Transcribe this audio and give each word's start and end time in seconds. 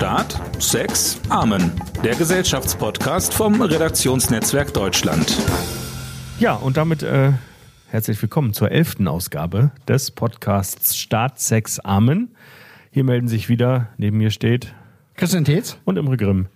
Staat, 0.00 0.40
Sex, 0.58 1.20
Amen. 1.28 1.72
Der 2.02 2.14
Gesellschaftspodcast 2.14 3.34
vom 3.34 3.60
Redaktionsnetzwerk 3.60 4.72
Deutschland. 4.72 5.36
Ja, 6.38 6.54
und 6.54 6.78
damit 6.78 7.02
äh, 7.02 7.32
herzlich 7.88 8.22
willkommen 8.22 8.54
zur 8.54 8.70
elften 8.70 9.06
Ausgabe 9.06 9.72
des 9.86 10.10
Podcasts 10.10 10.96
Staat, 10.96 11.38
Sex, 11.38 11.80
Amen. 11.80 12.30
Hier 12.90 13.04
melden 13.04 13.28
sich 13.28 13.50
wieder, 13.50 13.88
neben 13.98 14.16
mir 14.16 14.30
steht 14.30 14.72
Christian 15.16 15.44
Tetz, 15.44 15.76
und 15.84 15.98
Imre 15.98 16.16
Grimm. 16.16 16.46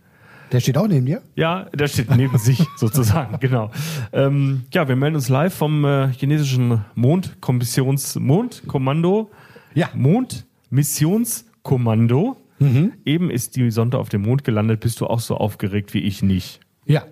der 0.51 0.61
steht 0.61 0.79
auch 0.79 0.89
neben 0.89 1.05
dir. 1.05 1.21
Ja, 1.35 1.67
der 1.75 1.89
steht 1.89 2.17
neben 2.17 2.39
sich 2.39 2.65
sozusagen, 2.79 3.41
genau. 3.41 3.71
Ähm, 4.15 4.63
ja, 4.73 4.89
wir 4.89 4.97
melden 4.97 5.17
uns 5.17 5.29
live 5.29 5.53
vom 5.53 5.85
äh, 5.85 6.11
chinesischen 6.15 6.83
Mondkommissions 6.95 8.15
Mondkommando. 8.15 9.31
Ja. 9.75 9.91
Mondmissionskommando. 9.93 12.39
Eben 13.05 13.31
ist 13.31 13.57
die 13.57 13.71
Sonde 13.71 13.99
auf 13.99 14.09
dem 14.09 14.23
Mond 14.23 14.45
gelandet. 14.45 14.81
Bist 14.81 15.01
du 15.01 15.07
auch 15.07 15.21
so 15.21 15.37
aufgeregt 15.37 15.95
wie 15.95 16.01
ich 16.01 16.23
nicht? 16.23 16.61
Ja. 16.87 17.05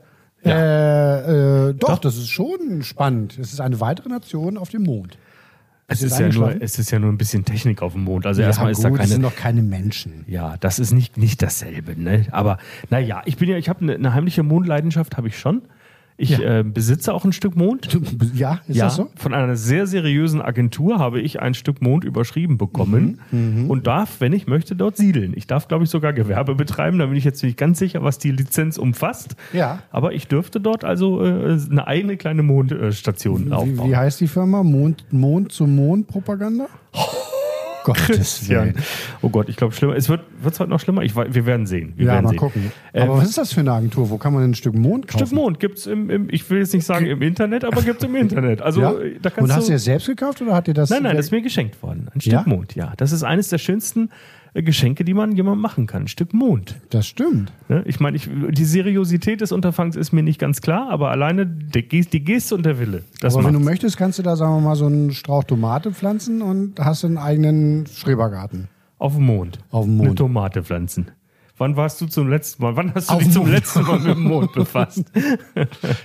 Äh, 0.45 1.69
äh, 1.69 1.75
doch, 1.75 1.99
das 1.99 2.17
ist 2.17 2.29
schon 2.29 2.83
spannend. 2.83 3.39
Es 3.39 3.53
ist 3.53 3.61
eine 3.61 3.81
weitere 3.81 4.09
Nation 4.09 4.59
auf 4.59 4.71
dem 4.71 4.83
Mond. 4.83 5.19
Es 5.89 6.03
Ist 6.03 6.12
ist, 6.12 6.21
ja 6.21 6.29
nur, 6.29 6.62
es 6.62 6.79
ist 6.79 6.91
ja 6.91 6.99
nur 6.99 7.12
ein 7.12 7.19
bisschen 7.19 7.45
Technik 7.45 7.83
auf 7.83 7.93
dem 7.93 8.05
Mond. 8.05 8.25
Also 8.25 8.41
erstmal 8.41 8.71
ist 8.71 8.83
da 8.83 8.89
gut, 8.89 8.99
das 8.99 9.05
keine. 9.05 9.12
sind 9.15 9.23
noch 9.23 9.37
keine 9.37 9.62
Menschen. 9.62 10.25
Ja, 10.27 10.57
das 10.59 10.79
ist 10.79 10.93
nicht, 10.93 11.19
nicht 11.19 11.43
dasselbe, 11.43 12.01
ne? 12.01 12.27
Aber 12.31 12.59
naja, 12.89 13.23
ich 13.27 13.37
bin 13.37 13.48
ja, 13.48 13.57
ich 13.59 13.69
habe 13.69 13.83
eine, 13.83 13.95
eine 13.95 14.15
heimliche 14.15 14.43
Mondleidenschaft, 14.43 15.17
habe 15.17 15.29
ich 15.29 15.39
schon. 15.39 15.62
Ich 16.23 16.31
Ja. 16.39 16.61
äh, 16.61 16.62
besitze 16.62 17.12
auch 17.12 17.25
ein 17.25 17.33
Stück 17.33 17.57
Mond. 17.57 17.99
Ja, 18.33 18.61
ist 18.69 18.77
ja, 18.77 18.85
das 18.85 18.95
so? 18.95 19.11
von 19.17 19.35
einer 19.35 19.57
sehr 19.57 19.89
seriösen 19.89 20.41
Agentur 20.41 21.01
habe 21.01 21.21
ich 21.21 21.41
ein 21.41 21.53
Stück 21.55 21.83
Mond 21.83 22.05
überschrieben 22.05 22.59
bekommen 22.59 23.19
Mhm, 23.33 23.69
und 23.69 23.89
darf, 23.89 24.21
wenn 24.21 24.33
ich 24.33 24.47
möchte, 24.47 24.77
dort 24.77 24.97
siedeln. 24.97 25.33
Ich 25.35 25.48
darf, 25.48 25.67
glaube 25.67 25.83
ich, 25.83 25.91
sogar 25.91 26.12
Gewerbe 26.12 26.55
betreiben. 26.55 26.98
Da 27.01 27.07
bin 27.07 27.17
ich 27.17 27.25
jetzt 27.25 27.43
nicht 27.43 27.57
ganz 27.59 27.81
sicher, 27.81 28.05
was 28.05 28.19
die 28.19 28.31
Lizenz 28.31 28.78
umfasst. 28.78 29.34
Ja. 29.53 29.81
Aber 29.91 30.12
ich 30.12 30.28
dürfte 30.28 30.61
dort 30.61 30.84
also 30.84 31.25
äh, 31.25 31.59
eine 31.70 31.89
eigene 31.89 32.17
kleine 32.17 32.45
Mondstation 32.45 33.47
Wie, 33.48 33.53
aufbauen. 33.53 33.91
wie 33.91 33.97
heißt 33.97 34.20
die 34.20 34.28
Firma? 34.28 34.62
Mond, 34.62 35.05
Mond 35.11 35.50
zu 35.50 35.67
Mond 35.67 36.06
Propaganda? 36.06 36.67
Gottes 37.84 38.06
Christian. 38.06 38.64
Willen. 38.75 38.77
Oh 39.22 39.28
Gott, 39.28 39.48
ich 39.48 39.56
glaube, 39.56 39.75
schlimmer. 39.75 39.94
Es 39.97 40.08
wird 40.08 40.20
es 40.44 40.61
heute 40.61 40.70
noch 40.70 40.80
schlimmer. 40.80 41.02
Ich, 41.02 41.14
wir 41.16 41.47
werden 41.47 41.66
sehen. 41.66 41.92
Wir 41.97 42.06
Ja, 42.06 42.12
werden 42.14 42.25
mal 42.25 42.30
sehen. 42.30 42.38
gucken. 42.38 42.72
Äh, 42.92 43.02
Aber 43.02 43.16
was 43.19 43.28
ist 43.28 43.38
das 43.38 43.52
für 43.52 43.61
eine 43.61 43.72
Agentur? 43.72 44.11
Wo 44.11 44.19
kann 44.19 44.33
man 44.33 44.42
denn 44.42 44.50
ein 44.50 44.55
Stück 44.55 44.75
Mond 44.75 45.08
kaufen? 45.08 45.27
Stück 45.27 45.36
Mond 45.36 45.61
gibt's 45.61 45.86
im, 45.86 46.10
im, 46.10 46.28
ich 46.30 46.48
will 46.50 46.58
jetzt 46.58 46.75
nicht 46.75 46.84
sagen 46.86 47.06
im 47.06 47.22
Internet, 47.22 47.64
aber 47.64 47.83
gibt's 47.83 48.05
im 48.05 48.14
Internet. 48.16 48.62
Also 48.62 48.80
Ja? 48.80 48.92
äh, 48.92 49.19
da 49.20 49.30
kannst 49.30 49.50
Und 49.50 49.56
hast 49.56 49.64
du 49.66 49.70
du. 49.70 49.75
das 49.75 49.84
selbst 49.84 50.06
gekauft 50.06 50.41
oder 50.42 50.55
hat 50.55 50.66
dir 50.66 50.75
das? 50.75 50.91
Nein, 50.91 51.03
nein, 51.03 51.16
das 51.16 51.27
ist 51.27 51.33
mir 51.33 51.42
geschenkt 51.42 51.83
worden. 51.83 52.08
Ein 52.14 52.20
Stück 52.20 52.33
Ja? 52.33 52.42
Mond, 52.47 52.75
ja. 52.75 52.92
Das 52.97 53.12
ist 53.12 53.22
eines 53.22 53.48
der 53.48 53.58
schönsten 53.58 54.10
Geschenke, 54.55 55.05
die 55.05 55.14
man 55.14 55.33
jemandem 55.34 55.62
machen 55.62 55.86
kann. 55.86 56.03
Ein 56.03 56.08
Stück 56.08 56.34
Mond. 56.34 56.77
das 56.91 57.06
stimmt. 57.06 57.53
Ne? 57.69 57.83
Ich 57.86 58.00
meine, 58.00 58.19
ich, 58.19 58.28
die 58.50 58.64
Seriosität 58.67 59.41
des 59.41 59.50
Unterfangs 59.50 59.97
ist 59.97 60.12
mir 60.12 60.22
nicht 60.22 60.39
ganz 60.39 60.61
klar, 60.61 60.91
aber 60.91 61.11
alleine 61.11 61.47
die, 61.47 61.89
die 61.89 62.22
Geste 62.25 62.55
und 62.55 62.67
der 62.67 62.78
Wille. 62.78 63.03
Aber 63.22 63.36
wenn 63.36 63.44
du 63.44 63.53
macht's. 63.61 63.64
möchtest, 63.64 63.97
kannst 63.97 64.19
du 64.19 64.22
da, 64.22 64.36
sagen 64.36 64.56
wir 64.56 64.61
mal, 64.61 64.77
so 64.77 64.84
einen 64.86 65.12
Strauch 65.12 65.44
Tomate 65.44 65.92
pflanzen 65.92 66.42
und 66.42 66.78
hast 66.78 67.03
einen 67.06 67.17
eigenen 67.17 67.86
Schrebergarten. 67.86 68.69
Auf 68.98 69.14
dem 69.14 69.25
Mond. 69.25 69.59
Auf 69.70 69.86
dem 69.86 69.94
Eine 69.98 70.09
Mond. 70.09 70.19
Tomate 70.19 70.62
pflanzen. 70.62 71.11
Wann 71.56 71.77
warst 71.77 72.00
du 72.00 72.06
zum 72.06 72.28
letzten 72.28 72.62
Mal? 72.62 72.77
Wann 72.77 72.94
hast 72.94 73.09
du 73.09 73.14
Auf 73.14 73.22
dich 73.22 73.33
zum 73.33 73.42
Mond. 73.44 73.55
letzten 73.55 73.83
Mal 73.83 73.98
mit 74.00 74.16
dem 74.16 74.22
Mond 74.22 74.53
befasst? 74.55 75.05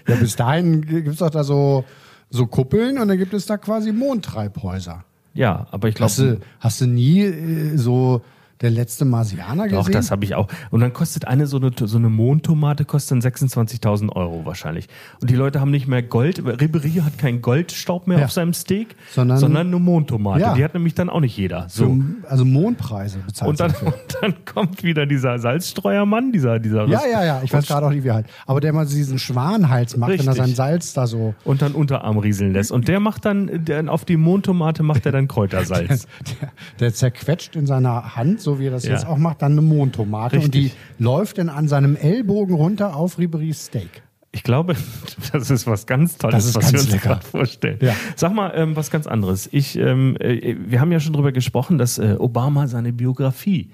Ja, 0.07 0.15
bis 0.15 0.35
dahin 0.37 0.81
gibt 0.85 1.07
es 1.09 1.17
doch 1.17 1.29
da 1.29 1.43
so, 1.43 1.83
so 2.29 2.47
Kuppeln 2.47 2.97
und 2.97 3.07
dann 3.09 3.17
gibt 3.17 3.33
es 3.33 3.45
da 3.45 3.57
quasi 3.57 3.91
Mondtreibhäuser. 3.91 5.03
ja, 5.33 5.67
aber 5.71 5.89
ich 5.89 5.99
Hast 5.99 6.17
glaube. 6.17 6.35
du, 6.37 6.41
hast 6.59 6.81
du 6.81 6.85
nie 6.87 7.21
äh, 7.21 7.75
so 7.77 8.21
der 8.61 8.71
letzte 8.71 9.05
Marsianer 9.05 9.63
gesehen? 9.67 9.77
Doch, 9.77 9.89
das 9.89 10.11
habe 10.11 10.25
ich 10.25 10.35
auch. 10.35 10.47
Und 10.71 10.79
dann 10.81 10.93
kostet 10.93 11.27
eine 11.27 11.47
so 11.47 11.57
eine, 11.57 11.71
so 11.75 11.97
eine 11.97 12.09
Mondtomate 12.09 12.85
kostet 12.85 13.23
dann 13.23 13.31
26.000 13.31 14.15
Euro 14.15 14.45
wahrscheinlich. 14.45 14.87
Und 15.21 15.29
die 15.29 15.35
Leute 15.35 15.59
haben 15.61 15.71
nicht 15.71 15.87
mehr 15.87 16.01
Gold. 16.03 16.39
Ribery 16.45 17.01
hat 17.03 17.17
keinen 17.17 17.41
Goldstaub 17.41 18.07
mehr 18.07 18.19
Ja. 18.19 18.25
auf 18.25 18.31
seinem 18.31 18.53
Steak, 18.53 18.95
Sondern- 19.11 19.37
sondern, 19.37 19.67
eine 19.67 19.79
Mondtomate. 19.79 20.41
Ja. 20.41 20.53
Die 20.53 20.63
hat 20.63 20.73
nämlich 20.73 20.95
dann 20.95 21.09
auch 21.09 21.19
nicht 21.19 21.37
jeder. 21.37 21.67
So. 21.69 21.85
Für, 22.23 22.29
also 22.29 22.45
Mondpreise 22.45 23.19
bezahlt. 23.19 23.49
Und 23.49 23.59
dann, 23.59 23.71
und 23.85 24.17
dann 24.21 24.33
kommt 24.45 24.83
wieder 24.83 25.05
dieser 25.05 25.39
Salzstreuermann, 25.39 26.31
dieser, 26.31 26.59
dieser 26.59 26.87
ja, 26.87 27.01
ja, 27.11 27.23
ja, 27.23 27.41
ich 27.43 27.53
weiß 27.53 27.67
gerade 27.67 27.85
auch 27.85 27.91
nicht, 27.91 28.03
wie 28.03 28.07
er 28.09 28.15
halt. 28.15 28.27
Aber 28.45 28.59
der 28.59 28.73
mal 28.73 28.85
diesen 28.85 29.19
Schwanhals 29.19 29.97
macht, 29.97 30.11
wenn 30.11 30.19
er 30.19 30.27
Richtig. 30.33 30.37
sein 30.45 30.55
Salz 30.55 30.93
da 30.93 31.07
so. 31.07 31.35
und 31.43 31.61
dann 31.61 31.73
Unterarm 31.73 32.17
rieseln 32.17 32.53
lässt. 32.53 32.71
Und 32.71 32.87
der 32.87 32.99
macht 32.99 33.25
dann, 33.25 33.65
der, 33.65 33.91
auf 33.91 34.05
die 34.05 34.17
Mondtomate 34.17 34.83
macht 34.83 35.05
er 35.05 35.11
dann 35.11 35.27
Kräutersalz. 35.37 36.07
Der, 36.41 36.49
der 36.79 36.93
zerquetscht 36.93 37.55
in 37.55 37.65
seiner 37.67 38.15
Hand, 38.15 38.41
so 38.47 38.59
wie 38.59 38.67
er 38.67 38.71
das 38.71 38.85
Ja. 38.85 38.93
jetzt 38.93 39.05
auch 39.05 39.17
macht, 39.17 39.41
dann 39.41 39.51
eine 39.51 39.61
Mondtomate. 39.61 40.39
Und 40.39 40.53
die 40.53 40.71
läuft 40.99 41.37
dann 41.37 41.49
an 41.49 41.67
seinem 41.67 41.97
Ellbogen 41.97 42.55
runter 42.55 42.95
auf 42.95 43.17
Riberys 43.19 43.65
Steak. 43.65 44.01
Ich 44.31 44.43
glaube, 44.43 44.75
das 45.33 45.51
ist 45.51 45.67
was 45.67 45.85
ganz 45.85 46.17
Tolles, 46.17 46.45
ist 46.45 46.55
was 46.55 46.71
ganz 46.71 46.73
wir 46.73 46.79
uns 46.79 46.91
lecker. 46.91 47.07
gerade 47.09 47.25
vorstellen. 47.25 47.77
Ja. 47.81 47.93
Sag 48.15 48.33
mal, 48.33 48.51
ähm, 48.55 48.75
was 48.77 48.89
ganz 48.89 49.05
anderes. 49.05 49.49
Ich, 49.51 49.77
ähm, 49.77 50.15
äh, 50.21 50.55
wir 50.65 50.79
haben 50.79 50.91
ja 50.93 50.99
schon 51.01 51.11
drüber 51.11 51.33
gesprochen, 51.33 51.77
dass 51.77 51.97
äh, 51.97 52.15
Obama 52.17 52.67
seine 52.67 52.93
Biografie 52.93 53.69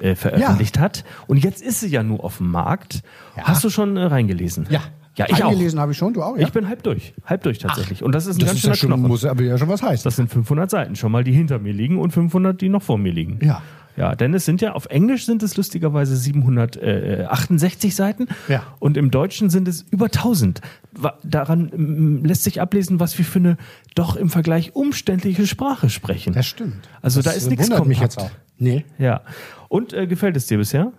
äh, 0.00 0.14
veröffentlicht 0.14 0.78
hat. 0.78 1.04
Und 1.26 1.38
jetzt 1.38 1.60
ist 1.62 1.80
sie 1.80 1.88
ja 1.88 2.02
nur 2.04 2.22
auf 2.22 2.36
dem 2.38 2.50
Markt. 2.50 3.02
Ja. 3.36 3.44
Hast 3.44 3.64
du 3.64 3.70
schon 3.70 3.96
äh, 3.96 4.04
reingelesen? 4.04 4.66
Ja, 4.70 5.26
ich 5.28 5.44
auch. 5.44 5.50
Eingelesen 5.50 5.78
habe 5.78 5.92
ich 5.92 5.98
schon, 5.98 6.14
du 6.14 6.22
auch, 6.22 6.36
ja? 6.38 6.46
Ich 6.46 6.52
bin 6.52 6.68
halb 6.68 6.82
durch. 6.84 7.12
Halb 7.26 7.42
durch 7.42 7.58
tatsächlich. 7.58 8.02
Und 8.02 8.14
das 8.14 8.26
ist 8.26 8.36
ein 8.36 8.40
das 8.40 8.48
ganz 8.48 8.58
ist 8.60 8.64
ja 8.64 8.74
schöner 8.74 8.76
schon, 8.76 8.88
Knochen. 9.00 9.08
muss 9.08 9.24
aber 9.26 9.42
ja 9.42 9.58
schon 9.58 9.68
was 9.68 9.82
heißen. 9.82 10.04
Das 10.04 10.16
sind 10.16 10.30
500 10.30 10.70
Seiten 10.70 10.96
schon 10.96 11.12
mal, 11.12 11.22
die 11.22 11.32
hinter 11.32 11.58
mir 11.58 11.74
liegen 11.74 11.98
und 11.98 12.12
500, 12.12 12.58
die 12.58 12.70
noch 12.70 12.82
vor 12.82 12.96
mir 12.96 13.12
liegen. 13.12 13.38
Ja. 13.42 13.60
Ja, 13.96 14.14
denn 14.14 14.32
es 14.34 14.44
sind 14.46 14.60
ja, 14.62 14.72
auf 14.72 14.86
Englisch 14.86 15.26
sind 15.26 15.42
es 15.42 15.56
lustigerweise 15.56 16.16
768 16.16 17.94
Seiten 17.94 18.26
Ja. 18.48 18.62
und 18.78 18.96
im 18.96 19.10
Deutschen 19.10 19.50
sind 19.50 19.68
es 19.68 19.82
über 19.90 20.06
1000. 20.06 20.60
Wa- 20.92 21.18
Daran 21.22 22.22
lässt 22.24 22.44
sich 22.44 22.60
ablesen, 22.60 23.00
was 23.00 23.18
wir 23.18 23.24
für 23.24 23.38
eine 23.38 23.56
doch 23.94 24.16
im 24.16 24.30
Vergleich 24.30 24.74
umständliche 24.74 25.46
Sprache 25.46 25.90
sprechen. 25.90 26.32
Das 26.32 26.46
stimmt. 26.46 26.88
Also 27.02 27.20
das 27.20 27.32
da 27.34 27.38
ist 27.38 27.50
nichts 27.50 27.68
wundert 27.68 27.86
mich 27.86 28.00
jetzt 28.00 28.16
kompakt. 28.16 28.36
auch. 28.36 28.40
Nee. 28.58 28.84
Ja. 28.98 29.20
Und 29.68 29.92
äh, 29.92 30.06
gefällt 30.06 30.36
es 30.36 30.46
dir 30.46 30.58
bisher? 30.58 30.92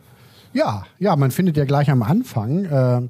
Ja, 0.53 0.85
ja, 0.99 1.15
man 1.15 1.31
findet 1.31 1.57
ja 1.57 1.65
gleich 1.65 1.89
am 1.89 2.03
Anfang 2.03 2.65
äh, 2.65 3.01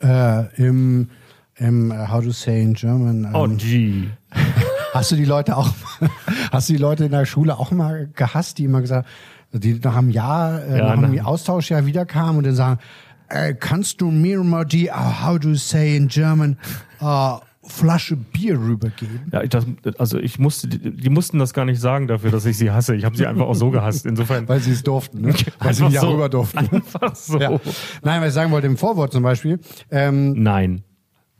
äh, 0.00 0.46
im, 0.56 1.10
im 1.56 1.90
äh, 1.90 2.08
How 2.08 2.24
to 2.24 2.30
say 2.30 2.62
in 2.62 2.72
German. 2.74 3.24
Ähm, 3.24 3.30
Oh, 3.34 3.46
gee. 3.48 4.04
Hast 4.94 5.10
du 5.12 5.16
die 5.16 5.24
Leute 5.26 5.56
auch, 5.56 5.68
hast 6.52 6.68
du 6.68 6.72
die 6.74 6.78
Leute 6.78 7.04
in 7.04 7.10
der 7.12 7.26
Schule 7.26 7.58
auch 7.58 7.70
mal 7.70 8.08
gehasst, 8.14 8.58
die 8.58 8.64
immer 8.64 8.80
gesagt, 8.80 9.08
die 9.52 9.74
nach 9.82 9.96
einem 9.96 10.10
Jahr, 10.10 10.62
äh, 10.64 10.78
Ja, 10.78 10.84
nach 10.94 11.02
einem 11.02 11.14
nach- 11.14 11.24
Austauschjahr 11.26 11.86
wiederkamen 11.86 12.38
und 12.38 12.46
dann 12.46 12.54
sagen, 12.54 12.80
äh, 13.28 13.54
kannst 13.54 14.00
du 14.00 14.10
mir 14.10 14.42
mal 14.44 14.64
die, 14.64 14.88
uh, 14.90 15.24
how 15.26 15.38
to 15.38 15.54
say 15.54 15.96
in 15.96 16.08
German, 16.08 16.58
uh, 17.00 17.38
Flasche 17.68 18.14
Bier 18.14 18.56
rübergeben? 18.60 19.28
Ja, 19.32 19.42
ich, 19.42 19.48
das, 19.50 19.66
also 19.98 20.18
ich 20.20 20.38
musste, 20.38 20.68
die, 20.68 20.92
die 20.96 21.10
mussten 21.10 21.40
das 21.40 21.52
gar 21.52 21.64
nicht 21.64 21.80
sagen 21.80 22.06
dafür, 22.06 22.30
dass 22.30 22.44
ich 22.46 22.56
sie 22.56 22.70
hasse. 22.70 22.94
Ich 22.94 23.04
habe 23.04 23.16
sie 23.16 23.26
einfach 23.26 23.46
auch 23.46 23.54
so 23.56 23.70
gehasst. 23.72 24.06
Insofern. 24.06 24.48
Weil 24.48 24.60
sie 24.60 24.70
es 24.70 24.84
durften, 24.84 25.22
ne? 25.22 25.34
Weil 25.58 25.74
sie 25.74 25.84
nicht 25.86 25.98
so. 25.98 26.10
rüber 26.12 26.28
durften. 26.28 26.58
Einfach 26.58 27.16
so. 27.16 27.40
Ja. 27.40 27.58
Nein, 28.02 28.20
was 28.20 28.28
ich 28.28 28.34
sagen 28.34 28.52
wollte 28.52 28.68
im 28.68 28.76
Vorwort 28.76 29.12
zum 29.12 29.24
Beispiel, 29.24 29.58
ähm, 29.90 30.40
Nein, 30.40 30.84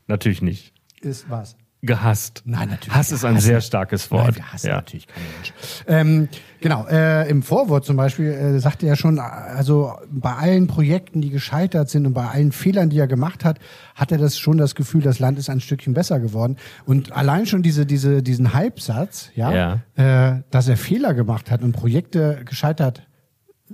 natürlich 0.07 0.41
nicht. 0.41 0.73
ist 0.99 1.29
was? 1.29 1.55
Gehasst. 1.83 2.41
Nein, 2.45 2.69
natürlich. 2.69 2.95
Hass 2.95 3.11
ist 3.11 3.23
ein 3.23 3.35
hassen- 3.35 3.45
sehr 3.45 3.61
starkes 3.61 4.09
Wort. 4.09 4.25
Nein, 4.25 4.35
wir 4.37 4.51
hassen 4.51 4.67
ja. 4.67 4.75
natürlich 4.77 5.05
keinen 5.07 5.25
Mensch. 5.35 5.53
Ähm, 5.85 6.27
genau, 6.59 6.87
äh, 6.87 7.29
im 7.29 7.43
Vorwort 7.43 7.85
zum 7.85 7.95
Beispiel 7.97 8.31
äh, 8.31 8.59
sagte 8.59 8.87
er 8.87 8.95
schon, 8.95 9.19
also 9.19 9.93
bei 10.09 10.33
allen 10.33 10.65
Projekten, 10.65 11.21
die 11.21 11.29
gescheitert 11.29 11.89
sind 11.89 12.07
und 12.07 12.13
bei 12.13 12.25
allen 12.27 12.51
Fehlern, 12.51 12.89
die 12.89 12.97
er 12.97 13.05
gemacht 13.07 13.45
hat, 13.45 13.59
hat 13.93 14.11
er 14.11 14.17
das 14.17 14.39
schon 14.39 14.57
das 14.57 14.73
Gefühl, 14.73 15.01
das 15.01 15.19
Land 15.19 15.37
ist 15.37 15.49
ein 15.51 15.59
Stückchen 15.61 15.93
besser 15.93 16.19
geworden. 16.19 16.57
Und 16.85 17.11
allein 17.11 17.45
schon 17.45 17.61
diese, 17.61 17.85
diese, 17.85 18.23
diesen 18.23 18.53
Halbsatz, 18.53 19.29
ja, 19.35 19.81
Äh, 19.95 20.43
dass 20.51 20.67
er 20.67 20.77
Fehler 20.77 21.13
gemacht 21.15 21.49
hat 21.49 21.61
und 21.63 21.71
Projekte 21.73 22.41
gescheitert 22.45 23.06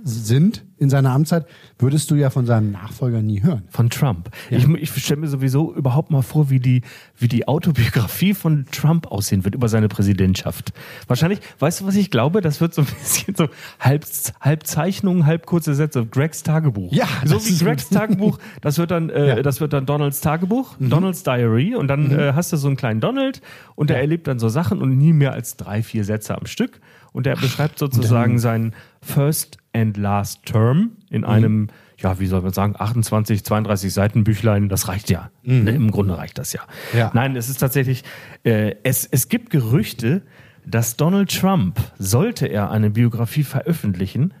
sind 0.02 0.64
in 0.76 0.90
seiner 0.90 1.10
Amtszeit, 1.12 1.46
würdest 1.78 2.10
du 2.10 2.16
ja 2.16 2.28
von 2.28 2.46
seinem 2.46 2.72
Nachfolger 2.72 3.22
nie 3.22 3.42
hören. 3.42 3.62
Von 3.70 3.90
Trump. 3.90 4.28
Ich, 4.50 4.66
ich 4.68 4.90
stelle 5.04 5.20
mir 5.20 5.28
sowieso 5.28 5.72
überhaupt 5.72 6.10
mal 6.10 6.22
vor, 6.22 6.50
wie 6.50 6.58
die, 6.58 6.82
wie 7.16 7.28
die 7.28 7.46
Autobiografie 7.46 8.34
von 8.34 8.66
Trump 8.72 9.06
aussehen 9.06 9.44
wird 9.44 9.54
über 9.54 9.68
seine 9.68 9.88
Präsidentschaft. 9.88 10.72
Wahrscheinlich, 11.06 11.38
weißt 11.60 11.80
du, 11.80 11.86
was 11.86 11.94
ich 11.94 12.10
glaube? 12.10 12.40
Das 12.40 12.60
wird 12.60 12.74
so 12.74 12.82
ein 12.82 12.88
bisschen 13.02 13.36
so 13.36 13.48
halb, 13.78 14.04
halb 14.40 14.66
Zeichnungen, 14.66 15.26
halb 15.26 15.46
kurze 15.46 15.74
Sätze. 15.74 16.04
Gregs 16.06 16.42
Tagebuch. 16.42 16.92
Ja, 16.92 17.06
so 17.24 17.36
wie 17.46 17.56
Gregs 17.56 17.88
Tagebuch. 17.88 18.38
Das 18.60 18.78
wird 18.78 18.90
dann, 18.90 19.10
äh, 19.10 19.28
Ja. 19.28 19.36
Mhm. 19.36 19.42
das 19.44 19.60
wird 19.60 19.72
dann 19.72 19.86
Donalds 19.86 20.20
Tagebuch, 20.20 20.74
Donalds 20.80 21.22
Diary. 21.22 21.76
Und 21.76 21.86
dann 21.88 22.10
äh, 22.10 22.32
hast 22.34 22.52
du 22.52 22.56
so 22.56 22.66
einen 22.66 22.76
kleinen 22.76 23.00
Donald 23.00 23.40
und 23.76 23.90
der 23.90 24.00
erlebt 24.00 24.26
dann 24.26 24.40
so 24.40 24.48
Sachen 24.48 24.82
und 24.82 24.98
nie 24.98 25.12
mehr 25.12 25.32
als 25.32 25.56
drei, 25.56 25.82
vier 25.84 26.04
Sätze 26.04 26.36
am 26.36 26.46
Stück. 26.46 26.80
Und 27.14 27.24
der 27.26 27.36
beschreibt 27.36 27.78
sozusagen 27.78 28.38
seinen 28.38 28.74
First 29.00 29.56
and 29.72 29.96
Last 29.96 30.44
Term 30.44 30.96
in 31.10 31.20
Mhm. 31.22 31.26
einem, 31.28 31.68
ja, 31.96 32.18
wie 32.18 32.26
soll 32.26 32.42
man 32.42 32.52
sagen, 32.52 32.74
28, 32.76 33.44
32 33.44 33.94
Seiten 33.94 34.24
Büchlein. 34.24 34.68
Das 34.68 34.88
reicht 34.88 35.08
ja. 35.10 35.30
Ne, 35.42 35.70
Im 35.70 35.90
Grunde 35.92 36.18
reicht 36.18 36.36
das 36.38 36.52
ja. 36.52 36.62
Mhm. 36.92 36.98
Ja. 36.98 37.10
Nein, 37.14 37.36
es 37.36 37.48
ist 37.48 37.58
tatsächlich, 37.58 38.02
äh, 38.42 38.74
es, 38.82 39.06
es 39.10 39.28
gibt 39.28 39.50
Gerüchte, 39.50 40.22
dass 40.66 40.96
Donald 40.96 41.30
Trump, 41.38 41.78
sollte 41.98 42.46
er 42.46 42.70
eine 42.72 42.90
Biografie 42.90 43.44
veröffentlichen, 43.44 44.34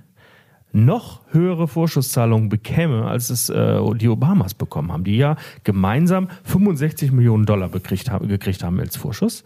noch 0.74 1.20
höhere 1.30 1.68
Vorschusszahlungen 1.68 2.48
bekäme, 2.48 3.06
als 3.06 3.30
es 3.30 3.48
äh, 3.48 3.80
die 3.94 4.08
Obamas 4.08 4.54
bekommen 4.54 4.92
haben, 4.92 5.04
die 5.04 5.16
ja 5.16 5.36
gemeinsam 5.62 6.28
65 6.44 7.12
Millionen 7.12 7.46
Dollar 7.46 7.68
bekriegt, 7.68 8.10
haben, 8.10 8.28
gekriegt 8.28 8.64
haben 8.64 8.80
als 8.80 8.96
Vorschuss. 8.96 9.44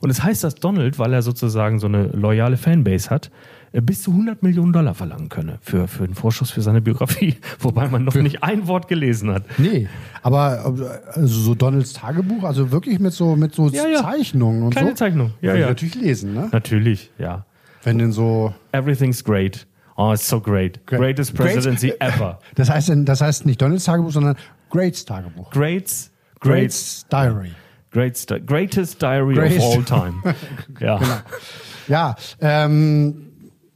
Und 0.00 0.10
es 0.10 0.16
das 0.16 0.24
heißt, 0.24 0.44
dass 0.44 0.54
Donald, 0.54 0.98
weil 0.98 1.12
er 1.12 1.22
sozusagen 1.22 1.78
so 1.78 1.86
eine 1.86 2.08
loyale 2.08 2.56
Fanbase 2.56 3.10
hat, 3.10 3.30
äh, 3.72 3.80
bis 3.80 4.02
zu 4.02 4.10
100 4.10 4.42
Millionen 4.42 4.72
Dollar 4.72 4.94
verlangen 4.94 5.28
könne 5.28 5.58
für, 5.60 5.86
für 5.86 6.06
den 6.06 6.14
Vorschuss 6.14 6.50
für 6.50 6.62
seine 6.62 6.80
Biografie, 6.80 7.36
wobei 7.58 7.88
man 7.88 8.04
noch 8.04 8.14
nicht 8.14 8.42
ein 8.42 8.66
Wort 8.66 8.88
gelesen 8.88 9.30
hat. 9.30 9.44
Nee, 9.58 9.88
aber 10.22 10.74
also 11.12 11.40
so 11.40 11.54
Donalds 11.54 11.92
Tagebuch, 11.92 12.44
also 12.44 12.70
wirklich 12.72 12.98
mit 12.98 13.12
so, 13.12 13.36
mit 13.36 13.54
so 13.54 13.68
Ja, 13.68 13.86
ja. 13.86 14.02
Zeichnungen 14.02 14.62
und 14.62 14.70
Kleine 14.70 14.90
so. 14.90 14.96
Zeichnung, 14.96 15.32
ja, 15.40 15.54
ich 15.54 15.60
ja. 15.60 15.68
natürlich 15.68 15.94
lesen, 15.94 16.34
ne? 16.34 16.48
Natürlich, 16.52 17.10
ja. 17.18 17.44
Wenn 17.82 17.98
denn 17.98 18.12
so. 18.12 18.52
Everything's 18.72 19.24
great. 19.24 19.66
Oh, 20.02 20.12
it's 20.12 20.26
so 20.26 20.40
great. 20.40 20.86
Great. 20.86 21.00
Greatest 21.00 21.34
Great. 21.36 21.52
presidency 21.52 21.92
ever. 22.00 22.38
Das 22.54 22.70
heißt, 22.70 22.90
das 23.04 23.20
heißt 23.20 23.44
nicht 23.44 23.60
Donalds 23.60 23.84
Tagebuch, 23.84 24.12
sondern 24.12 24.36
Greats 24.70 25.04
Tagebuch. 25.04 25.50
Greats, 25.50 26.10
great, 26.40 26.60
Greats 26.70 27.06
Diary. 27.10 27.50
great, 27.90 28.30
di- 28.30 28.40
greatest 28.40 29.02
diary 29.02 29.34
Great. 29.34 29.58
of 29.58 29.76
all 29.76 29.84
time. 29.84 30.22
Ja. 30.80 31.00
Ja, 31.88 32.14
ähm, 32.40 33.26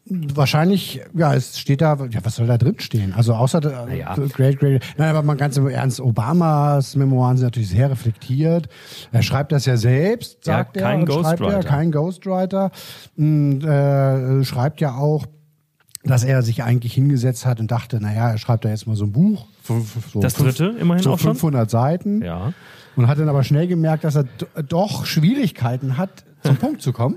wahrscheinlich, 0.07 1.01
ja, 1.15 1.35
es 1.35 1.59
steht 1.59 1.81
da, 1.81 1.97
ja, 2.11 2.21
was 2.25 2.37
soll 2.37 2.47
da 2.47 2.57
drin 2.59 2.77
stehen? 2.79 3.13
Also 3.13 3.35
außer 3.35 3.89
äh, 3.89 3.99
ja. 3.99 4.15
Great, 4.15 4.59
Great. 4.61 4.83
Nein, 4.97 5.11
aber 5.11 5.23
mal 5.23 5.37
ganz 5.37 5.57
im 5.57 5.67
Ernst, 5.69 6.01
Obamas 6.01 6.95
Memoiren 6.97 7.37
sind 7.37 7.47
natürlich 7.47 7.71
sehr 7.71 7.91
reflektiert. 7.91 8.69
Er 9.13 9.23
schreibt 9.23 9.51
das 9.53 9.67
ja 9.67 9.77
selbst, 9.77 10.47
Ja, 10.47 10.59
sagt 10.59 10.75
kein 10.75 11.01
er. 11.01 11.07
schreibt 11.13 11.41
Ghostwriter. 11.41 11.57
Er, 11.57 11.65
kein 11.65 11.93
Ghostwriter. 11.93 12.71
Und, 13.17 13.63
äh, 13.65 14.45
schreibt 14.45 14.81
ja 14.81 14.95
auch, 14.95 15.27
dass 16.05 16.23
er 16.25 16.43
sich 16.43 16.63
eigentlich 16.63 16.93
hingesetzt 16.95 17.47
hat 17.47 17.61
und 17.61 17.71
dachte, 17.71 18.01
naja, 18.01 18.31
er 18.31 18.39
schreibt 18.39 18.65
da 18.65 18.69
jetzt 18.69 18.87
mal 18.87 18.97
so 18.97 19.05
ein 19.05 19.13
Buch. 19.13 19.47
So, 19.63 20.21
Das 20.21 20.35
fünf- 20.35 20.57
dritte 20.57 20.77
immerhin 20.79 21.03
so 21.03 21.13
auch 21.13 21.19
schon? 21.19 21.33
500 21.35 21.71
Seiten. 21.71 22.23
Ja. 22.23 22.53
Und 22.97 23.09
hat 23.09 23.19
dann 23.19 23.29
aber 23.29 23.43
schnell 23.43 23.67
gemerkt, 23.67 24.05
dass 24.05 24.15
er 24.15 24.25
doch 24.69 25.05
Schwierigkeiten 25.05 25.97
hat, 25.97 26.25
zum 26.45 26.57
Punkt 26.59 26.83
zu 26.83 26.93
kommen. 26.93 27.17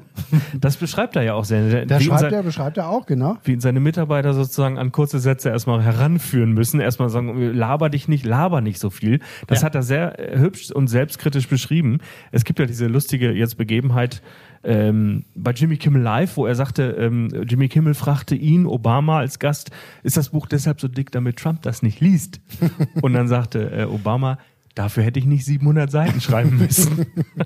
Das 0.60 0.78
beschreibt 0.78 1.16
er 1.18 1.22
ja 1.22 1.34
auch 1.34 1.44
sehr. 1.46 1.86
Da 1.86 2.00
wie, 2.00 2.04
ihn 2.06 2.08
schreibt 2.08 2.22
sein- 2.22 2.34
er, 2.34 2.44
beschreibt 2.44 2.78
er 2.78 2.90
auch, 2.90 3.06
genau. 3.06 3.38
wie 3.44 3.52
ihn 3.52 3.60
seine 3.60 3.80
Mitarbeiter 3.82 4.34
sozusagen 4.34 4.78
an 4.80 4.92
kurze 4.94 5.20
Sätze 5.20 5.50
erstmal 5.50 5.84
heranführen 5.84 6.54
müssen. 6.54 6.80
Erstmal 6.80 7.10
sagen, 7.10 7.54
laber 7.54 7.90
dich 7.90 8.08
nicht, 8.08 8.26
laber 8.26 8.62
nicht 8.62 8.80
so 8.80 8.90
viel. 8.90 9.20
Das 9.48 9.60
Ja. 9.60 9.66
hat 9.66 9.76
er 9.76 9.84
sehr 9.84 10.18
äh, 10.34 10.40
hübsch 10.40 10.72
und 10.72 10.88
selbstkritisch 10.88 11.48
beschrieben. 11.50 12.00
Es 12.32 12.44
gibt 12.46 12.58
ja 12.58 12.66
diese 12.66 12.88
lustige 12.88 13.32
jetzt 13.34 13.58
Begebenheit 13.58 14.22
ähm, 14.64 15.26
bei 15.36 15.52
Jimmy 15.52 15.78
Kimmel 15.78 16.02
Live, 16.02 16.38
wo 16.38 16.46
er 16.46 16.56
sagte, 16.56 16.84
ähm, 17.00 17.30
Jimmy 17.48 17.68
Kimmel 17.70 17.94
fragte 17.94 18.36
ihn, 18.36 18.66
Obama 18.66 19.20
als 19.20 19.40
Gast, 19.40 19.72
ist 20.04 20.18
das 20.18 20.30
Buch 20.30 20.48
deshalb 20.48 20.80
so 20.82 20.88
dick, 20.88 21.12
damit 21.12 21.38
Trump 21.38 21.62
das 21.62 21.82
nicht 21.82 22.00
liest? 22.00 22.40
und 23.02 23.14
dann 23.14 23.28
sagte 23.28 23.72
äh, 23.72 23.84
Obama, 23.86 24.38
dafür 24.76 25.04
hätte 25.04 25.20
ich 25.20 25.26
nicht 25.26 25.46
700 25.46 25.90
Seiten 25.90 26.22
schreiben 26.22 26.58
müssen. 26.60 27.06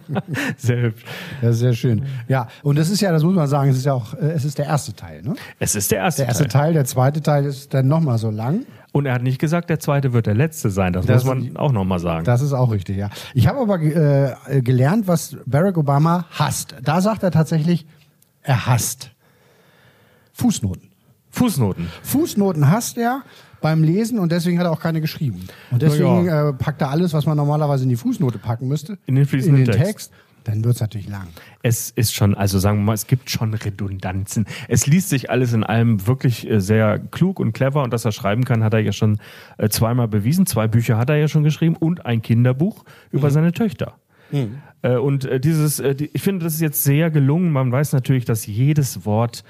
sehr 0.57 0.81
hübsch. 0.81 1.03
Ja, 1.41 1.53
sehr 1.53 1.73
schön. 1.73 2.03
Ja, 2.27 2.47
und 2.63 2.77
das 2.77 2.89
ist 2.89 3.01
ja, 3.01 3.11
das 3.11 3.23
muss 3.23 3.35
man 3.35 3.47
sagen, 3.47 3.69
es 3.69 3.77
ist 3.77 3.85
ja 3.85 3.93
auch, 3.93 4.13
äh, 4.13 4.31
es 4.31 4.45
ist 4.45 4.57
der 4.57 4.65
erste 4.65 4.93
Teil, 4.93 5.21
ne? 5.21 5.35
Es 5.59 5.75
ist 5.75 5.91
der 5.91 5.99
erste, 5.99 6.23
Der 6.23 6.29
erste 6.29 6.47
Teil. 6.47 6.61
Teil, 6.61 6.73
der 6.73 6.85
zweite 6.85 7.21
Teil 7.21 7.45
ist 7.45 7.73
dann 7.73 7.87
nochmal 7.87 8.17
so 8.17 8.29
lang. 8.29 8.65
Und 8.93 9.05
er 9.05 9.13
hat 9.13 9.23
nicht 9.23 9.39
gesagt, 9.39 9.69
der 9.69 9.79
zweite 9.79 10.11
wird 10.11 10.25
der 10.27 10.35
letzte 10.35 10.69
sein. 10.69 10.91
Das, 10.91 11.05
Das- 11.05 11.23
muss 11.23 11.33
man 11.35 11.55
auch 11.57 11.71
nochmal 11.71 11.99
sagen. 11.99 12.25
Das 12.25 12.41
ist 12.41 12.51
auch 12.53 12.71
richtig, 12.71 12.97
ja. 12.97 13.09
Ich 13.33 13.47
habe 13.47 13.59
aber 13.59 13.79
äh, 13.81 14.61
gelernt, 14.61 15.07
was 15.07 15.37
Barack 15.45 15.77
Obama 15.77 16.25
hasst. 16.31 16.75
Da 16.83 16.99
sagt 17.01 17.23
er 17.23 17.31
tatsächlich, 17.31 17.85
er 18.41 18.65
hasst 18.65 19.11
Fußnoten. 20.33 20.89
Fußnoten. 21.29 21.87
Fußnoten 22.03 22.69
hasst 22.69 22.97
er 22.97 23.21
beim 23.61 23.83
Lesen 23.83 24.19
und 24.19 24.31
deswegen 24.31 24.57
hat 24.59 24.65
er 24.65 24.71
auch 24.71 24.79
keine 24.79 24.99
geschrieben. 25.01 25.47
Und 25.69 25.81
deswegen 25.81 26.25
Na 26.25 26.49
äh, 26.49 26.53
packt 26.53 26.81
er 26.81 26.89
alles, 26.89 27.13
was 27.13 27.25
man 27.25 27.37
normalerweise 27.37 27.83
in 27.83 27.89
die 27.89 27.95
Fußnote 27.95 28.39
packen 28.39 28.67
müsste, 28.67 28.97
In 29.05 29.15
den 29.15 29.25
fließenden 29.25 29.65
Text. 29.65 29.79
Text. 29.79 30.11
Dann 30.43 30.63
wird's 30.63 30.81
natürlich 30.81 31.07
lang. 31.07 31.27
Es 31.61 31.91
ist 31.91 32.13
schon, 32.13 32.33
also 32.33 32.57
sagen 32.57 32.79
wir 32.79 32.83
mal, 32.85 32.93
es 32.93 33.05
gibt 33.05 33.29
schon 33.29 33.53
Redundanzen. 33.53 34.45
Es 34.67 34.87
liest 34.87 35.09
sich 35.09 35.29
alles 35.29 35.53
in 35.53 35.63
allem 35.63 36.07
wirklich 36.07 36.49
äh, 36.49 36.59
sehr 36.59 36.97
klug 36.99 37.39
und 37.39 37.53
clever 37.53 37.83
und 37.83 37.93
dass 37.93 38.05
er 38.05 38.11
schreiben 38.11 38.43
kann, 38.43 38.63
hat 38.63 38.73
er 38.73 38.79
ja 38.79 38.91
schon 38.91 39.19
äh, 39.57 39.69
zweimal 39.69 40.07
bewiesen. 40.07 40.45
Zwei 40.45 40.67
Bücher 40.67 40.97
hat 40.97 41.09
er 41.09 41.17
ja 41.17 41.27
schon 41.27 41.43
geschrieben 41.43 41.75
und 41.75 42.05
ein 42.05 42.21
Kinderbuch 42.21 42.85
über 43.11 43.29
seine 43.29 43.51
Töchter. 43.51 43.95
Äh, 44.81 44.95
Und 44.95 45.29
dieses, 45.43 45.77
die, 45.77 46.09
ich 46.13 46.21
finde, 46.21 46.45
das 46.45 46.55
ist 46.55 46.61
jetzt 46.61 46.83
sehr 46.83 47.11
gelungen. 47.11 47.51
Man 47.51 47.71
weiß 47.71 47.93
natürlich, 47.93 48.25
dass 48.25 48.47
jedes 48.47 49.05
Wort 49.05 49.43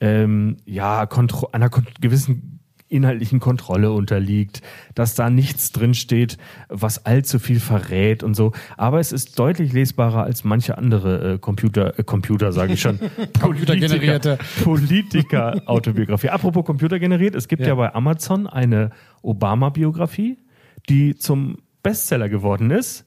ähm, 0.00 0.56
ja 0.66 1.06
kontro 1.06 1.48
einer 1.52 1.70
gewissen 2.00 2.53
inhaltlichen 2.94 3.40
Kontrolle 3.40 3.92
unterliegt, 3.92 4.62
dass 4.94 5.14
da 5.14 5.30
nichts 5.30 5.72
drinsteht, 5.72 6.38
was 6.68 7.04
allzu 7.04 7.38
viel 7.38 7.60
verrät 7.60 8.22
und 8.22 8.34
so. 8.34 8.52
Aber 8.76 9.00
es 9.00 9.12
ist 9.12 9.38
deutlich 9.38 9.72
lesbarer 9.72 10.24
als 10.24 10.44
manche 10.44 10.78
andere 10.78 11.34
äh, 11.34 11.38
Computer, 11.38 11.98
äh, 11.98 12.04
Computer 12.04 12.52
sage 12.52 12.74
ich 12.74 12.80
schon, 12.80 12.98
Computergenerierte. 13.40 14.38
Politiker-Autobiografie. 14.62 16.30
Apropos 16.30 16.64
computergeneriert, 16.64 17.34
es 17.34 17.48
gibt 17.48 17.62
ja. 17.62 17.68
Ja. 17.68 17.74
bei 17.74 17.94
Amazon 17.94 18.46
eine 18.46 18.90
Obama-Biografie, 19.22 20.38
die 20.88 21.16
zum 21.16 21.58
Bestseller 21.82 22.28
geworden 22.28 22.70
ist 22.70 23.04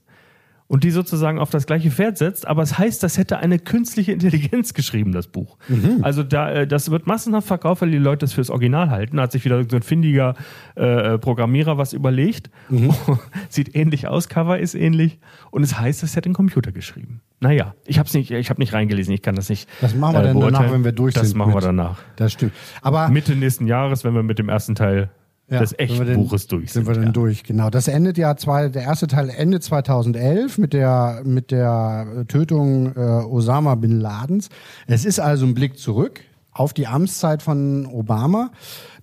und 0.67 0.83
die 0.83 0.91
sozusagen 0.91 1.39
auf 1.39 1.49
das 1.49 1.65
gleiche 1.65 1.91
Pferd 1.91 2.17
setzt, 2.17 2.47
aber 2.47 2.61
es 2.61 2.77
heißt, 2.77 3.01
das 3.01 3.17
hätte 3.17 3.37
eine 3.37 3.57
künstliche 3.59 4.11
Intelligenz 4.11 4.73
geschrieben, 4.73 5.11
das 5.13 5.27
Buch. 5.27 5.57
Also 6.01 6.23
da, 6.23 6.51
äh, 6.51 6.67
das 6.67 6.91
wird 6.91 7.07
massenhaft 7.07 7.47
verkauft, 7.47 7.81
weil 7.81 7.91
die 7.91 7.97
Leute 7.97 8.19
das 8.19 8.33
fürs 8.33 8.49
Original 8.49 8.89
halten. 8.89 9.17
Da 9.17 9.23
hat 9.23 9.31
sich 9.31 9.45
wieder 9.45 9.63
so 9.69 9.75
ein 9.75 9.81
findiger 9.81 10.35
äh, 10.75 11.17
Programmierer 11.17 11.77
was 11.77 11.93
überlegt. 11.93 12.49
Sieht 13.49 13.75
ähnlich 13.75 14.07
aus, 14.07 14.27
Cover 14.27 14.59
ist 14.59 14.75
ähnlich 14.75 15.19
und 15.51 15.63
es 15.63 15.79
heißt, 15.79 16.03
das 16.03 16.15
hätte 16.15 16.29
ein 16.29 16.33
Computer 16.33 16.71
geschrieben. 16.71 17.21
Naja, 17.39 17.75
ich 17.85 17.99
habe 17.99 18.09
nicht, 18.13 18.31
ich 18.31 18.49
habe 18.49 18.59
nicht 18.59 18.73
reingelesen, 18.73 19.13
ich 19.13 19.21
kann 19.21 19.35
das 19.35 19.49
nicht. 19.49 19.69
Das 19.79 19.95
machen 19.95 20.15
wir 20.15 20.21
äh, 20.21 20.27
dann 20.27 20.39
danach, 20.39 20.71
wenn 20.71 20.83
wir 20.83 20.91
durch 20.91 21.13
Das 21.13 21.29
sind. 21.29 21.37
machen 21.37 21.53
wir 21.53 21.61
danach. 21.61 21.99
Das 22.15 22.33
stimmt. 22.33 22.51
Aber 22.81 23.07
Mitte 23.09 23.35
nächsten 23.35 23.67
Jahres, 23.67 24.03
wenn 24.03 24.13
wir 24.15 24.23
mit 24.23 24.39
dem 24.39 24.49
ersten 24.49 24.75
Teil 24.75 25.11
Ja, 25.49 25.59
des 25.59 25.73
Buches 25.73 26.47
durch 26.47 26.73
sind 26.73 26.85
sind. 26.85 26.87
wir 26.87 26.95
dann 26.95 27.05
ja. 27.05 27.11
durch, 27.11 27.43
genau. 27.43 27.69
Das 27.69 27.87
endet 27.87 28.17
ja 28.17 28.35
zwei, 28.35 28.67
der 28.67 28.81
erste 28.81 29.07
Teil 29.07 29.29
Ende 29.29 29.61
2011 29.61 30.57
mit 30.57 30.73
der, 30.73 31.21
mit 31.23 31.51
der 31.51 32.25
Tötung 32.27 32.93
äh, 32.95 32.99
Osama 32.99 33.75
bin 33.75 33.99
Ladens. 34.01 34.49
Es 34.87 35.05
ist 35.05 35.19
also 35.19 35.45
ein 35.45 35.53
Blick 35.53 35.77
zurück 35.77 36.19
auf 36.57 36.73
die 36.73 36.87
Amtszeit 36.87 37.41
von 37.41 37.85
Obama. 37.85 38.51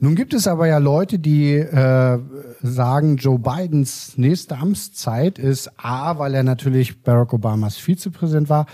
Nun 0.00 0.14
gibt 0.14 0.34
es 0.34 0.46
aber 0.46 0.66
ja 0.66 0.78
Leute, 0.78 1.18
die 1.18 1.54
äh, 1.54 2.18
sagen, 2.62 3.16
Joe 3.16 3.38
Bidens 3.38 4.18
nächste 4.18 4.58
Amtszeit 4.58 5.38
ist 5.38 5.70
A, 5.76 6.18
weil 6.18 6.34
er 6.34 6.42
natürlich 6.42 7.02
Barack 7.02 7.32
Obamas 7.32 7.76
Vizepräsident 7.76 8.48
war 8.48 8.66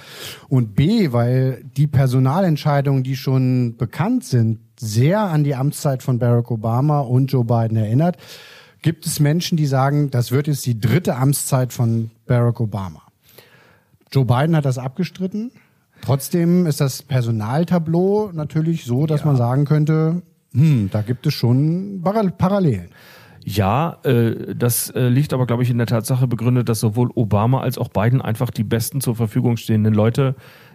und 0.48 0.74
B, 0.74 1.12
weil 1.12 1.62
die 1.76 1.86
Personalentscheidungen, 1.86 3.02
die 3.02 3.16
schon 3.16 3.76
bekannt 3.76 4.24
sind, 4.24 4.60
sehr 4.78 5.20
an 5.20 5.44
die 5.44 5.54
Amtszeit 5.54 6.02
von 6.02 6.18
Barack 6.18 6.50
Obama 6.50 7.00
und 7.00 7.30
Joe 7.30 7.44
Biden 7.44 7.76
erinnert. 7.76 8.16
Gibt 8.82 9.04
es 9.04 9.20
Menschen, 9.20 9.58
die 9.58 9.66
sagen, 9.66 10.10
das 10.10 10.32
wird 10.32 10.46
jetzt 10.46 10.64
die 10.64 10.80
dritte 10.80 11.16
Amtszeit 11.16 11.72
von 11.72 12.10
Barack 12.26 12.60
Obama? 12.60 13.02
Joe 14.10 14.24
Biden 14.24 14.56
hat 14.56 14.64
das 14.64 14.78
abgestritten. 14.78 15.52
Trotzdem 16.02 16.66
ist 16.66 16.80
das 16.80 17.02
Personaltableau 17.02 18.30
natürlich 18.32 18.84
so, 18.84 19.06
dass 19.06 19.24
man 19.24 19.36
sagen 19.36 19.64
könnte, 19.64 20.22
hm, 20.52 20.88
da 20.92 21.02
gibt 21.02 21.26
es 21.26 21.34
schon 21.34 22.00
Para- 22.02 22.30
Parallelen. 22.30 22.88
Ja, 23.42 23.98
äh, 24.04 24.54
das 24.54 24.90
äh, 24.90 25.08
liegt 25.08 25.32
aber, 25.32 25.46
glaube 25.46 25.62
ich, 25.62 25.70
in 25.70 25.78
der 25.78 25.86
Tatsache 25.86 26.26
begründet, 26.26 26.68
dass 26.68 26.80
sowohl 26.80 27.10
Obama 27.14 27.60
als 27.62 27.78
auch 27.78 27.88
Biden 27.88 28.20
einfach 28.20 28.50
die 28.50 28.64
besten 28.64 29.00
zur 29.00 29.16
Verfügung 29.16 29.56
stehenden 29.56 29.94
Leute, 29.94 30.34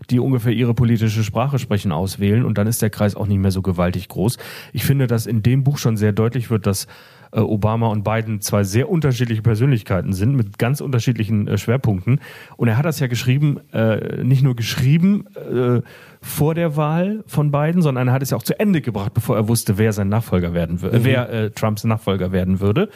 die 0.10 0.20
ungefähr 0.20 0.51
ihre 0.51 0.74
politische 0.74 1.24
Sprache 1.24 1.60
sprechen, 1.60 1.91
auswählen. 1.91 2.44
Und 2.44 2.58
dann 2.58 2.65
ist 2.65 2.82
der 2.82 2.89
Kreis 2.89 3.15
auch 3.15 3.27
nicht 3.27 3.38
mehr 3.38 3.51
so 3.51 3.62
gewaltig 3.62 4.08
groß. 4.08 4.38
Ich 4.74 4.84
finde, 4.84 5.05
dass 5.05 5.27
in 5.27 5.44
dem 5.44 5.63
Buch 5.63 5.77
schon 5.77 5.96
sehr 5.96 6.12
deutlich 6.12 6.50
wird, 6.50 6.65
dass 6.65 6.88
Obama 7.32 7.88
und 7.88 8.03
Biden 8.03 8.41
zwei 8.41 8.63
sehr 8.63 8.89
unterschiedliche 8.89 9.41
Persönlichkeiten 9.41 10.13
sind 10.13 10.36
mit 10.36 10.58
ganz 10.58 10.82
unterschiedlichen 10.82 11.48
äh, 11.48 11.58
Schwerpunkten. 11.58 12.20
Und 12.58 12.67
er 12.67 12.77
hat 12.77 12.86
das 12.86 13.00
ja 13.00 13.08
geschrieben, 13.08 13.60
äh, 13.74 14.24
nicht 14.24 14.44
nur 14.44 14.55
geschrieben 14.55 15.25
äh, 15.36 15.82
vor 16.22 16.55
der 16.55 16.75
Wahl 16.75 17.24
von 17.27 17.51
Biden, 17.51 17.82
sondern 17.82 18.08
er 18.08 18.13
hat 18.13 18.24
es 18.24 18.32
ja 18.32 18.38
auch 18.38 18.44
zu 18.44 18.60
Ende 18.60 18.82
gebracht, 18.82 19.13
bevor 19.13 19.36
er 19.36 19.48
wusste, 19.48 19.77
wer 19.77 19.94
sein 19.94 20.10
Nachfolger 20.10 20.53
werden 20.53 20.82
würde, 20.82 21.03
wer 21.03 21.29
äh, 21.29 21.51
Trumps 21.51 21.84
Nachfolger 21.84 22.32
werden 22.32 22.60
würde. 22.60 22.89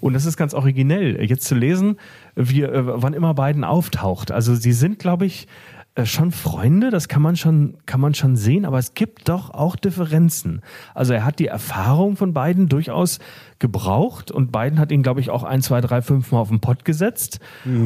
Und 0.00 0.14
das 0.14 0.24
ist 0.24 0.36
ganz 0.36 0.54
originell, 0.54 1.16
äh, 1.16 1.24
jetzt 1.24 1.44
zu 1.44 1.54
lesen, 1.54 1.96
wie, 2.34 2.62
äh, 2.62 2.70
wann 2.72 3.12
immer 3.12 3.34
Biden 3.34 3.64
auftaucht. 3.64 4.32
Also 4.32 4.54
sie 4.54 4.72
sind, 4.72 4.98
glaube 4.98 5.26
ich, 5.26 5.44
äh, 5.44 5.79
schon 6.06 6.30
Freunde, 6.32 6.90
das 6.90 7.08
kann 7.08 7.22
man 7.22 7.36
schon, 7.36 7.74
kann 7.86 8.00
man 8.00 8.14
schon 8.14 8.36
sehen, 8.36 8.64
aber 8.64 8.78
es 8.78 8.94
gibt 8.94 9.28
doch 9.28 9.50
auch 9.50 9.76
Differenzen. 9.76 10.62
Also 10.94 11.12
er 11.12 11.24
hat 11.24 11.38
die 11.38 11.46
Erfahrung 11.46 12.16
von 12.16 12.34
Biden 12.34 12.68
durchaus 12.68 13.18
gebraucht 13.58 14.30
und 14.30 14.52
Biden 14.52 14.78
hat 14.78 14.90
ihn, 14.90 15.02
glaube 15.02 15.20
ich, 15.20 15.30
auch 15.30 15.42
ein, 15.42 15.62
zwei, 15.62 15.80
drei, 15.80 16.02
fünf 16.02 16.32
Mal 16.32 16.38
auf 16.38 16.48
den 16.48 16.60
Pott 16.60 16.84
gesetzt 16.84 17.40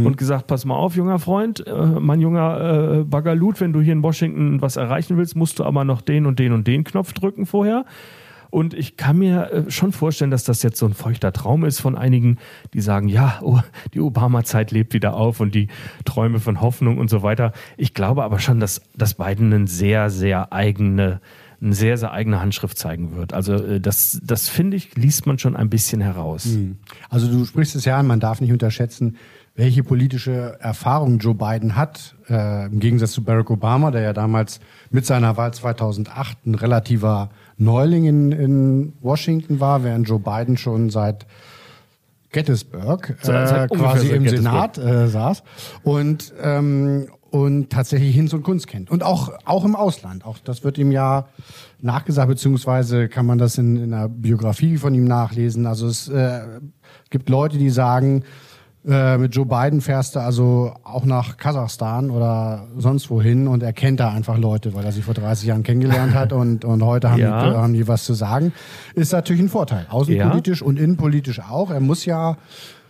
und 0.06 0.16
gesagt, 0.16 0.46
pass 0.46 0.64
mal 0.64 0.76
auf, 0.76 0.96
junger 0.96 1.18
Freund, 1.18 1.66
äh, 1.66 1.72
mein 1.72 2.20
junger 2.20 3.00
äh, 3.00 3.04
Bagalut, 3.04 3.60
wenn 3.60 3.72
du 3.72 3.80
hier 3.80 3.92
in 3.92 4.02
Washington 4.02 4.60
was 4.62 4.76
erreichen 4.76 5.16
willst, 5.16 5.36
musst 5.36 5.58
du 5.58 5.64
aber 5.64 5.84
noch 5.84 6.00
den 6.00 6.26
und 6.26 6.38
den 6.38 6.52
und 6.52 6.66
den 6.66 6.84
Knopf 6.84 7.12
drücken 7.12 7.46
vorher. 7.46 7.84
Und 8.54 8.72
ich 8.72 8.96
kann 8.96 9.18
mir 9.18 9.50
äh, 9.50 9.70
schon 9.72 9.90
vorstellen, 9.90 10.30
dass 10.30 10.44
das 10.44 10.62
jetzt 10.62 10.78
so 10.78 10.86
ein 10.86 10.94
feuchter 10.94 11.32
Traum 11.32 11.64
ist 11.64 11.80
von 11.80 11.96
einigen, 11.96 12.38
die 12.72 12.80
sagen, 12.80 13.08
ja, 13.08 13.40
oh, 13.42 13.58
die 13.94 14.00
Obama-Zeit 14.00 14.70
lebt 14.70 14.94
wieder 14.94 15.14
auf 15.14 15.40
und 15.40 15.56
die 15.56 15.66
Träume 16.04 16.38
von 16.38 16.60
Hoffnung 16.60 16.98
und 16.98 17.10
so 17.10 17.24
weiter. 17.24 17.50
Ich 17.76 17.94
glaube 17.94 18.22
aber 18.22 18.38
schon, 18.38 18.60
dass, 18.60 18.82
dass 18.96 19.14
Biden 19.14 19.52
eine 19.52 19.66
sehr, 19.66 20.08
sehr 20.08 20.52
eigene 20.52 21.20
eine 21.60 21.74
sehr, 21.74 21.96
sehr 21.96 22.12
eigene 22.12 22.40
Handschrift 22.40 22.78
zeigen 22.78 23.16
wird. 23.16 23.32
Also 23.32 23.54
äh, 23.54 23.80
das, 23.80 24.20
das 24.22 24.48
finde 24.48 24.76
ich, 24.76 24.94
liest 24.94 25.26
man 25.26 25.38
schon 25.40 25.56
ein 25.56 25.68
bisschen 25.68 26.00
heraus. 26.00 26.44
Hm. 26.44 26.76
Also 27.10 27.26
du 27.26 27.44
sprichst 27.44 27.74
es 27.74 27.84
ja 27.84 27.98
an, 27.98 28.06
man 28.06 28.20
darf 28.20 28.40
nicht 28.40 28.52
unterschätzen, 28.52 29.16
welche 29.56 29.82
politische 29.82 30.58
Erfahrung 30.60 31.18
Joe 31.18 31.34
Biden 31.34 31.74
hat, 31.74 32.14
äh, 32.28 32.66
im 32.66 32.78
Gegensatz 32.78 33.12
zu 33.12 33.24
Barack 33.24 33.50
Obama, 33.50 33.90
der 33.90 34.02
ja 34.02 34.12
damals 34.12 34.60
mit 34.90 35.06
seiner 35.06 35.36
Wahl 35.36 35.54
2008 35.54 36.46
ein 36.46 36.54
relativer 36.54 37.30
Neuling 37.56 38.04
in, 38.04 38.32
in 38.32 38.92
Washington 39.00 39.60
war, 39.60 39.84
während 39.84 40.08
Joe 40.08 40.18
Biden 40.18 40.56
schon 40.56 40.90
seit 40.90 41.26
Gettysburg 42.32 43.10
äh, 43.22 43.68
quasi 43.68 44.10
im 44.10 44.24
Gettysburg. 44.24 44.74
Senat 44.74 44.78
äh, 44.78 45.08
saß 45.08 45.42
und 45.84 46.34
ähm, 46.42 47.06
und 47.34 47.70
tatsächlich 47.70 48.14
Hinz 48.14 48.32
und 48.32 48.44
Kunst 48.44 48.68
kennt. 48.68 48.92
Und 48.92 49.02
auch, 49.02 49.32
auch 49.44 49.64
im 49.64 49.74
Ausland. 49.74 50.24
Auch 50.24 50.38
das 50.38 50.62
wird 50.62 50.78
ihm 50.78 50.92
ja 50.92 51.26
nachgesagt, 51.80 52.28
beziehungsweise 52.28 53.08
kann 53.08 53.26
man 53.26 53.38
das 53.38 53.58
in, 53.58 53.76
in 53.76 53.92
einer 53.92 54.08
Biografie 54.08 54.76
von 54.76 54.94
ihm 54.94 55.04
nachlesen. 55.04 55.66
Also 55.66 55.88
es 55.88 56.06
äh, 56.06 56.42
gibt 57.10 57.28
Leute, 57.28 57.58
die 57.58 57.70
sagen, 57.70 58.22
äh, 58.86 59.16
mit 59.18 59.34
Joe 59.34 59.46
Biden 59.46 59.80
fährst 59.80 60.14
du 60.14 60.20
also 60.20 60.74
auch 60.84 61.04
nach 61.04 61.36
Kasachstan 61.36 62.10
oder 62.10 62.66
sonst 62.76 63.08
wohin 63.10 63.48
und 63.48 63.62
er 63.62 63.72
kennt 63.72 64.00
da 64.00 64.10
einfach 64.10 64.36
Leute, 64.36 64.74
weil 64.74 64.84
er 64.84 64.92
sie 64.92 65.02
vor 65.02 65.14
30 65.14 65.48
Jahren 65.48 65.62
kennengelernt 65.62 66.14
hat 66.14 66.32
und, 66.34 66.64
und 66.64 66.82
heute 66.84 67.10
haben, 67.10 67.20
ja. 67.20 67.50
die, 67.50 67.56
haben 67.56 67.72
die 67.72 67.88
was 67.88 68.04
zu 68.04 68.14
sagen. 68.14 68.52
Ist 68.94 69.12
natürlich 69.12 69.42
ein 69.42 69.48
Vorteil. 69.48 69.86
Außenpolitisch 69.88 70.60
ja. 70.60 70.66
und 70.66 70.78
innenpolitisch 70.78 71.40
auch. 71.40 71.70
Er 71.70 71.80
muss 71.80 72.04
ja 72.04 72.36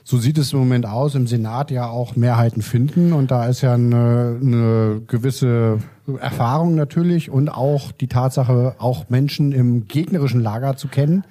so 0.07 0.19
sieht 0.19 0.37
es 0.37 0.53
im 0.53 0.59
Moment 0.59 0.85
aus, 0.85 1.15
im 1.15 1.27
Senat 1.27 1.71
ja 1.71 1.89
auch 1.89 2.15
Mehrheiten 2.15 2.61
finden. 2.61 3.15
Und 3.15 3.31
da 3.31 3.47
ist 3.47 3.63
ja 3.63 3.73
eine, 3.73 4.39
eine 4.41 5.01
gewisse 5.07 5.79
Erfahrung 6.21 6.75
natürlich 6.75 7.31
und 7.31 7.49
auch 7.49 7.91
die 7.91 8.07
Tatsache, 8.07 8.77
auch 8.79 9.09
Menschen 9.09 9.53
im 9.53 9.89
gegnerischen 9.89 10.43
Lager 10.43 10.77
zu 10.77 10.89
kennen, 10.89 11.25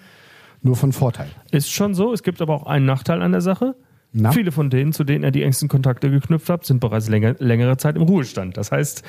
nur 0.63 0.75
von 0.75 0.91
Vorteil. 0.91 1.27
Ist 1.51 1.72
schon 1.72 1.93
so. 1.93 2.13
Es 2.13 2.24
gibt 2.24 2.41
aber 2.41 2.55
auch 2.55 2.65
einen 2.65 2.88
Nachteil 2.88 3.22
an 3.22 3.32
der 3.32 3.41
Sache. 3.41 3.75
Na? 4.15 4.32
Viele 4.32 4.51
von 4.51 4.70
denen, 4.70 4.93
zu 4.93 5.03
denen 5.03 5.24
er 5.24 5.32
die 5.32 5.41
engsten 5.41 5.67
Kontakte 5.67 6.12
geknüpft 6.12 6.48
hat, 6.48 6.65
sind 6.65 6.79
bereits 6.79 7.10
länger, 7.10 7.36
längere 7.39 7.77
Zeit 7.77 7.96
im 7.96 8.03
Ruhestand. 8.03 8.58
Das 8.58 8.72
heißt, 8.72 9.01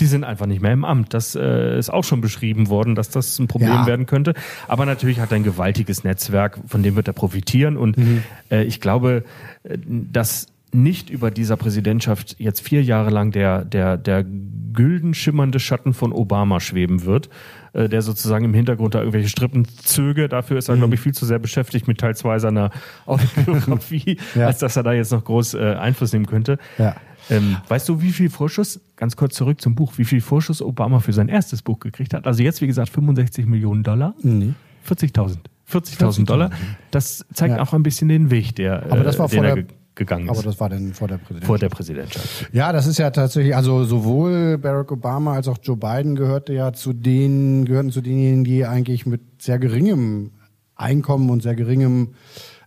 die 0.00 0.06
sind 0.06 0.22
einfach 0.22 0.46
nicht 0.46 0.62
mehr 0.62 0.72
im 0.72 0.84
Amt. 0.84 1.14
Das 1.14 1.34
äh, 1.34 1.76
ist 1.76 1.90
auch 1.90 2.04
schon 2.04 2.20
beschrieben 2.20 2.68
worden, 2.68 2.94
dass 2.94 3.10
das 3.10 3.40
ein 3.40 3.48
Problem 3.48 3.70
ja. 3.70 3.86
werden 3.86 4.06
könnte. 4.06 4.34
Aber 4.68 4.86
natürlich 4.86 5.18
hat 5.18 5.32
er 5.32 5.36
ein 5.36 5.42
gewaltiges 5.42 6.04
Netzwerk, 6.04 6.60
von 6.68 6.84
dem 6.84 6.94
wird 6.94 7.08
er 7.08 7.12
profitieren. 7.12 7.76
Und 7.76 7.98
mhm. 7.98 8.22
äh, 8.52 8.62
ich 8.62 8.80
glaube, 8.80 9.24
äh, 9.64 9.76
dass 9.84 10.46
nicht 10.72 11.10
über 11.10 11.30
dieser 11.32 11.56
Präsidentschaft 11.56 12.36
jetzt 12.38 12.60
vier 12.60 12.84
Jahre 12.84 13.10
lang 13.10 13.32
der, 13.32 13.64
der, 13.64 13.96
der 13.96 14.24
gülden 14.24 15.12
schimmernde 15.12 15.60
Schatten 15.60 15.92
von 15.92 16.12
Obama 16.12 16.60
schweben 16.60 17.04
wird, 17.04 17.28
äh, 17.72 17.88
der 17.88 18.02
sozusagen 18.02 18.44
im 18.44 18.54
Hintergrund 18.54 18.94
da 18.94 19.00
irgendwelche 19.00 19.28
Strippen 19.28 19.66
zöge. 19.82 20.28
Dafür 20.28 20.58
ist 20.58 20.68
er, 20.68 20.74
mhm. 20.76 20.80
glaube 20.80 20.94
ich, 20.94 21.00
viel 21.00 21.14
zu 21.14 21.26
sehr 21.26 21.38
beschäftigt 21.38 21.88
mit 21.88 21.98
Teil 21.98 22.14
2 22.16 22.38
seiner 22.38 22.70
Autobiografie, 23.06 24.18
ja. 24.34 24.46
als 24.46 24.58
dass 24.58 24.76
er 24.76 24.82
da 24.82 24.92
jetzt 24.92 25.12
noch 25.12 25.24
groß 25.24 25.54
äh, 25.54 25.74
Einfluss 25.74 26.12
nehmen 26.12 26.26
könnte. 26.26 26.58
Ja. 26.78 26.96
Ähm, 27.30 27.56
weißt 27.68 27.88
du, 27.88 28.02
wie 28.02 28.10
viel 28.10 28.30
Vorschuss, 28.30 28.80
ganz 28.96 29.16
kurz 29.16 29.34
zurück 29.34 29.60
zum 29.60 29.74
Buch, 29.74 29.94
wie 29.96 30.04
viel 30.04 30.20
Vorschuss 30.20 30.60
Obama 30.60 31.00
für 31.00 31.12
sein 31.12 31.28
erstes 31.28 31.62
Buch 31.62 31.78
gekriegt 31.78 32.14
hat? 32.14 32.26
Also 32.26 32.42
jetzt, 32.42 32.60
wie 32.60 32.66
gesagt, 32.66 32.90
65 32.90 33.46
Millionen 33.46 33.82
Dollar. 33.82 34.14
Nee. 34.22 34.54
40.000. 34.88 35.36
40.000 35.70 36.26
Dollar. 36.26 36.50
Das 36.90 37.24
zeigt 37.32 37.56
ja. 37.56 37.62
auch 37.62 37.72
ein 37.72 37.82
bisschen 37.82 38.08
den 38.08 38.30
Weg, 38.30 38.56
der, 38.56 38.84
Aber 38.90 39.04
das 39.04 39.18
war 39.18 39.26
äh, 39.26 39.30
den 39.30 39.44
vor 39.44 39.54
der 39.54 39.64
gegangen 39.94 40.24
ist. 40.24 40.30
Aber 40.30 40.42
das 40.42 40.58
war 40.60 40.68
dann 40.68 40.94
vor 40.94 41.08
der 41.08 41.16
Präsidentschaft. 41.16 41.46
Vor 41.46 41.58
der 41.58 41.68
Präsidentschaft. 41.68 42.48
Ja, 42.52 42.72
das 42.72 42.86
ist 42.86 42.98
ja 42.98 43.10
tatsächlich, 43.10 43.54
also 43.54 43.84
sowohl 43.84 44.58
Barack 44.58 44.92
Obama 44.92 45.34
als 45.34 45.48
auch 45.48 45.58
Joe 45.62 45.76
Biden 45.76 46.14
gehörte 46.14 46.52
ja 46.52 46.72
zu 46.72 46.92
denen, 46.92 47.64
gehörten 47.64 47.90
zu 47.90 48.00
denjenigen, 48.00 48.44
die 48.44 48.64
eigentlich 48.64 49.06
mit 49.06 49.42
sehr 49.42 49.58
geringem 49.58 50.32
Einkommen 50.74 51.30
und 51.30 51.42
sehr 51.42 51.54
geringem 51.54 52.14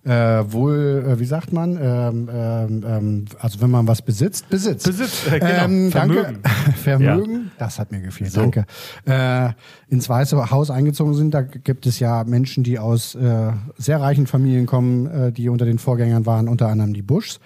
äh, 0.05 0.51
wohl, 0.51 1.03
äh, 1.07 1.19
wie 1.19 1.25
sagt 1.25 1.51
man, 1.51 1.77
ähm, 1.81 2.29
ähm, 2.31 2.83
ähm, 2.87 3.25
also 3.39 3.59
wenn 3.59 3.71
man 3.71 3.87
was 3.87 4.03
besitzt, 4.03 4.47
besitzt. 4.49 4.85
Besitzt, 4.85 5.27
äh, 5.31 5.39
genau. 5.39 5.65
Ähm, 5.65 5.91
Vermögen. 5.91 6.39
Danke. 6.43 6.71
Vermögen, 6.77 7.33
ja. 7.33 7.51
das 7.57 7.79
hat 7.79 7.91
mir 7.91 8.01
gefehlt, 8.01 8.31
so. 8.31 8.41
danke. 8.41 8.65
Äh, 9.05 9.49
ins 9.87 10.07
Weiße 10.07 10.51
Haus 10.51 10.69
eingezogen 10.69 11.15
sind, 11.15 11.33
da 11.33 11.41
gibt 11.41 11.87
es 11.87 11.99
ja 11.99 12.23
Menschen, 12.23 12.63
die 12.63 12.77
aus 12.77 13.15
äh, 13.15 13.51
sehr 13.77 13.99
reichen 13.99 14.27
Familien 14.27 14.67
kommen, 14.67 15.07
äh, 15.07 15.31
die 15.31 15.49
unter 15.49 15.65
den 15.65 15.79
Vorgängern 15.79 16.27
waren, 16.27 16.47
unter 16.47 16.67
anderem 16.67 16.93
die 16.93 17.01
Bushs. 17.01 17.39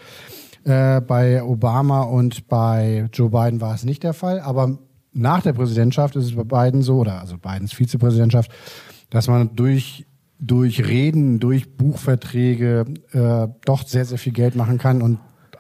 Äh, 0.65 0.99
bei 0.99 1.41
Obama 1.41 2.01
und 2.01 2.49
bei 2.49 3.09
Joe 3.13 3.29
Biden 3.29 3.61
war 3.61 3.73
es 3.73 3.85
nicht 3.85 4.03
der 4.03 4.13
Fall, 4.13 4.41
aber 4.41 4.77
nach 5.13 5.41
der 5.41 5.53
Präsidentschaft 5.53 6.17
ist 6.17 6.25
es 6.25 6.35
bei 6.35 6.43
Biden 6.43 6.81
so, 6.81 6.97
oder 6.97 7.21
also 7.21 7.37
Bidens 7.37 7.71
Vizepräsidentschaft, 7.73 8.51
dass 9.09 9.27
man 9.27 9.55
durch 9.55 10.05
durch 10.39 10.87
Reden, 10.87 11.39
durch 11.39 11.75
Buchverträge 11.75 12.85
äh, 13.11 13.47
doch 13.65 13.85
sehr, 13.85 14.05
sehr 14.05 14.17
viel 14.17 14.33
Geld 14.33 14.55
machen 14.55 14.77
kann. 14.77 15.01
Und 15.01 15.19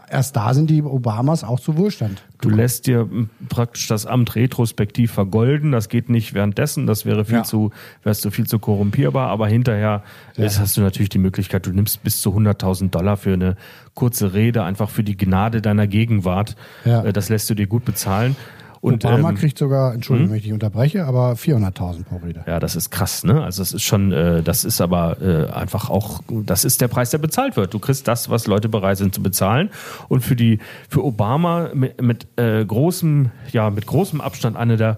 erst 0.09 0.37
da 0.37 0.53
sind 0.53 0.69
die 0.69 0.81
Obamas 0.81 1.43
auch 1.43 1.59
zu 1.59 1.77
Wohlstand. 1.77 2.23
Du 2.41 2.49
lässt 2.49 2.87
dir 2.87 3.09
praktisch 3.49 3.87
das 3.87 4.05
Amt 4.05 4.35
retrospektiv 4.35 5.11
vergolden. 5.11 5.73
Das 5.73 5.89
geht 5.89 6.09
nicht 6.09 6.33
währenddessen. 6.33 6.87
Das 6.87 7.05
wäre 7.05 7.25
viel 7.25 7.35
ja. 7.35 7.43
zu, 7.43 7.71
wärst 8.03 8.23
du 8.23 8.31
viel 8.31 8.47
zu 8.47 8.57
korrumpierbar. 8.59 9.27
Aber 9.27 9.47
hinterher 9.47 10.03
ja. 10.37 10.43
ist, 10.45 10.59
hast 10.59 10.77
du 10.77 10.81
natürlich 10.81 11.09
die 11.09 11.19
Möglichkeit, 11.19 11.65
du 11.65 11.71
nimmst 11.71 12.01
bis 12.01 12.21
zu 12.21 12.29
100.000 12.29 12.89
Dollar 12.89 13.17
für 13.17 13.33
eine 13.33 13.57
kurze 13.93 14.33
Rede, 14.33 14.63
einfach 14.63 14.89
für 14.89 15.03
die 15.03 15.17
Gnade 15.17 15.61
deiner 15.61 15.87
Gegenwart. 15.87 16.55
Ja. 16.85 17.03
Äh, 17.03 17.11
das 17.11 17.27
lässt 17.27 17.49
du 17.49 17.53
dir 17.53 17.67
gut 17.67 17.83
bezahlen. 17.83 18.37
Und, 18.81 19.03
Obama 19.03 19.29
ähm, 19.29 19.35
kriegt 19.35 19.57
sogar, 19.57 19.93
Entschuldigung, 19.93 20.27
hm? 20.27 20.31
wenn 20.31 20.37
ich 20.37 20.43
dich 20.43 20.53
unterbreche, 20.53 21.05
aber 21.05 21.33
400.000 21.33 22.03
pro 22.05 22.17
Rede. 22.17 22.43
Ja, 22.47 22.59
das 22.59 22.75
ist 22.75 22.91
krass, 22.91 23.23
ne? 23.23 23.43
Also 23.43 23.61
das 23.61 23.73
ist 23.73 23.83
schon, 23.83 24.11
äh, 24.11 24.41
das 24.41 24.63
ist 24.63 24.79
aber 24.79 25.21
äh, 25.21 25.51
einfach 25.51 25.89
auch, 25.89 26.21
das 26.45 26.63
ist 26.63 26.79
der 26.79 26.87
Preis, 26.87 27.09
der 27.09 27.17
bezahlt 27.17 27.57
wird. 27.57 27.73
Du 27.73 27.79
kriegst 27.79 28.07
das, 28.07 28.29
was 28.29 28.47
Leute 28.47 28.69
bereit 28.69 28.97
sind 28.97 29.13
zu 29.13 29.21
bezahlen. 29.21 29.69
Und 30.07 30.21
für 30.21 30.35
die, 30.35 30.59
für 30.87 31.03
Obama 31.03 31.71
mit, 31.73 32.01
mit 32.01 32.27
äh, 32.37 32.63
großem, 32.63 33.31
ja, 33.51 33.69
mit 33.69 33.85
großem 33.85 34.21
Abstand 34.21 34.55
eine 34.55 34.77
der 34.77 34.97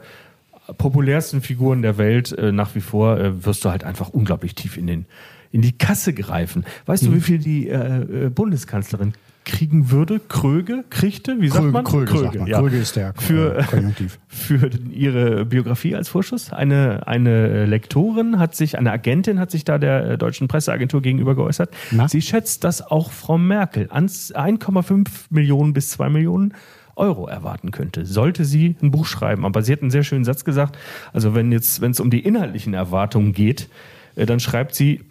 populärsten 0.78 1.42
Figuren 1.42 1.82
der 1.82 1.98
Welt 1.98 2.32
äh, 2.32 2.52
nach 2.52 2.76
wie 2.76 2.82
vor, 2.82 3.20
äh, 3.20 3.46
wirst 3.46 3.66
du 3.66 3.70
halt 3.70 3.84
einfach 3.84 4.10
unglaublich 4.10 4.56
tief 4.56 4.78
in 4.78 4.88
den 4.88 5.06
in 5.54 5.62
die 5.62 5.78
Kasse 5.78 6.14
greifen. 6.14 6.64
Weißt 6.86 7.04
hm. 7.04 7.10
du, 7.10 7.18
wie 7.18 7.22
viel 7.22 7.38
die 7.38 7.68
äh, 7.68 8.28
äh 8.28 8.30
Bundeskanzlerin 8.30 9.14
kriegen 9.44 9.90
würde, 9.90 10.20
Kröge, 10.20 10.84
kriegte, 10.90 11.42
wie 11.42 11.50
sagt 11.50 11.72
man? 11.72 11.84
Kröge, 11.84 12.06
Kröge, 12.06 12.40
man. 12.40 12.48
Ja. 12.48 12.60
Kröge 12.60 12.78
ist 12.78 12.96
der 12.96 13.14
für, 13.16 13.64
Konjunktiv. 13.70 14.20
Für 14.28 14.70
ihre 14.92 15.46
Biografie 15.46 15.96
als 15.96 16.10
Vorschuss. 16.10 16.54
Eine, 16.54 17.08
eine 17.08 17.66
Lektorin 17.66 18.38
hat 18.40 18.56
sich, 18.56 18.78
eine 18.78 18.92
Agentin 18.92 19.40
hat 19.40 19.52
sich 19.52 19.66
da 19.66 19.78
der 19.78 20.12
äh, 20.12 20.18
deutschen 20.18 20.48
Presseagentur 20.48 21.02
gegenüber 21.02 21.36
geäußert. 21.36 21.72
Na? 21.92 22.08
Sie 22.08 22.22
schätzt, 22.22 22.64
dass 22.64 22.82
auch 22.82 23.12
Frau 23.12 23.38
Merkel 23.38 23.88
1,5 23.88 25.08
Millionen 25.30 25.74
bis 25.74 25.90
2 25.90 26.10
Millionen 26.10 26.54
Euro 26.96 27.28
erwarten 27.28 27.72
könnte, 27.72 28.06
sollte 28.06 28.46
sie 28.46 28.76
ein 28.82 28.92
Buch 28.92 29.06
schreiben. 29.06 29.46
Aber 29.46 29.64
sie 29.64 29.72
hat 29.72 29.82
einen 29.82 29.92
sehr 29.92 30.04
schönen 30.04 30.24
Satz 30.24 30.46
gesagt. 30.46 30.78
Also 31.14 31.34
wenn 31.34 31.52
jetzt, 31.52 31.82
wenn 31.82 31.92
es 31.92 32.00
um 32.00 32.12
die 32.12 32.20
inhaltlichen 32.20 32.74
Erwartungen 32.74 33.34
geht, 33.34 33.70
äh, 34.16 34.26
dann 34.26 34.40
schreibt 34.40 34.76
sie, 34.76 35.02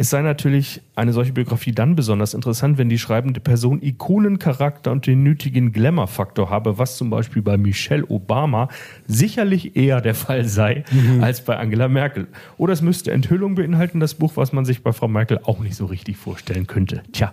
es 0.00 0.08
sei 0.08 0.22
natürlich 0.22 0.80
eine 0.96 1.12
solche 1.12 1.34
Biografie 1.34 1.72
dann 1.72 1.94
besonders 1.94 2.32
interessant, 2.32 2.78
wenn 2.78 2.88
die 2.88 2.98
schreibende 2.98 3.38
Person 3.38 3.82
Ikonencharakter 3.82 4.92
und 4.92 5.06
den 5.06 5.22
nötigen 5.22 5.72
Glamour-Faktor 5.72 6.48
habe, 6.48 6.78
was 6.78 6.96
zum 6.96 7.10
Beispiel 7.10 7.42
bei 7.42 7.58
Michelle 7.58 8.06
Obama 8.08 8.68
sicherlich 9.06 9.76
eher 9.76 10.00
der 10.00 10.14
Fall 10.14 10.46
sei 10.46 10.84
mhm. 10.90 11.22
als 11.22 11.42
bei 11.42 11.58
Angela 11.58 11.88
Merkel. 11.88 12.28
Oder 12.56 12.72
es 12.72 12.80
müsste 12.80 13.10
Enthüllung 13.10 13.56
beinhalten, 13.56 14.00
das 14.00 14.14
Buch, 14.14 14.32
was 14.36 14.54
man 14.54 14.64
sich 14.64 14.82
bei 14.82 14.94
Frau 14.94 15.06
Merkel 15.06 15.38
auch 15.42 15.58
nicht 15.58 15.76
so 15.76 15.84
richtig 15.84 16.16
vorstellen 16.16 16.66
könnte. 16.66 17.02
Tja. 17.12 17.30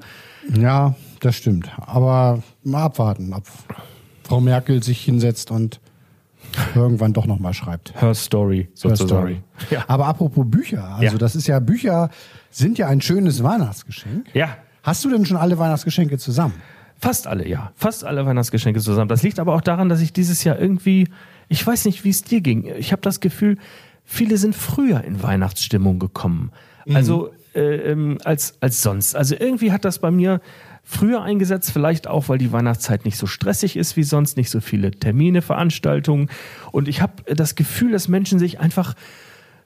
Ja, 0.53 0.93
das 1.21 1.37
stimmt. 1.37 1.71
Aber 1.77 2.43
mal 2.65 2.83
abwarten, 2.83 3.31
ob 3.33 3.45
Frau 4.23 4.41
Merkel 4.41 4.83
sich 4.83 5.05
hinsetzt 5.05 5.51
und 5.51 5.79
irgendwann 6.75 7.13
doch 7.13 7.27
nochmal 7.27 7.53
schreibt. 7.53 7.93
Her 8.01 8.13
Story 8.13 8.67
sozusagen. 8.73 9.09
Her 9.09 9.37
Story. 9.55 9.71
Ja. 9.71 9.85
Aber 9.87 10.07
apropos 10.07 10.45
Bücher, 10.45 10.83
also 10.83 11.13
ja. 11.13 11.17
das 11.17 11.35
ist 11.37 11.47
ja 11.47 11.59
Bücher 11.59 12.09
sind 12.49 12.77
ja 12.77 12.87
ein 12.87 13.01
schönes 13.01 13.43
Weihnachtsgeschenk. 13.43 14.27
Ja. 14.33 14.57
Hast 14.83 15.03
du 15.03 15.09
denn 15.09 15.25
schon 15.25 15.37
alle 15.37 15.57
Weihnachtsgeschenke 15.57 16.17
zusammen? 16.17 16.53
Fast 16.99 17.27
alle, 17.27 17.47
ja. 17.47 17.71
Fast 17.75 18.03
alle 18.03 18.25
Weihnachtsgeschenke 18.25 18.79
zusammen. 18.79 19.09
Das 19.09 19.21
liegt 19.21 19.39
aber 19.39 19.53
auch 19.53 19.61
daran, 19.61 19.89
dass 19.89 20.01
ich 20.01 20.13
dieses 20.13 20.43
Jahr 20.43 20.59
irgendwie, 20.59 21.07
ich 21.47 21.65
weiß 21.65 21.85
nicht, 21.85 22.03
wie 22.03 22.09
es 22.09 22.23
dir 22.23 22.41
ging. 22.41 22.65
Ich 22.77 22.91
habe 22.91 23.01
das 23.01 23.19
Gefühl, 23.19 23.57
viele 24.03 24.37
sind 24.37 24.55
früher 24.55 25.03
in 25.03 25.21
Weihnachtsstimmung 25.21 25.99
gekommen. 25.99 26.51
Mhm. 26.85 26.95
Also 26.95 27.31
äh, 27.53 27.91
ähm, 27.91 28.17
als, 28.23 28.55
als 28.61 28.81
sonst. 28.81 29.15
Also 29.15 29.35
irgendwie 29.37 29.71
hat 29.71 29.85
das 29.85 29.99
bei 29.99 30.09
mir 30.09 30.41
früher 30.83 31.21
eingesetzt, 31.21 31.71
vielleicht 31.71 32.07
auch, 32.07 32.29
weil 32.29 32.37
die 32.37 32.51
Weihnachtszeit 32.51 33.03
nicht 33.03 33.17
so 33.17 33.27
stressig 33.27 33.75
ist 33.75 33.97
wie 33.97 34.03
sonst, 34.03 34.37
nicht 34.37 34.49
so 34.49 34.61
viele 34.61 34.91
Termine, 34.91 35.41
Veranstaltungen. 35.41 36.29
Und 36.71 36.87
ich 36.87 37.01
habe 37.01 37.35
das 37.35 37.55
Gefühl, 37.55 37.91
dass 37.91 38.07
Menschen 38.07 38.39
sich 38.39 38.59
einfach 38.59 38.95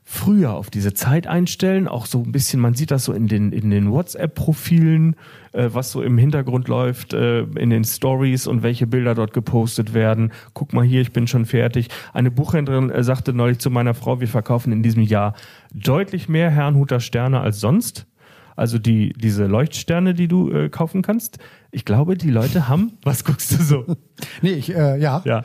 früher 0.03 0.53
auf 0.53 0.70
diese 0.70 0.93
Zeit 0.93 1.27
einstellen, 1.27 1.88
auch 1.88 2.05
so 2.05 2.24
ein 2.24 2.31
bisschen, 2.31 2.60
man 2.60 2.74
sieht 2.74 2.91
das 2.91 3.05
so 3.05 3.13
in 3.13 3.27
den, 3.27 3.51
in 3.51 3.70
den 3.70 3.91
WhatsApp-Profilen, 3.91 5.15
äh, 5.53 5.70
was 5.72 5.91
so 5.91 6.01
im 6.01 6.17
Hintergrund 6.17 6.67
läuft, 6.67 7.13
äh, 7.13 7.41
in 7.41 7.70
den 7.70 7.84
Stories 7.84 8.48
und 8.48 8.63
welche 8.63 8.88
Bilder 8.88 9.15
dort 9.15 9.34
gepostet 9.34 9.93
werden. 9.93 10.34
Guck 10.53 10.74
mal 10.74 10.84
hier, 10.84 11.01
ich 11.01 11.13
bin 11.13 11.27
schon 11.27 11.46
fertig. 11.46 11.89
Eine 12.13 12.31
Buchhändlerin 12.31 12.89
äh, 12.89 13.03
sagte 13.03 13.34
neulich 13.34 13.60
zu 13.60 13.70
meiner 13.70 13.93
Frau, 13.93 14.20
wir 14.20 14.27
verkaufen 14.27 14.74
in 14.74 14.84
diesem 14.84 15.03
Jahr 15.03 15.34
deutlich 15.74 16.27
mehr 16.27 16.50
Herrnhuter 16.50 17.00
Sterne 17.00 17.39
als 17.39 17.60
sonst. 17.60 18.08
Also 18.55 18.79
die, 18.79 19.13
diese 19.13 19.46
Leuchtsterne, 19.46 20.13
die 20.13 20.27
du 20.27 20.51
äh, 20.51 20.70
kaufen 20.70 21.01
kannst. 21.01 21.39
Ich 21.72 21.86
glaube, 21.86 22.17
die 22.17 22.29
Leute 22.29 22.67
haben, 22.67 22.93
was 23.03 23.24
guckst 23.24 23.51
du 23.51 23.63
so? 23.63 23.86
Nee, 24.41 24.51
ich, 24.51 24.75
äh, 24.75 25.00
ja. 25.00 25.22
Ja. 25.25 25.43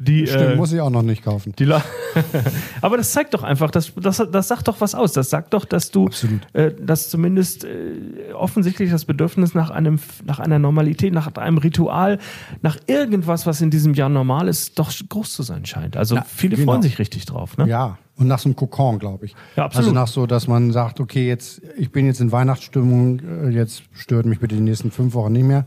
Die, 0.00 0.28
Stimmt, 0.28 0.52
äh, 0.52 0.54
muss 0.56 0.72
ich 0.72 0.80
auch 0.80 0.90
noch 0.90 1.02
nicht 1.02 1.24
kaufen. 1.24 1.52
Aber 2.82 2.96
das 2.96 3.10
zeigt 3.10 3.34
doch 3.34 3.42
einfach, 3.42 3.72
das, 3.72 3.92
das, 3.96 4.22
das 4.30 4.46
sagt 4.46 4.68
doch 4.68 4.80
was 4.80 4.94
aus. 4.94 5.12
Das 5.12 5.28
sagt 5.28 5.52
doch, 5.54 5.64
dass 5.64 5.90
du, 5.90 6.08
äh, 6.52 6.70
dass 6.80 7.10
zumindest 7.10 7.64
äh, 7.64 8.32
offensichtlich 8.32 8.92
das 8.92 9.06
Bedürfnis 9.06 9.54
nach 9.54 9.70
einem, 9.70 9.98
nach 10.24 10.38
einer 10.38 10.60
Normalität, 10.60 11.12
nach 11.12 11.34
einem 11.34 11.58
Ritual, 11.58 12.18
nach 12.62 12.76
irgendwas, 12.86 13.44
was 13.44 13.60
in 13.60 13.70
diesem 13.70 13.94
Jahr 13.94 14.08
normal 14.08 14.46
ist, 14.46 14.78
doch 14.78 14.92
groß 15.08 15.32
zu 15.32 15.42
sein 15.42 15.66
scheint. 15.66 15.96
Also 15.96 16.14
Na, 16.14 16.22
viele 16.22 16.54
genau. 16.54 16.70
freuen 16.70 16.82
sich 16.82 17.00
richtig 17.00 17.26
drauf. 17.26 17.58
Ne? 17.58 17.66
Ja, 17.66 17.98
und 18.14 18.28
nach 18.28 18.38
so 18.38 18.48
einem 18.48 18.54
Kokon, 18.54 19.00
glaube 19.00 19.26
ich. 19.26 19.34
Ja, 19.56 19.64
absolut. 19.64 19.88
Also 19.88 19.94
nach 19.94 20.06
so, 20.06 20.26
dass 20.26 20.46
man 20.46 20.70
sagt, 20.70 21.00
okay, 21.00 21.26
jetzt, 21.26 21.60
ich 21.76 21.90
bin 21.90 22.06
jetzt 22.06 22.20
in 22.20 22.30
Weihnachtsstimmung, 22.30 23.20
äh, 23.20 23.48
jetzt 23.48 23.82
stört 23.92 24.26
mich 24.26 24.38
bitte 24.38 24.54
die 24.54 24.60
nächsten 24.60 24.92
fünf 24.92 25.14
Wochen 25.14 25.32
nicht 25.32 25.44
mehr 25.44 25.64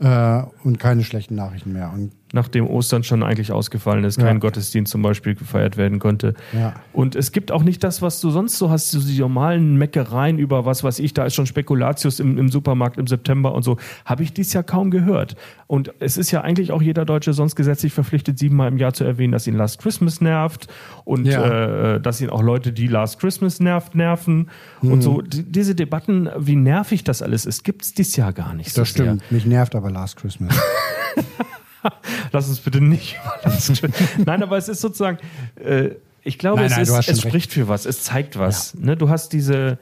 äh, 0.00 0.42
und 0.64 0.80
keine 0.80 1.04
schlechten 1.04 1.36
Nachrichten 1.36 1.72
mehr. 1.72 1.92
Und 1.92 2.12
nachdem 2.32 2.66
Ostern 2.66 3.04
schon 3.04 3.22
eigentlich 3.22 3.52
ausgefallen 3.52 4.04
ist, 4.04 4.18
kein 4.18 4.36
Ja. 4.36 4.40
Gottesdienst 4.40 4.92
zum 4.92 5.02
Beispiel 5.02 5.34
gefeiert 5.34 5.76
werden 5.76 5.98
konnte. 5.98 6.34
Ja. 6.52 6.74
Und 6.92 7.16
es 7.16 7.32
gibt 7.32 7.50
auch 7.52 7.62
nicht 7.62 7.82
das, 7.84 8.02
was 8.02 8.20
du 8.20 8.30
sonst 8.30 8.58
so 8.58 8.70
hast, 8.70 8.90
so 8.90 9.00
die 9.00 9.18
normalen 9.18 9.76
Meckereien 9.76 10.38
über 10.38 10.64
was 10.66 10.84
weiß 10.84 10.98
ich, 10.98 11.14
da 11.14 11.24
ist 11.24 11.34
schon 11.34 11.46
Spekulatius 11.46 12.20
im, 12.20 12.36
im 12.38 12.48
Supermarkt 12.50 12.98
im 12.98 13.06
September 13.06 13.54
und 13.54 13.62
so, 13.62 13.78
habe 14.04 14.22
ich 14.22 14.32
dies 14.32 14.52
Jahr 14.52 14.64
kaum 14.64 14.90
gehört. 14.90 15.36
Und 15.66 15.92
es 16.00 16.16
ist 16.16 16.30
ja 16.30 16.40
eigentlich 16.42 16.72
auch 16.72 16.82
jeder 16.82 17.04
Deutsche 17.04 17.32
sonst 17.32 17.56
gesetzlich 17.56 17.92
verpflichtet, 17.92 18.38
siebenmal 18.38 18.68
im 18.68 18.78
Jahr 18.78 18.92
zu 18.94 19.04
erwähnen, 19.04 19.32
dass 19.32 19.46
ihn 19.46 19.54
Last 19.56 19.80
Christmas 19.80 20.20
nervt 20.20 20.66
und 21.04 21.26
Ja. 21.26 21.94
äh, 21.96 22.00
dass 22.00 22.20
ihn 22.20 22.30
auch 22.30 22.42
Leute, 22.42 22.72
die 22.72 22.86
Last 22.88 23.20
Christmas 23.20 23.60
nervt, 23.60 23.94
nerven. 23.94 24.48
Mhm. 24.82 24.92
Und 24.92 25.02
so, 25.02 25.20
die, 25.22 25.42
diese 25.44 25.74
Debatten, 25.74 26.28
wie 26.38 26.56
nervig 26.56 27.04
das 27.04 27.22
alles 27.22 27.46
ist, 27.46 27.64
gibt 27.64 27.82
es 27.82 27.94
dieses 27.94 28.16
Jahr 28.16 28.32
gar 28.32 28.54
nicht. 28.54 28.70
so 28.72 28.82
das 28.82 28.92
sehr. 28.92 29.04
stimmt. 29.04 29.30
Mich 29.32 29.46
nervt 29.46 29.74
aber 29.74 29.90
Last 29.90 30.16
Christmas. 30.16 30.58
Lass 32.32 32.48
uns 32.48 32.60
bitte 32.60 32.80
nicht 32.80 33.16
über. 33.16 33.88
Nein, 34.24 34.42
aber 34.42 34.56
es 34.56 34.68
ist 34.68 34.80
sozusagen, 34.80 35.18
äh, 35.56 35.90
ich 36.22 36.38
glaube, 36.38 36.60
Nein, 36.60 36.66
es, 36.66 36.76
nein, 36.76 36.86
du 36.86 36.94
ist, 36.94 37.08
es 37.08 37.22
spricht 37.22 37.52
für 37.52 37.68
was, 37.68 37.86
es 37.86 38.02
zeigt 38.02 38.38
was. 38.38 38.74
Ne? 38.74 38.96
Du 38.96 39.08
hast 39.08 39.32
diese, 39.32 39.78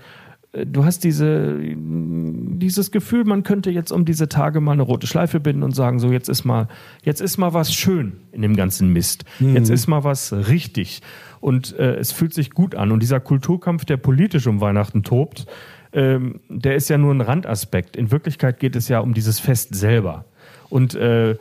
äh, 0.53 0.67
du 0.67 0.85
hast 0.85 1.05
diese, 1.05 1.59
dieses 1.59 2.91
Gefühl, 2.91 3.25
man 3.25 3.43
könnte 3.43 3.71
jetzt 3.71 3.91
um 3.91 4.05
diese 4.05 4.29
Tage 4.29 4.61
mal 4.61 4.73
eine 4.73 4.83
rote 4.83 5.07
Schleife 5.07 5.41
binden 5.41 5.63
und 5.63 5.75
sagen, 5.75 5.99
so 5.99 6.13
jetzt 6.13 6.29
ist 6.29 6.45
mal, 6.45 6.69
jetzt 7.03 7.21
ist 7.21 7.39
mal 7.39 7.55
was 7.55 7.75
schön 7.75 8.21
in 8.33 8.43
dem 8.43 8.57
ganzen 8.57 8.93
Mist. 8.93 9.25
Jetzt 9.41 9.71
ist 9.71 9.87
mal 9.87 10.05
was 10.05 10.33
richtig. 10.33 11.03
Und 11.41 11.79
äh, 11.79 11.97
es 11.97 12.13
fühlt 12.13 12.35
sich 12.35 12.51
gut 12.51 12.75
an. 12.75 12.93
Und 12.93 13.01
dieser 13.01 13.21
Kulturkampf, 13.21 13.85
der 13.85 13.97
politisch 13.97 14.47
um 14.47 14.61
Weihnachten 14.61 15.03
tobt, 15.03 15.47
ähm, 15.93 16.41
der 16.49 16.77
ist 16.77 16.89
ja 16.89 16.99
nur 16.99 17.15
ein 17.15 17.21
Randaspekt. 17.21 17.97
In 17.97 18.11
Wirklichkeit 18.11 18.59
geht 18.59 18.77
es 18.77 18.89
ja 18.89 19.01
um 19.01 19.15
dieses 19.15 19.41
Fest 19.41 19.75
selber. 19.75 20.25
Und 20.69 20.95
äh, 20.95 21.37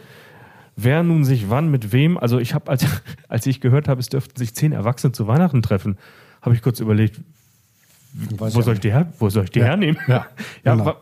wer 0.75 1.03
nun 1.03 1.23
sich 1.23 1.49
wann 1.49 1.69
mit 1.69 1.91
wem, 1.91 2.17
also 2.17 2.39
ich 2.39 2.53
habe, 2.53 2.69
als, 2.71 2.85
als 3.27 3.45
ich 3.45 3.61
gehört 3.61 3.87
habe, 3.87 3.99
es 3.99 4.09
dürften 4.09 4.37
sich 4.37 4.53
zehn 4.55 4.71
Erwachsene 4.71 5.11
zu 5.13 5.27
Weihnachten 5.27 5.61
treffen, 5.61 5.97
habe 6.41 6.55
ich 6.55 6.61
kurz 6.61 6.79
überlegt, 6.79 7.19
wo 8.37 8.61
soll 8.61 8.75
ich 8.75 8.79
die, 8.79 8.91
her, 8.91 9.11
wo 9.19 9.29
soll 9.29 9.43
ich 9.43 9.49
die 9.51 9.59
Ja. 9.59 9.65
hernehmen? 9.65 9.97
Ja, 10.07 10.25
ja 10.63 10.75
genau. 10.75 10.95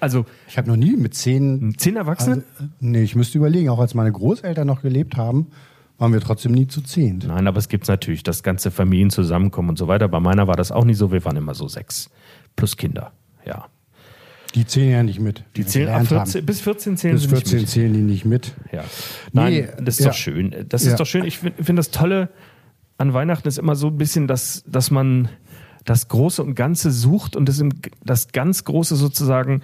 also 0.00 0.24
Ich 0.48 0.56
habe 0.56 0.68
noch 0.68 0.76
nie 0.76 0.96
mit 0.96 1.14
zehn. 1.14 1.74
zehn 1.76 1.96
Erwachsene? 1.96 2.42
Also, 2.58 2.70
nee, 2.80 3.02
ich 3.02 3.14
müsste 3.16 3.36
überlegen, 3.38 3.68
auch 3.68 3.80
als 3.80 3.92
meine 3.94 4.10
Großeltern 4.12 4.66
noch 4.66 4.80
gelebt 4.80 5.16
haben, 5.16 5.48
waren 5.98 6.12
wir 6.12 6.20
trotzdem 6.20 6.52
nie 6.52 6.66
zu 6.66 6.80
zehnt. 6.80 7.26
Nein, 7.26 7.46
aber 7.46 7.58
es 7.58 7.68
gibt 7.68 7.86
natürlich 7.86 8.22
das 8.22 8.42
ganze 8.42 8.70
Familien 8.70 9.10
zusammenkommen 9.10 9.68
und 9.70 9.78
so 9.78 9.88
weiter. 9.88 10.08
Bei 10.08 10.20
meiner 10.20 10.46
war 10.48 10.56
das 10.56 10.72
auch 10.72 10.84
nicht 10.84 10.96
so, 10.96 11.12
wir 11.12 11.24
waren 11.26 11.36
immer 11.36 11.54
so 11.54 11.68
sechs. 11.68 12.10
Plus 12.56 12.76
Kinder, 12.76 13.12
ja. 13.44 13.66
Die 14.54 14.66
zählen 14.66 14.90
ja 14.90 15.02
nicht 15.02 15.20
mit. 15.20 15.42
Die 15.56 15.62
wir 15.62 15.66
zählen 15.66 15.88
ab 15.88 16.06
gelernt 16.08 16.28
14, 16.28 16.40
haben. 16.40 16.46
bis 16.46 16.60
14 16.60 16.96
zählen 16.96 17.14
Bis 17.14 17.22
sie 17.22 17.28
nicht 17.28 17.36
14 17.42 17.58
mit. 17.60 17.68
zählen 17.68 17.92
die 17.92 18.00
nicht 18.00 18.24
mit. 18.24 18.52
Ja. 18.72 18.84
Nein, 19.32 19.52
Nee, 19.52 19.68
das 19.82 19.98
ist 19.98 20.04
ja. 20.04 20.10
doch 20.10 20.16
schön. 20.16 20.54
Das 20.68 20.84
Ja. 20.84 20.92
ist 20.92 21.00
doch 21.00 21.06
schön. 21.06 21.24
Ich 21.24 21.38
finde 21.38 21.62
find 21.62 21.78
das 21.78 21.90
Tolle 21.90 22.28
an 22.98 23.12
Weihnachten 23.12 23.48
ist 23.48 23.58
immer 23.58 23.74
so 23.74 23.88
ein 23.88 23.98
bisschen, 23.98 24.28
dass, 24.28 24.62
dass 24.66 24.90
man 24.92 25.28
das 25.84 26.08
Große 26.08 26.42
und 26.42 26.54
Ganze 26.54 26.90
sucht 26.92 27.34
und 27.36 27.48
das, 27.48 27.58
im, 27.58 27.70
das 28.04 28.28
ganz 28.32 28.64
Große 28.64 28.94
sozusagen 28.96 29.62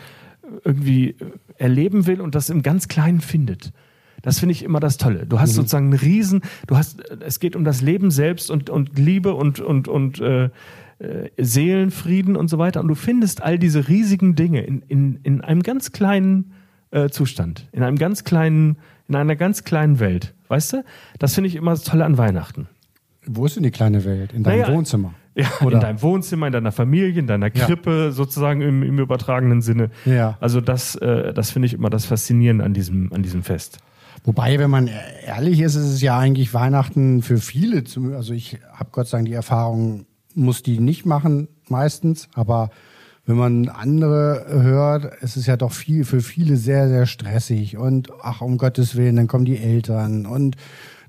irgendwie 0.64 1.14
erleben 1.56 2.06
will 2.06 2.20
und 2.20 2.34
das 2.34 2.50
im 2.50 2.62
ganz 2.62 2.88
Kleinen 2.88 3.20
findet. 3.20 3.72
Das 4.22 4.38
finde 4.40 4.52
ich 4.52 4.64
immer 4.64 4.80
das 4.80 4.98
Tolle. 4.98 5.24
Du 5.26 5.40
hast 5.40 5.54
sozusagen 5.54 5.86
einen 5.86 5.98
Riesen, 5.98 6.42
du 6.66 6.76
hast, 6.76 7.00
es 7.20 7.40
geht 7.40 7.56
um 7.56 7.64
das 7.64 7.80
Leben 7.80 8.10
selbst 8.10 8.50
und, 8.50 8.68
und 8.68 8.98
Liebe 8.98 9.32
und, 9.34 9.60
und, 9.60 9.88
und 9.88 10.20
äh, 10.20 10.50
äh, 11.00 11.28
Seelenfrieden 11.36 12.36
und 12.36 12.48
so 12.48 12.58
weiter. 12.58 12.80
Und 12.80 12.88
du 12.88 12.94
findest 12.94 13.42
all 13.42 13.58
diese 13.58 13.88
riesigen 13.88 14.34
Dinge 14.36 14.62
in, 14.62 14.82
in, 14.88 15.18
in 15.22 15.40
einem 15.40 15.62
ganz 15.62 15.92
kleinen 15.92 16.52
äh, 16.92 17.08
Zustand, 17.08 17.68
in 17.72 17.82
einem 17.82 17.96
ganz 17.98 18.24
kleinen, 18.24 18.76
in 19.08 19.16
einer 19.16 19.36
ganz 19.36 19.64
kleinen 19.64 19.98
Welt. 20.00 20.34
Weißt 20.48 20.72
du? 20.74 20.84
Das 21.18 21.34
finde 21.34 21.48
ich 21.48 21.56
immer 21.56 21.72
das 21.72 21.82
Tolle 21.84 22.04
an 22.04 22.18
Weihnachten. 22.18 22.68
Wo 23.26 23.46
ist 23.46 23.56
denn 23.56 23.62
die 23.62 23.70
kleine 23.70 24.04
Welt? 24.04 24.32
In 24.32 24.42
deinem 24.42 24.60
Naja, 24.60 24.74
Wohnzimmer? 24.74 25.14
Ja, 25.36 25.46
Oder? 25.60 25.76
in 25.76 25.80
deinem 25.80 26.02
Wohnzimmer, 26.02 26.46
in 26.48 26.52
deiner 26.52 26.72
Familie, 26.72 27.18
in 27.20 27.26
deiner 27.28 27.54
Ja. 27.54 27.66
Krippe, 27.66 28.10
sozusagen 28.12 28.62
im, 28.62 28.82
im 28.82 28.98
übertragenen 28.98 29.62
Sinne. 29.62 29.90
Ja. 30.04 30.36
Also 30.40 30.60
das, 30.60 30.96
äh, 30.96 31.32
das 31.32 31.50
finde 31.52 31.66
ich 31.66 31.74
immer 31.74 31.88
das 31.90 32.04
Faszinierende 32.06 32.64
an 32.64 32.74
diesem, 32.74 33.12
an 33.12 33.22
diesem 33.22 33.42
Fest. 33.44 33.78
Wobei, 34.24 34.58
wenn 34.58 34.70
man 34.70 34.90
ehrlich 35.24 35.60
ist, 35.60 35.76
ist 35.76 35.84
es 35.86 36.02
ja 36.02 36.18
eigentlich 36.18 36.52
Weihnachten 36.52 37.22
für 37.22 37.36
viele. 37.38 37.84
zum- 37.84 38.12
Also 38.14 38.32
ich 38.34 38.58
habe 38.74 38.90
Gott 38.92 39.06
sei 39.06 39.18
Dank 39.18 39.28
die 39.28 39.34
Erfahrung, 39.34 40.04
muss 40.34 40.62
die 40.62 40.78
nicht 40.80 41.06
machen 41.06 41.48
meistens, 41.68 42.28
aber 42.34 42.70
wenn 43.26 43.36
man 43.36 43.68
andere 43.68 44.46
hört, 44.48 45.12
es 45.20 45.36
ist 45.36 45.46
ja 45.46 45.56
doch 45.56 45.72
viel 45.72 46.04
für 46.04 46.20
viele 46.20 46.56
sehr, 46.56 46.88
sehr 46.88 47.06
stressig 47.06 47.76
und 47.76 48.08
ach, 48.22 48.40
um 48.40 48.58
Gottes 48.58 48.96
Willen, 48.96 49.16
dann 49.16 49.28
kommen 49.28 49.44
die 49.44 49.58
Eltern 49.58 50.26
und 50.26 50.56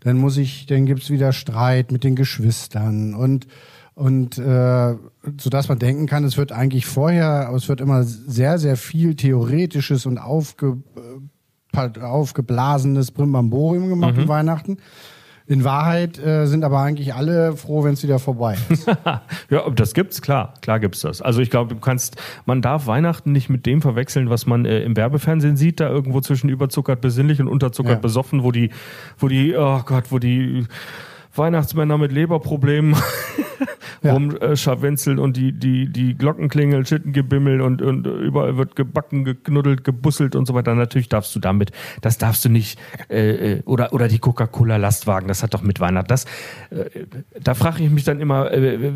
dann 0.02 0.18
muss 0.18 0.38
ich, 0.38 0.66
dann 0.66 0.86
gibt's 0.86 1.10
wieder 1.10 1.32
Streit 1.32 1.92
mit 1.92 2.04
den 2.04 2.16
Geschwistern 2.16 3.14
und 3.16 3.48
und 3.94 4.38
äh, 4.38 4.96
so 5.40 5.50
dass 5.50 5.68
man 5.68 5.78
denken 5.78 6.06
kann, 6.08 6.24
es 6.24 6.38
wird 6.38 6.52
eigentlich 6.52 6.86
vorher, 6.86 7.52
es 7.56 7.68
wird 7.70 7.82
immer 7.82 8.04
sehr, 8.04 8.58
sehr 8.58 8.78
viel 8.78 9.16
Theoretisches 9.16 10.06
und 10.06 10.18
aufge, 10.18 10.78
pa- 11.72 11.92
aufgeblasenes 12.02 13.12
Brimbamborium 13.12 13.90
gemacht 13.90 14.16
Mhm. 14.16 14.24
um 14.24 14.28
Weihnachten. 14.30 14.78
In 15.52 15.66
Wahrheit 15.66 16.18
äh, 16.18 16.46
sind 16.46 16.64
aber 16.64 16.80
eigentlich 16.80 17.14
alle 17.14 17.58
froh, 17.58 17.84
wenn 17.84 17.92
es 17.94 18.04
wieder 18.04 18.20
vorbei 18.20 18.56
ist. 18.70 18.88
Ja, 19.50 19.70
das 19.70 19.94
gibt's, 19.94 20.22
klar. 20.22 20.54
Klar 20.62 20.80
gibt's 20.80 21.02
das. 21.02 21.22
Also 21.22 21.42
ich 21.42 21.50
glaube, 21.50 21.76
du 21.76 21.82
kannst, 21.82 22.16
man 22.46 22.62
darf 22.62 22.88
Weihnachten 22.88 23.34
nicht 23.34 23.50
mit 23.50 23.66
dem 23.66 23.82
verwechseln, 23.82 24.30
was 24.30 24.46
man 24.46 24.64
äh, 24.64 24.80
im 24.84 24.96
Werbefernsehen 24.96 25.58
sieht, 25.58 25.82
da 25.82 25.90
irgendwo 25.90 26.22
zwischen 26.22 26.48
überzuckert 26.50 27.02
besinnlich 27.02 27.42
und 27.42 27.50
unterzuckert 27.50 27.96
Ja. 27.96 28.00
besoffen, 28.00 28.44
wo 28.44 28.52
die, 28.54 28.70
wo 29.18 29.28
die, 29.28 29.54
oh 29.58 29.82
Gott, 29.86 30.06
wo 30.10 30.20
die 30.20 30.66
Weihnachtsmänner 31.36 31.98
mit 31.98 32.12
Leberproblemen 32.12 32.96
Ja. 34.04 34.14
rumscharwenzeln 34.14 35.20
und 35.20 35.38
die, 35.38 35.52
die, 35.52 35.88
die 35.88 36.18
Glocken 36.18 36.50
klingeln, 36.50 36.88
Schittengebimmel 36.88 37.62
und, 37.62 37.84
und 37.84 38.08
überall 38.08 38.58
wird 38.58 38.76
gebacken, 38.76 39.26
geknuddelt, 39.26 39.84
gebusselt 39.84 40.36
und 40.36 40.48
so 40.48 40.56
weiter. 40.56 40.74
Natürlich 40.74 41.08
darfst 41.08 41.36
du 41.36 41.40
damit, 41.40 41.72
das 42.02 42.18
darfst 42.18 42.44
du 42.44 42.50
nicht, 42.50 42.80
äh, 43.10 43.58
äh, 43.58 43.62
oder, 43.66 43.94
oder 43.94 44.08
die 44.08 44.18
Coca-Cola-Lastwagen, 44.18 45.28
das 45.28 45.44
hat 45.44 45.54
doch 45.54 45.62
mit 45.62 45.80
Weihnachten. 45.80 46.08
Das, 46.08 46.26
äh, 46.72 47.06
da 47.40 47.54
frage 47.54 47.84
ich 47.84 47.92
mich 47.92 48.04
dann 48.04 48.20
immer, 48.20 48.52
äh, 48.52 48.92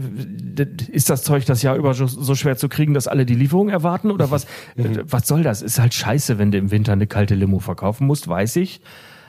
ist 0.92 1.12
das 1.12 1.22
Zeug 1.22 1.46
das 1.46 1.62
Jahr 1.62 1.76
über 1.76 1.94
so, 1.94 2.08
so 2.08 2.34
schwer 2.34 2.58
zu 2.58 2.68
kriegen, 2.68 2.96
dass 2.96 3.08
alle 3.08 3.28
die 3.28 3.36
Lieferung 3.36 3.70
erwarten? 3.70 4.10
Oder 4.10 4.32
was, 4.32 4.46
äh, 4.76 5.04
was 5.04 5.28
soll 5.28 5.44
das? 5.44 5.62
Ist 5.62 5.80
halt 5.80 5.94
scheiße, 5.94 6.40
wenn 6.40 6.52
du 6.52 6.58
im 6.58 6.72
Winter 6.72 6.94
eine 6.94 7.06
kalte 7.06 7.36
Limo 7.36 7.60
verkaufen 7.60 8.08
musst, 8.08 8.28
weiß 8.28 8.56
ich. 8.56 8.82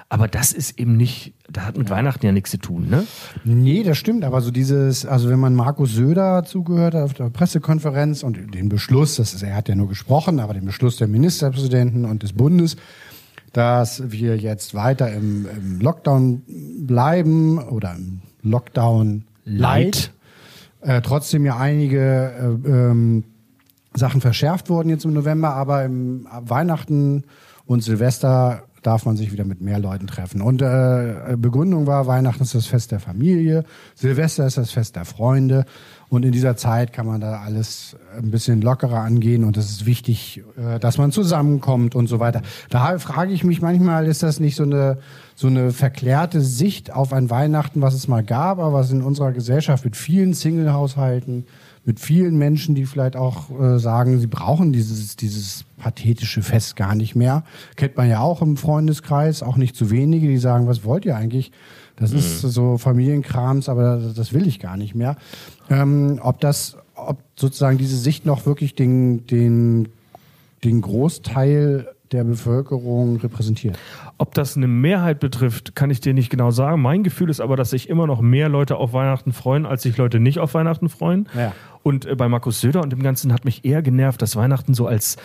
Aber 0.08 0.28
das 0.28 0.52
ist 0.52 0.78
eben 0.78 0.96
nicht, 0.96 1.34
das 1.50 1.64
hat 1.64 1.76
mit 1.76 1.90
Weihnachten 1.90 2.24
ja 2.24 2.30
nichts 2.30 2.50
zu 2.52 2.58
tun, 2.58 2.88
ne? 2.88 3.04
nee, 3.44 3.82
das 3.82 3.98
stimmt, 3.98 4.22
aber 4.24 4.40
so 4.40 4.52
dieses, 4.52 5.04
also 5.04 5.28
wenn 5.28 5.40
man 5.40 5.54
Markus 5.54 5.94
Söder 5.94 6.44
zugehört 6.44 6.94
hat 6.94 7.02
auf 7.02 7.14
der 7.14 7.28
Pressekonferenz 7.28 8.22
und 8.22 8.54
den 8.54 8.68
Beschluss, 8.68 9.16
das 9.16 9.34
ist, 9.34 9.42
er 9.42 9.56
hat 9.56 9.68
ja 9.68 9.74
nur 9.74 9.88
gesprochen, 9.88 10.38
aber 10.38 10.54
den 10.54 10.64
Beschluss 10.64 10.96
der 10.96 11.08
Ministerpräsidenten 11.08 12.04
und 12.04 12.22
des 12.22 12.34
Bundes, 12.34 12.76
dass 13.52 14.12
wir 14.12 14.36
jetzt 14.36 14.74
weiter 14.74 15.12
im, 15.12 15.46
im 15.48 15.80
Lockdown 15.80 16.42
bleiben 16.86 17.58
oder 17.58 17.96
im 17.96 18.20
Lockdown 18.42 19.24
light, 19.44 20.12
äh, 20.82 21.00
trotzdem 21.00 21.44
ja 21.44 21.56
einige 21.56 22.58
äh, 22.64 22.68
ähm, 22.68 23.24
Sachen 23.94 24.20
verschärft 24.20 24.68
wurden 24.68 24.88
jetzt 24.88 25.04
im 25.04 25.14
November, 25.14 25.54
aber 25.54 25.84
im 25.84 26.28
ab 26.30 26.44
Weihnachten 26.48 27.24
und 27.64 27.82
Silvester 27.82 28.62
darf 28.86 29.04
man 29.04 29.16
sich 29.16 29.32
wieder 29.32 29.44
mit 29.44 29.60
mehr 29.60 29.78
Leuten 29.78 30.06
treffen. 30.06 30.40
Und 30.40 30.62
äh, 30.62 31.36
Begründung 31.36 31.86
war, 31.86 32.06
Weihnachten 32.06 32.42
ist 32.42 32.54
das 32.54 32.66
Fest 32.66 32.92
der 32.92 33.00
Familie, 33.00 33.64
Silvester 33.94 34.46
ist 34.46 34.58
das 34.58 34.70
Fest 34.70 34.96
der 34.96 35.04
Freunde. 35.04 35.64
Und 36.08 36.24
in 36.24 36.30
dieser 36.30 36.56
Zeit 36.56 36.92
kann 36.92 37.06
man 37.06 37.20
da 37.20 37.40
alles 37.40 37.96
ein 38.16 38.30
bisschen 38.30 38.62
lockerer 38.62 39.00
angehen 39.00 39.42
und 39.42 39.56
es 39.56 39.70
ist 39.70 39.86
wichtig, 39.86 40.44
äh, 40.56 40.78
dass 40.78 40.98
man 40.98 41.10
zusammenkommt 41.10 41.96
und 41.96 42.06
so 42.06 42.20
weiter. 42.20 42.42
Daher 42.70 43.00
frage 43.00 43.32
ich 43.32 43.42
mich 43.42 43.60
manchmal, 43.60 44.06
ist 44.06 44.22
das 44.22 44.38
nicht 44.38 44.54
so 44.54 44.62
eine, 44.62 44.98
so 45.34 45.48
eine 45.48 45.72
verklärte 45.72 46.40
Sicht 46.40 46.92
auf 46.92 47.12
ein 47.12 47.28
Weihnachten, 47.28 47.82
was 47.82 47.94
es 47.94 48.06
mal 48.06 48.22
gab, 48.22 48.58
aber 48.58 48.72
was 48.72 48.92
in 48.92 49.02
unserer 49.02 49.32
Gesellschaft 49.32 49.84
mit 49.84 49.96
vielen 49.96 50.32
Single-Haushalten, 50.32 51.44
mit 51.86 52.00
vielen 52.00 52.36
Menschen, 52.36 52.74
die 52.74 52.84
vielleicht 52.84 53.14
auch 53.14 53.48
äh, 53.58 53.78
sagen, 53.78 54.18
sie 54.18 54.26
brauchen 54.26 54.72
dieses, 54.72 55.14
dieses 55.14 55.64
pathetische 55.78 56.42
Fest 56.42 56.74
gar 56.74 56.96
nicht 56.96 57.14
mehr. 57.14 57.44
Kennt 57.76 57.96
man 57.96 58.10
ja 58.10 58.20
auch 58.20 58.42
im 58.42 58.56
Freundeskreis, 58.56 59.44
auch 59.44 59.56
nicht 59.56 59.76
zu 59.76 59.88
wenige, 59.90 60.26
die 60.26 60.38
sagen, 60.38 60.66
was 60.66 60.84
wollt 60.84 61.04
ihr 61.04 61.16
eigentlich? 61.16 61.52
Das 61.94 62.10
mhm. 62.10 62.18
ist 62.18 62.40
so 62.40 62.76
Familienkrams, 62.76 63.68
aber 63.68 63.98
das 64.14 64.32
will 64.32 64.48
ich 64.48 64.58
gar 64.58 64.76
nicht 64.76 64.96
mehr. 64.96 65.16
Ähm, 65.70 66.18
ob 66.20 66.40
das, 66.40 66.76
ob 66.96 67.18
sozusagen 67.36 67.78
diese 67.78 67.96
Sicht 67.96 68.26
noch 68.26 68.46
wirklich 68.46 68.74
den, 68.74 69.24
den, 69.28 69.88
den 70.64 70.80
Großteil 70.80 71.86
der 72.12 72.24
Bevölkerung 72.24 73.16
repräsentiert. 73.16 73.78
Ob 74.18 74.34
das 74.34 74.56
eine 74.56 74.68
Mehrheit 74.68 75.20
betrifft, 75.20 75.74
kann 75.74 75.90
ich 75.90 76.00
dir 76.00 76.14
nicht 76.14 76.30
genau 76.30 76.50
sagen. 76.50 76.80
Mein 76.80 77.02
Gefühl 77.02 77.30
ist 77.30 77.40
aber, 77.40 77.56
dass 77.56 77.70
sich 77.70 77.88
immer 77.88 78.06
noch 78.06 78.20
mehr 78.20 78.48
Leute 78.48 78.76
auf 78.76 78.92
Weihnachten 78.92 79.32
freuen, 79.32 79.66
als 79.66 79.82
sich 79.82 79.96
Leute 79.96 80.20
nicht 80.20 80.38
auf 80.38 80.54
Weihnachten 80.54 80.88
freuen. 80.88 81.28
Ja. 81.36 81.52
Und 81.82 82.06
äh, 82.06 82.14
bei 82.14 82.28
Markus 82.28 82.60
Söder 82.60 82.82
und 82.82 82.90
dem 82.90 83.02
Ganzen 83.02 83.32
hat 83.32 83.44
mich 83.44 83.64
eher 83.64 83.82
genervt, 83.82 84.22
dass 84.22 84.36
Weihnachten 84.36 84.74
so 84.74 84.86
als 84.86 85.16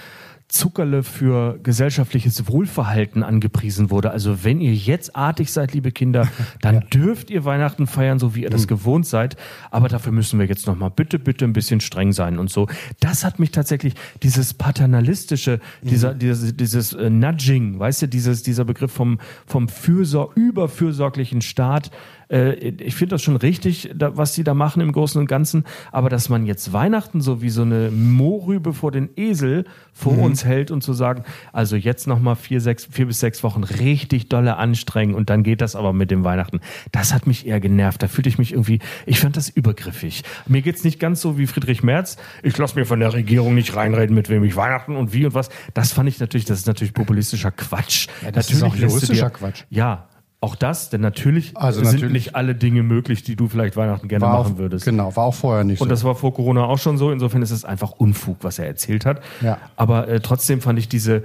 Zuckerle 0.52 1.04
für 1.04 1.60
gesellschaftliches 1.64 2.48
Wohlverhalten 2.48 3.24
angepriesen 3.24 3.90
wurde. 3.90 4.12
Also 4.12 4.44
wenn 4.44 4.60
ihr 4.60 4.74
jetzt 4.74 5.16
artig 5.16 5.52
seid, 5.52 5.74
liebe 5.74 5.92
Kinder, 5.92 6.28
dann 6.62 6.76
ja. 6.76 6.82
dürft 6.82 7.30
ihr 7.30 7.46
Weihnachten 7.46 7.88
feiern, 7.88 8.20
so 8.20 8.36
wie 8.36 8.44
ihr 8.44 8.50
das 8.50 8.64
mhm. 8.64 8.68
gewohnt 8.68 9.08
seid. 9.08 9.38
Aber 9.72 9.88
dafür 9.88 10.12
müssen 10.12 10.40
wir 10.40 10.46
jetzt 10.46 10.68
nochmal 10.68 10.92
bitte, 10.92 11.20
bitte 11.20 11.46
ein 11.46 11.54
bisschen 11.54 11.80
streng 11.80 12.12
sein 12.12 12.38
und 12.38 12.50
so. 12.50 12.68
Das 13.00 13.24
hat 13.24 13.40
mich 13.40 13.52
tatsächlich, 13.52 13.94
dieses 14.24 14.54
paternalistische, 14.54 15.60
mhm. 15.82 15.88
dieser, 15.88 16.14
dieses, 16.14 16.56
dieses 16.56 16.94
äh, 16.94 17.10
Nudging, 17.10 17.80
weißt 17.80 18.04
du, 18.04 18.08
dieses, 18.08 18.44
dieser 18.44 18.66
Begriff 18.66 18.92
vom, 18.92 19.20
vom 19.46 19.70
Fürsor 19.70 20.32
überfürsorglichen 20.36 21.42
Staat, 21.42 21.92
äh, 22.32 22.54
ich 22.54 22.96
finde 22.96 23.16
das 23.16 23.22
schon 23.22 23.36
richtig, 23.36 23.92
da, 23.94 24.16
was 24.16 24.34
die 24.34 24.44
da 24.44 24.54
machen 24.54 24.82
im 24.82 24.92
Großen 24.92 25.20
und 25.20 25.28
Ganzen. 25.28 25.66
Aber 25.92 26.10
dass 26.10 26.30
man 26.30 26.46
jetzt 26.46 26.74
Weihnachten 26.74 27.22
so 27.22 27.42
wie 27.42 27.50
so 27.50 27.64
eine 27.64 27.92
Mohrrübe 27.92 28.74
vor 28.74 28.92
den 28.92 29.10
Esel 29.16 29.66
vor 29.94 30.14
mhm. 30.14 30.24
uns 30.24 30.46
hält 30.46 30.72
und 30.72 30.82
zu 30.82 30.94
sagen, 30.94 31.24
also 31.52 31.76
jetzt 31.76 32.08
nochmal 32.08 32.36
vier, 32.36 32.62
sechs, 32.62 32.88
vier 32.90 33.08
bis 33.08 33.20
sechs 33.20 33.44
Wochen 33.44 33.64
richtig 33.64 34.30
dolle 34.30 34.58
anstrengen 34.58 35.14
und 35.14 35.30
dann 35.30 35.44
geht 35.44 35.62
das 35.62 35.76
aber 35.76 35.94
mit 35.94 36.12
dem 36.12 36.24
Weihnachten. 36.24 36.62
Das 36.92 37.14
hat 37.14 37.28
mich 37.28 37.46
eher 37.46 37.60
genervt. 37.60 38.02
Da 38.02 38.08
fühlte 38.08 38.30
ich 38.30 38.38
mich 38.38 38.54
irgendwie, 38.54 38.80
ich 39.06 39.20
fand 39.20 39.38
das 39.38 39.50
übergriffig. 39.50 40.24
Mir 40.48 40.62
geht's 40.62 40.84
nicht 40.84 41.00
ganz 41.00 41.22
so 41.22 41.38
wie 41.38 41.48
Friedrich 41.48 41.84
Merz. 41.84 42.18
Ich 42.44 42.58
lasse 42.58 42.76
mir 42.80 42.86
von 42.86 43.00
der 43.00 43.14
Regierung 43.14 43.54
nicht 43.54 43.76
reinreden, 43.76 44.16
mit 44.16 44.30
wem 44.30 44.44
ich 44.44 44.56
Weihnachten 44.56 44.96
und 44.96 45.14
wie 45.14 45.26
und 45.26 45.34
was. 45.34 45.50
Das 45.74 45.92
fand 45.92 46.08
ich 46.08 46.20
natürlich, 46.20 46.46
das 46.46 46.60
ist 46.60 46.68
natürlich 46.68 46.94
populistischer 46.94 47.52
Quatsch. 47.52 48.08
Ja, 48.22 48.32
das 48.32 48.50
natürlich 48.50 48.58
ist 48.58 48.64
auch 48.64 48.76
juristischer 48.76 49.30
Quatsch. 49.30 49.64
Ja, 49.70 50.08
auch 50.44 50.56
das, 50.56 50.90
denn 50.90 51.02
natürlich 51.02 51.56
also 51.56 51.84
sind 51.84 51.94
natürlich 51.94 52.12
nicht 52.12 52.36
alle 52.36 52.56
Dinge 52.56 52.82
möglich, 52.82 53.22
die 53.22 53.36
du 53.36 53.48
vielleicht 53.48 53.78
Weihnachten 53.78 54.08
gerne 54.08 54.26
machen 54.26 54.54
auch, 54.54 54.58
würdest. 54.58 54.86
Genau, 54.86 55.16
war 55.16 55.26
auch 55.26 55.36
vorher 55.36 55.64
nicht 55.64 55.78
so. 55.78 55.84
Und 55.84 55.90
das 55.90 56.04
war 56.04 56.16
vor 56.16 56.34
Corona 56.34 56.66
auch 56.66 56.80
schon 56.80 56.98
so. 56.98 57.12
Insofern 57.12 57.44
ist 57.44 57.52
es 57.52 57.64
einfach 57.64 57.92
Unfug, 57.92 58.38
was 58.42 58.58
er 58.58 58.66
erzählt 58.66 59.06
hat. 59.06 59.22
Ja. 59.42 59.60
Aber 59.76 60.08
äh, 60.08 60.20
trotzdem 60.20 60.60
fand 60.60 60.80
ich 60.80 60.90
diese, 60.90 61.18
äh, 61.18 61.24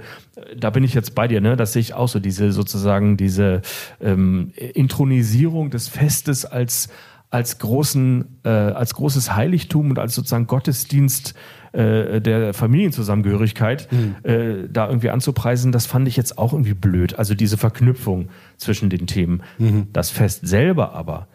da 0.55 0.69
bin 0.69 0.83
ich 0.83 0.93
jetzt 0.93 1.15
bei 1.15 1.27
dir, 1.27 1.41
ne? 1.41 1.57
Das 1.57 1.73
sehe 1.73 1.79
ich 1.79 1.95
auch 1.95 2.07
so, 2.07 2.19
diese 2.19 2.51
sozusagen 2.51 3.17
diese 3.17 3.63
ähm, 3.99 4.53
Intronisierung 4.55 5.71
des 5.71 5.87
Festes 5.87 6.45
als 6.45 6.89
als 7.29 7.59
großen, 7.59 8.39
äh, 8.45 8.49
als 8.49 8.93
großes 8.93 9.35
Heiligtum 9.35 9.89
und 9.89 9.99
als 9.99 10.15
sozusagen 10.15 10.47
Gottesdienst 10.47 11.33
äh, 11.73 12.21
der 12.21 12.53
Familienzusammengehörigkeit 12.53 13.91
mhm. 13.91 14.15
äh, 14.23 14.69
da 14.69 14.87
irgendwie 14.87 15.09
anzupreisen, 15.09 15.73
das 15.73 15.85
fand 15.85 16.07
ich 16.07 16.15
jetzt 16.15 16.37
auch 16.37 16.53
irgendwie 16.53 16.73
blöd. 16.73 17.19
Also 17.19 17.35
diese 17.35 17.57
Verknüpfung 17.57 18.29
zwischen 18.57 18.89
den 18.89 19.07
Themen. 19.07 19.43
Mhm. 19.57 19.87
Das 19.93 20.09
Fest 20.09 20.47
selber 20.47 20.93
aber, 20.93 21.27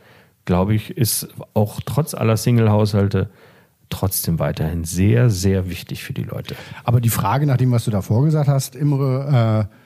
glaube 0.44 0.74
ich, 0.74 0.96
ist 0.96 1.28
auch 1.54 1.80
trotz 1.84 2.14
aller 2.14 2.36
Single-Haushalte 2.36 3.30
trotzdem 3.88 4.38
weiterhin 4.38 4.84
sehr, 4.84 5.30
sehr 5.30 5.68
wichtig 5.68 6.02
für 6.02 6.12
die 6.12 6.22
Leute. 6.22 6.56
Aber 6.84 7.00
die 7.00 7.10
Frage 7.10 7.46
nach 7.46 7.58
dem, 7.58 7.72
was 7.72 7.84
du 7.84 7.90
davor 7.90 8.24
gesagt 8.24 8.48
hast, 8.48 8.74
Imre, 8.74 9.68
äh 9.70 9.82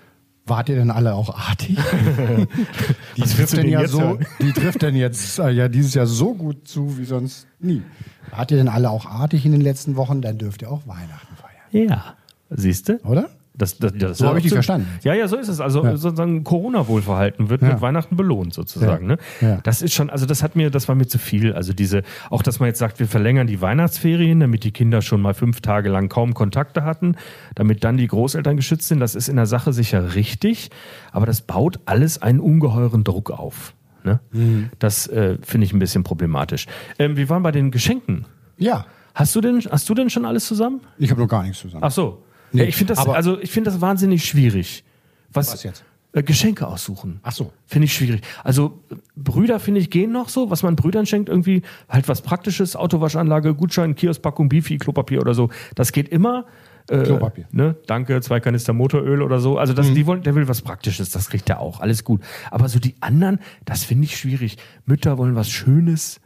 Wart 0.49 0.69
ihr 0.69 0.77
denn 0.77 0.93
alle 0.93 1.15
auch 1.15 1.37
artig? 1.37 1.77
die, 3.17 3.23
trifft 3.23 3.57
denn 3.57 3.69
ja 3.69 3.89
so, 3.89 4.19
die 4.41 4.53
trifft 4.53 4.81
denn 4.81 4.95
jetzt 4.95 5.41
äh, 5.41 5.51
ja 5.51 5.67
dieses 5.67 5.95
Jahr 5.95 6.07
so 6.07 6.35
gut 6.35 6.69
zu 6.69 6.99
wie 6.99 7.05
sonst 7.05 7.49
nie. 7.59 7.83
Wart 8.31 8.53
ihr 8.53 8.57
denn 8.57 8.69
alle 8.69 8.91
auch 8.91 9.07
artig 9.07 9.45
in 9.45 9.51
den 9.51 9.61
letzten 9.61 9.97
Wochen? 9.97 10.23
Dann 10.23 10.39
dürft 10.39 10.63
ihr 10.63 10.71
auch 10.71 10.87
Weihnachten 10.87 11.35
feiern. 11.35 11.89
Ja. 11.89 12.15
Siehst 12.49 12.89
du? 12.89 13.01
Oder? 13.05 13.29
Das, 13.59 13.79
das, 13.79 13.93
das 13.97 14.19
so 14.19 14.27
habe 14.27 14.39
ich 14.39 14.45
dich 14.45 14.53
verstanden. 14.53 14.87
Ja, 15.03 15.15
ja, 15.15 15.29
so 15.29 15.37
ist 15.37 15.49
es. 15.49 15.61
Also 15.61 15.83
ja. 15.83 15.97
sozusagen 15.97 16.45
Corona-Wohlverhalten 16.45 17.49
wird 17.49 17.63
ja. 17.63 17.69
mit 17.69 17.81
Weihnachten 17.81 18.17
belohnt 18.17 18.53
sozusagen. 18.53 19.11
Ja. 19.11 19.17
Ne? 19.41 19.61
Das 19.63 19.83
ist 19.83 19.95
schon, 19.95 20.11
also 20.11 20.27
das 20.27 20.43
hat 20.43 20.57
mir, 20.57 20.71
das 20.71 20.89
war 20.89 20.95
mir 20.95 21.07
zu 21.07 21.19
viel. 21.19 21.53
Also 21.55 21.73
diese, 21.73 22.03
auch 22.31 22.43
dass 22.43 22.61
man 22.61 22.67
jetzt 22.67 22.79
sagt, 22.79 22.99
wir 22.99 23.09
verlängern 23.09 23.47
die 23.47 23.61
Weihnachtsferien, 23.61 24.41
damit 24.41 24.65
die 24.65 24.73
Kinder 24.73 25.01
schon 25.01 25.23
mal 25.23 25.35
fünf 25.35 25.61
Tage 25.61 25.89
lang 25.89 26.09
kaum 26.09 26.35
Kontakte 26.35 26.85
hatten, 26.85 27.17
damit 27.55 27.83
dann 27.83 27.97
die 27.97 28.07
Großeltern 28.07 28.57
geschützt 28.57 28.89
sind. 28.89 29.01
Das 29.01 29.15
ist 29.15 29.29
in 29.29 29.37
der 29.37 29.47
Sache 29.47 29.73
sicher 29.73 30.15
richtig, 30.15 30.71
aber 31.13 31.25
das 31.25 31.41
baut 31.41 31.81
alles 31.87 32.21
einen 32.21 32.41
ungeheuren 32.41 33.05
Druck 33.05 33.31
auf. 33.31 33.75
Ne? 34.05 34.21
Mhm. 34.33 34.71
Das 34.79 35.07
äh, 35.09 35.39
finde 35.43 35.67
ich 35.67 35.73
ein 35.73 35.79
bisschen 35.79 36.05
problematisch. 36.05 36.67
Ähm, 36.99 37.17
wir 37.17 37.29
waren 37.29 37.43
bei 37.43 37.53
den 37.53 37.71
Geschenken. 37.71 38.27
Ja. 38.59 38.87
Hast 39.15 39.35
du 39.35 39.41
denn, 39.41 39.63
hast 39.71 39.89
du 39.89 39.95
denn 39.95 40.11
schon 40.11 40.27
alles 40.27 40.47
zusammen? 40.47 40.83
Ich 40.99 41.11
habe 41.11 41.23
noch 41.23 41.29
gar 41.29 41.43
nichts 41.43 41.61
zusammen. 41.61 41.83
Ach 41.83 41.91
so. 41.91 42.23
Nee, 42.53 42.65
ich 42.65 42.77
finde 42.77 42.95
das, 42.95 43.07
also 43.07 43.39
ich 43.41 43.51
finde 43.51 43.71
das 43.71 43.81
wahnsinnig 43.81 44.25
schwierig. 44.25 44.85
Was, 45.33 45.53
was 45.53 45.63
jetzt? 45.63 45.85
Äh, 46.17 46.23
Geschenke 46.23 46.67
aussuchen. 46.67 47.21
Ach 47.23 47.33
so. 47.33 47.53
Finde 47.67 47.85
ich 47.85 47.95
schwierig. 47.95 48.23
Also 48.43 48.81
Brüder, 49.17 49.61
finde 49.61 49.81
ich, 49.81 49.91
gehen 49.91 50.13
noch 50.13 50.31
so, 50.31 50.51
was 50.51 50.63
man 50.63 50.75
Brüdern 50.75 51.05
schenkt, 51.05 51.29
irgendwie 51.29 51.63
halt 51.91 52.09
was 52.09 52.23
Praktisches, 52.23 52.75
Autowaschanlage, 52.75 53.55
Gutschein, 53.55 53.95
Kioskpackung, 53.95 54.49
Bifi, 54.49 54.79
Klopapier 54.79 55.21
oder 55.21 55.35
so. 55.35 55.51
Das 55.75 55.93
geht 55.93 56.09
immer. 56.09 56.47
Äh, 56.89 57.03
Klopapier. 57.03 57.47
Ne? 57.51 57.77
Danke, 57.87 58.21
zwei 58.23 58.41
Kanister 58.41 58.73
Motoröl 58.73 59.21
oder 59.21 59.41
so. 59.41 59.59
Also 59.59 59.75
das, 59.75 59.91
mhm. 59.91 59.95
die 59.95 60.07
wollen, 60.07 60.23
der 60.23 60.35
will 60.35 60.49
was 60.49 60.63
Praktisches, 60.63 61.11
das 61.11 61.29
kriegt 61.29 61.51
er 61.51 61.61
auch. 61.61 61.81
Alles 61.81 62.03
gut. 62.03 62.23
Aber 62.51 62.71
so 62.71 62.79
die 62.79 62.95
anderen, 63.01 63.39
das 63.67 63.85
finde 63.85 64.05
ich 64.05 64.17
schwierig. 64.17 64.57
Mütter 64.87 65.19
wollen 65.19 65.35
was 65.35 65.51
Schönes. 65.51 66.21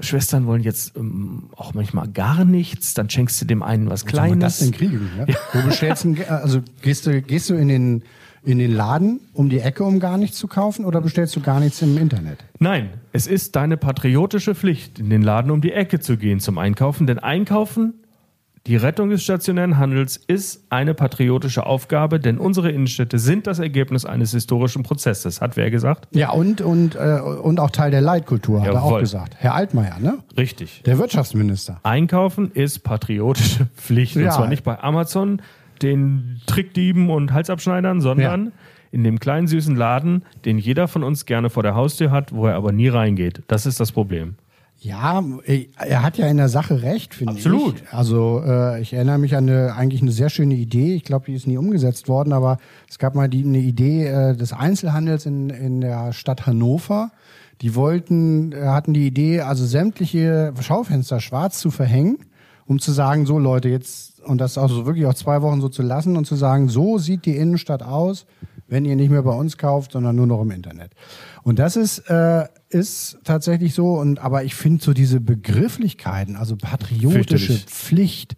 Schwestern 0.00 0.46
wollen 0.46 0.62
jetzt 0.62 0.96
ähm, 0.96 1.50
auch 1.56 1.74
manchmal 1.74 2.08
gar 2.08 2.44
nichts, 2.44 2.94
dann 2.94 3.10
schenkst 3.10 3.40
du 3.40 3.44
dem 3.44 3.62
einen 3.62 3.90
was 3.90 4.06
Kleines. 4.06 4.44
Was 4.44 4.58
das 4.58 4.66
denn 4.66 4.72
kriegen? 4.76 5.10
Ja? 5.18 5.34
Wo 5.52 5.66
bestellst 5.66 6.04
du, 6.04 6.14
also 6.28 6.60
gehst 6.82 7.06
du, 7.06 7.20
gehst 7.22 7.50
du 7.50 7.54
in 7.54 7.68
den, 7.68 8.02
in 8.44 8.58
den 8.58 8.72
Laden 8.72 9.20
um 9.32 9.48
die 9.48 9.60
Ecke, 9.60 9.84
um 9.84 10.00
gar 10.00 10.18
nichts 10.18 10.38
zu 10.38 10.46
kaufen, 10.46 10.84
oder 10.84 11.00
bestellst 11.00 11.34
du 11.36 11.40
gar 11.40 11.60
nichts 11.60 11.82
im 11.82 11.96
Internet? 11.98 12.38
Nein, 12.58 12.90
es 13.12 13.26
ist 13.26 13.56
deine 13.56 13.76
patriotische 13.76 14.54
Pflicht, 14.54 14.98
in 14.98 15.10
den 15.10 15.22
Laden 15.22 15.50
um 15.50 15.60
die 15.60 15.72
Ecke 15.72 16.00
zu 16.00 16.16
gehen 16.16 16.40
zum 16.40 16.58
Einkaufen, 16.58 17.06
denn 17.06 17.18
Einkaufen 17.18 17.94
die 18.68 18.76
Rettung 18.76 19.08
des 19.08 19.22
stationären 19.22 19.78
Handels 19.78 20.18
ist 20.18 20.66
eine 20.68 20.92
patriotische 20.92 21.64
Aufgabe, 21.64 22.20
denn 22.20 22.36
unsere 22.36 22.70
Innenstädte 22.70 23.18
sind 23.18 23.46
das 23.46 23.60
Ergebnis 23.60 24.04
eines 24.04 24.32
historischen 24.32 24.82
Prozesses, 24.82 25.40
hat 25.40 25.56
wer 25.56 25.70
gesagt? 25.70 26.06
Ja, 26.10 26.32
und, 26.32 26.60
und, 26.60 26.94
äh, 26.94 27.18
und 27.18 27.60
auch 27.60 27.70
Teil 27.70 27.90
der 27.90 28.02
Leitkultur, 28.02 28.60
hat 28.60 28.66
Jawohl. 28.66 28.78
er 28.78 28.84
auch 28.96 29.00
gesagt. 29.00 29.36
Herr 29.38 29.54
Altmaier, 29.54 29.98
ne? 30.00 30.18
Richtig. 30.36 30.82
Der 30.84 30.98
Wirtschaftsminister. 30.98 31.80
Einkaufen 31.82 32.50
ist 32.52 32.80
patriotische 32.80 33.66
Pflicht. 33.74 34.16
Ja. 34.16 34.26
Und 34.26 34.32
zwar 34.34 34.48
nicht 34.48 34.64
bei 34.64 34.78
Amazon, 34.78 35.40
den 35.80 36.42
Trickdieben 36.44 37.08
und 37.08 37.32
Halsabschneidern, 37.32 38.02
sondern 38.02 38.44
ja. 38.44 38.52
in 38.90 39.02
dem 39.02 39.18
kleinen 39.18 39.46
süßen 39.46 39.76
Laden, 39.76 40.26
den 40.44 40.58
jeder 40.58 40.88
von 40.88 41.04
uns 41.04 41.24
gerne 41.24 41.48
vor 41.48 41.62
der 41.62 41.74
Haustür 41.74 42.10
hat, 42.10 42.34
wo 42.34 42.46
er 42.46 42.56
aber 42.56 42.72
nie 42.72 42.88
reingeht. 42.88 43.44
Das 43.46 43.64
ist 43.64 43.80
das 43.80 43.92
Problem. 43.92 44.36
Ja, 44.80 45.24
er 45.76 46.02
hat 46.02 46.18
ja 46.18 46.28
in 46.28 46.36
der 46.36 46.48
Sache 46.48 46.82
recht, 46.82 47.12
finde 47.12 47.32
ich. 47.32 47.46
Absolut. 47.46 47.82
Also 47.90 48.42
äh, 48.46 48.80
ich 48.80 48.92
erinnere 48.92 49.18
mich 49.18 49.34
an 49.34 49.48
eine 49.48 49.74
eigentlich 49.74 50.02
eine 50.02 50.12
sehr 50.12 50.30
schöne 50.30 50.54
Idee. 50.54 50.94
Ich 50.94 51.02
glaube, 51.02 51.26
die 51.26 51.34
ist 51.34 51.48
nie 51.48 51.56
umgesetzt 51.56 52.08
worden, 52.08 52.32
aber 52.32 52.58
es 52.88 53.00
gab 53.00 53.16
mal 53.16 53.28
die, 53.28 53.42
eine 53.42 53.58
Idee 53.58 54.06
äh, 54.06 54.36
des 54.36 54.52
Einzelhandels 54.52 55.26
in, 55.26 55.50
in 55.50 55.80
der 55.80 56.12
Stadt 56.12 56.46
Hannover. 56.46 57.10
Die 57.60 57.74
wollten, 57.74 58.52
äh, 58.52 58.66
hatten 58.66 58.94
die 58.94 59.04
Idee, 59.04 59.40
also 59.40 59.66
sämtliche 59.66 60.52
Schaufenster 60.60 61.18
schwarz 61.18 61.58
zu 61.58 61.72
verhängen, 61.72 62.18
um 62.66 62.78
zu 62.78 62.92
sagen, 62.92 63.26
so 63.26 63.40
Leute, 63.40 63.68
jetzt, 63.68 64.20
und 64.20 64.40
das 64.40 64.58
auch 64.58 64.68
so 64.68 64.86
wirklich 64.86 65.06
auch 65.06 65.14
zwei 65.14 65.42
Wochen 65.42 65.60
so 65.60 65.68
zu 65.68 65.82
lassen 65.82 66.16
und 66.16 66.24
zu 66.24 66.36
sagen, 66.36 66.68
so 66.68 66.98
sieht 66.98 67.24
die 67.26 67.36
Innenstadt 67.36 67.82
aus, 67.82 68.26
wenn 68.68 68.84
ihr 68.84 68.94
nicht 68.94 69.10
mehr 69.10 69.22
bei 69.22 69.34
uns 69.34 69.58
kauft, 69.58 69.90
sondern 69.90 70.14
nur 70.14 70.28
noch 70.28 70.42
im 70.42 70.52
Internet. 70.52 70.92
Und 71.42 71.58
das 71.58 71.74
ist, 71.74 71.98
äh, 72.10 72.44
ist 72.70 73.18
tatsächlich 73.24 73.74
so. 73.74 73.94
Und 73.94 74.18
aber 74.18 74.44
ich 74.44 74.54
finde 74.54 74.82
so 74.82 74.92
diese 74.92 75.20
Begrifflichkeiten, 75.20 76.36
also 76.36 76.56
patriotische 76.56 77.54
Pflicht, 77.54 78.36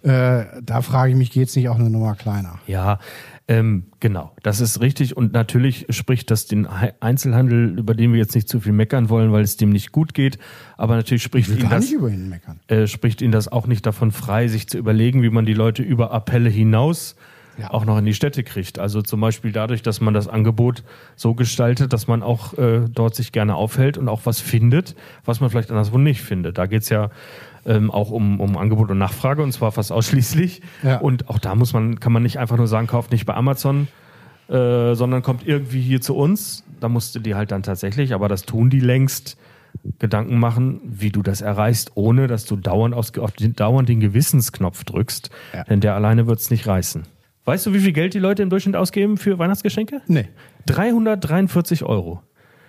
Äh, 0.00 0.44
da 0.62 0.80
frage 0.80 1.10
ich 1.10 1.18
mich, 1.18 1.32
geht's 1.32 1.56
nicht 1.56 1.68
auch 1.68 1.74
eine 1.74 1.90
Nummer 1.90 2.14
kleiner? 2.14 2.60
Ja, 2.68 3.00
ähm, 3.48 3.86
genau, 3.98 4.32
das 4.44 4.60
ist 4.60 4.80
richtig. 4.80 5.16
Und 5.16 5.32
natürlich 5.32 5.86
spricht 5.90 6.30
das 6.30 6.46
den 6.46 6.68
Einzelhandel, 7.00 7.76
über 7.76 7.94
den 7.94 8.12
wir 8.12 8.20
jetzt 8.20 8.36
nicht 8.36 8.48
zu 8.48 8.60
viel 8.60 8.72
meckern 8.72 9.08
wollen, 9.08 9.32
weil 9.32 9.42
es 9.42 9.56
dem 9.56 9.70
nicht 9.70 9.90
gut 9.90 10.14
geht. 10.14 10.38
Aber 10.76 10.94
natürlich 10.94 11.24
spricht 11.24 11.50
ihn 11.50 11.68
das 11.68 11.90
ihn 11.90 12.28
meckern. 12.28 12.60
äh, 12.68 12.86
spricht 12.86 13.22
ihn 13.22 13.32
das 13.32 13.48
auch 13.48 13.66
nicht 13.66 13.84
davon 13.86 14.12
frei, 14.12 14.46
sich 14.46 14.68
zu 14.68 14.78
überlegen, 14.78 15.22
wie 15.22 15.30
man 15.30 15.46
die 15.46 15.54
Leute 15.54 15.82
über 15.82 16.12
Appelle 16.12 16.48
hinaus 16.48 17.16
Ja. 17.58 17.70
auch 17.70 17.84
noch 17.84 17.98
in 17.98 18.04
die 18.04 18.14
Städte 18.14 18.44
kriegt. 18.44 18.78
Also 18.78 19.02
zum 19.02 19.20
Beispiel 19.20 19.52
dadurch, 19.52 19.82
dass 19.82 20.00
man 20.00 20.14
das 20.14 20.28
Angebot 20.28 20.84
so 21.16 21.34
gestaltet, 21.34 21.92
dass 21.92 22.06
man 22.06 22.22
auch 22.22 22.56
äh, 22.56 22.82
dort 22.88 23.14
sich 23.14 23.32
gerne 23.32 23.54
aufhält 23.54 23.98
und 23.98 24.08
auch 24.08 24.20
was 24.24 24.40
findet, 24.40 24.94
was 25.24 25.40
man 25.40 25.50
vielleicht 25.50 25.70
anderswo 25.70 25.98
nicht 25.98 26.22
findet. 26.22 26.58
Da 26.58 26.66
geht's 26.66 26.88
ja 26.88 27.10
ähm, 27.66 27.90
auch 27.90 28.10
um, 28.10 28.40
um 28.40 28.56
Angebot 28.56 28.90
und 28.90 28.98
Nachfrage 28.98 29.42
und 29.42 29.52
zwar 29.52 29.72
fast 29.72 29.92
ausschließlich. 29.92 30.62
Ja. 30.82 30.98
Und 30.98 31.28
auch 31.28 31.38
da 31.38 31.54
muss 31.54 31.72
man, 31.72 32.00
kann 32.00 32.12
man 32.12 32.22
nicht 32.22 32.38
einfach 32.38 32.56
nur 32.56 32.68
sagen, 32.68 32.86
kauft 32.86 33.10
nicht 33.10 33.26
bei 33.26 33.34
Amazon, 33.34 33.88
äh, 34.48 34.94
sondern 34.94 35.22
kommt 35.22 35.46
irgendwie 35.46 35.80
hier 35.80 36.00
zu 36.00 36.16
uns. 36.16 36.64
Da 36.80 36.88
musst 36.88 37.14
du 37.14 37.18
dir 37.18 37.36
halt 37.36 37.50
dann 37.50 37.62
tatsächlich, 37.62 38.14
aber 38.14 38.28
das 38.28 38.42
tun 38.42 38.70
die 38.70 38.80
längst, 38.80 39.36
Gedanken 39.98 40.38
machen, 40.38 40.80
wie 40.84 41.10
du 41.10 41.22
das 41.22 41.40
erreichst, 41.40 41.92
ohne 41.94 42.26
dass 42.26 42.44
du 42.44 42.56
dauernd, 42.56 42.94
aus, 42.94 43.16
auf 43.18 43.32
den, 43.32 43.54
dauernd 43.54 43.88
den 43.88 44.00
Gewissensknopf 44.00 44.84
drückst. 44.84 45.30
Ja. 45.52 45.64
Denn 45.64 45.80
der 45.80 45.94
alleine 45.94 46.26
wird's 46.26 46.50
nicht 46.50 46.66
reißen. 46.66 47.02
Weißt 47.48 47.64
du, 47.64 47.72
wie 47.72 47.78
viel 47.78 47.92
Geld 47.92 48.12
die 48.12 48.18
Leute 48.18 48.42
im 48.42 48.50
Durchschnitt 48.50 48.76
ausgeben 48.76 49.16
für 49.16 49.38
Weihnachtsgeschenke? 49.38 50.02
Nee. 50.06 50.28
343 50.66 51.82
Euro. 51.82 52.22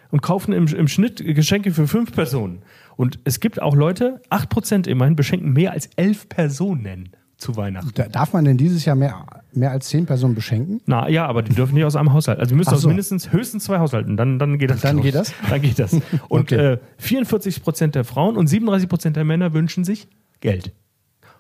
Und 0.10 0.22
kaufen 0.22 0.54
im, 0.54 0.68
im 0.68 0.88
Schnitt 0.88 1.18
Geschenke 1.36 1.72
für 1.72 1.86
fünf 1.86 2.14
Personen. 2.14 2.62
Und 2.96 3.20
es 3.26 3.42
gibt 3.42 3.62
auch 3.62 3.76
Leute, 3.76 4.22
8% 4.30 4.88
immerhin, 4.88 5.18
beschenken 5.18 5.52
mehr 5.52 5.74
als 5.74 5.90
elf 5.98 6.30
Personen 6.30 7.10
zu 7.36 7.58
Weihnachten. 7.58 7.92
Da, 7.94 8.08
darf 8.08 8.32
man 8.32 8.46
denn 8.46 8.56
dieses 8.56 8.86
Jahr 8.86 8.96
mehr, 8.96 9.26
mehr 9.52 9.72
als 9.72 9.90
zehn 9.90 10.06
Personen 10.06 10.34
beschenken? 10.34 10.80
Na 10.86 11.10
ja, 11.10 11.26
aber 11.26 11.42
die 11.44 11.54
dürfen 11.54 11.74
nicht 11.76 11.84
aus 11.84 11.98
einem 11.98 12.14
Haushalt. 12.14 12.40
Also 12.40 12.52
die 12.52 12.56
müssen 12.56 12.70
Ach 12.70 12.76
aus 12.76 12.82
so. 12.84 12.88
mindestens 12.88 13.34
höchstens 13.34 13.66
zwei 13.66 13.80
Haushalten. 13.80 14.16
Dann, 14.16 14.40
dann 14.40 14.58
geht 14.60 14.70
das. 14.72 14.80
Dann 14.80 14.96
glaub 14.96 15.04
geht 15.04 15.16
das? 15.16 15.34
Dann 15.50 15.62
geht 15.62 15.78
das. 15.78 15.94
Und 16.30 16.54
Okay. 16.54 16.74
äh, 16.76 16.78
44 17.00 17.64
Prozent 17.64 17.96
der 17.96 18.06
Frauen 18.06 18.38
und 18.38 18.48
37 18.48 18.88
Prozent 18.88 19.18
der 19.18 19.26
Männer 19.26 19.54
wünschen 19.54 19.84
sich 19.84 20.08
Geld. 20.40 20.72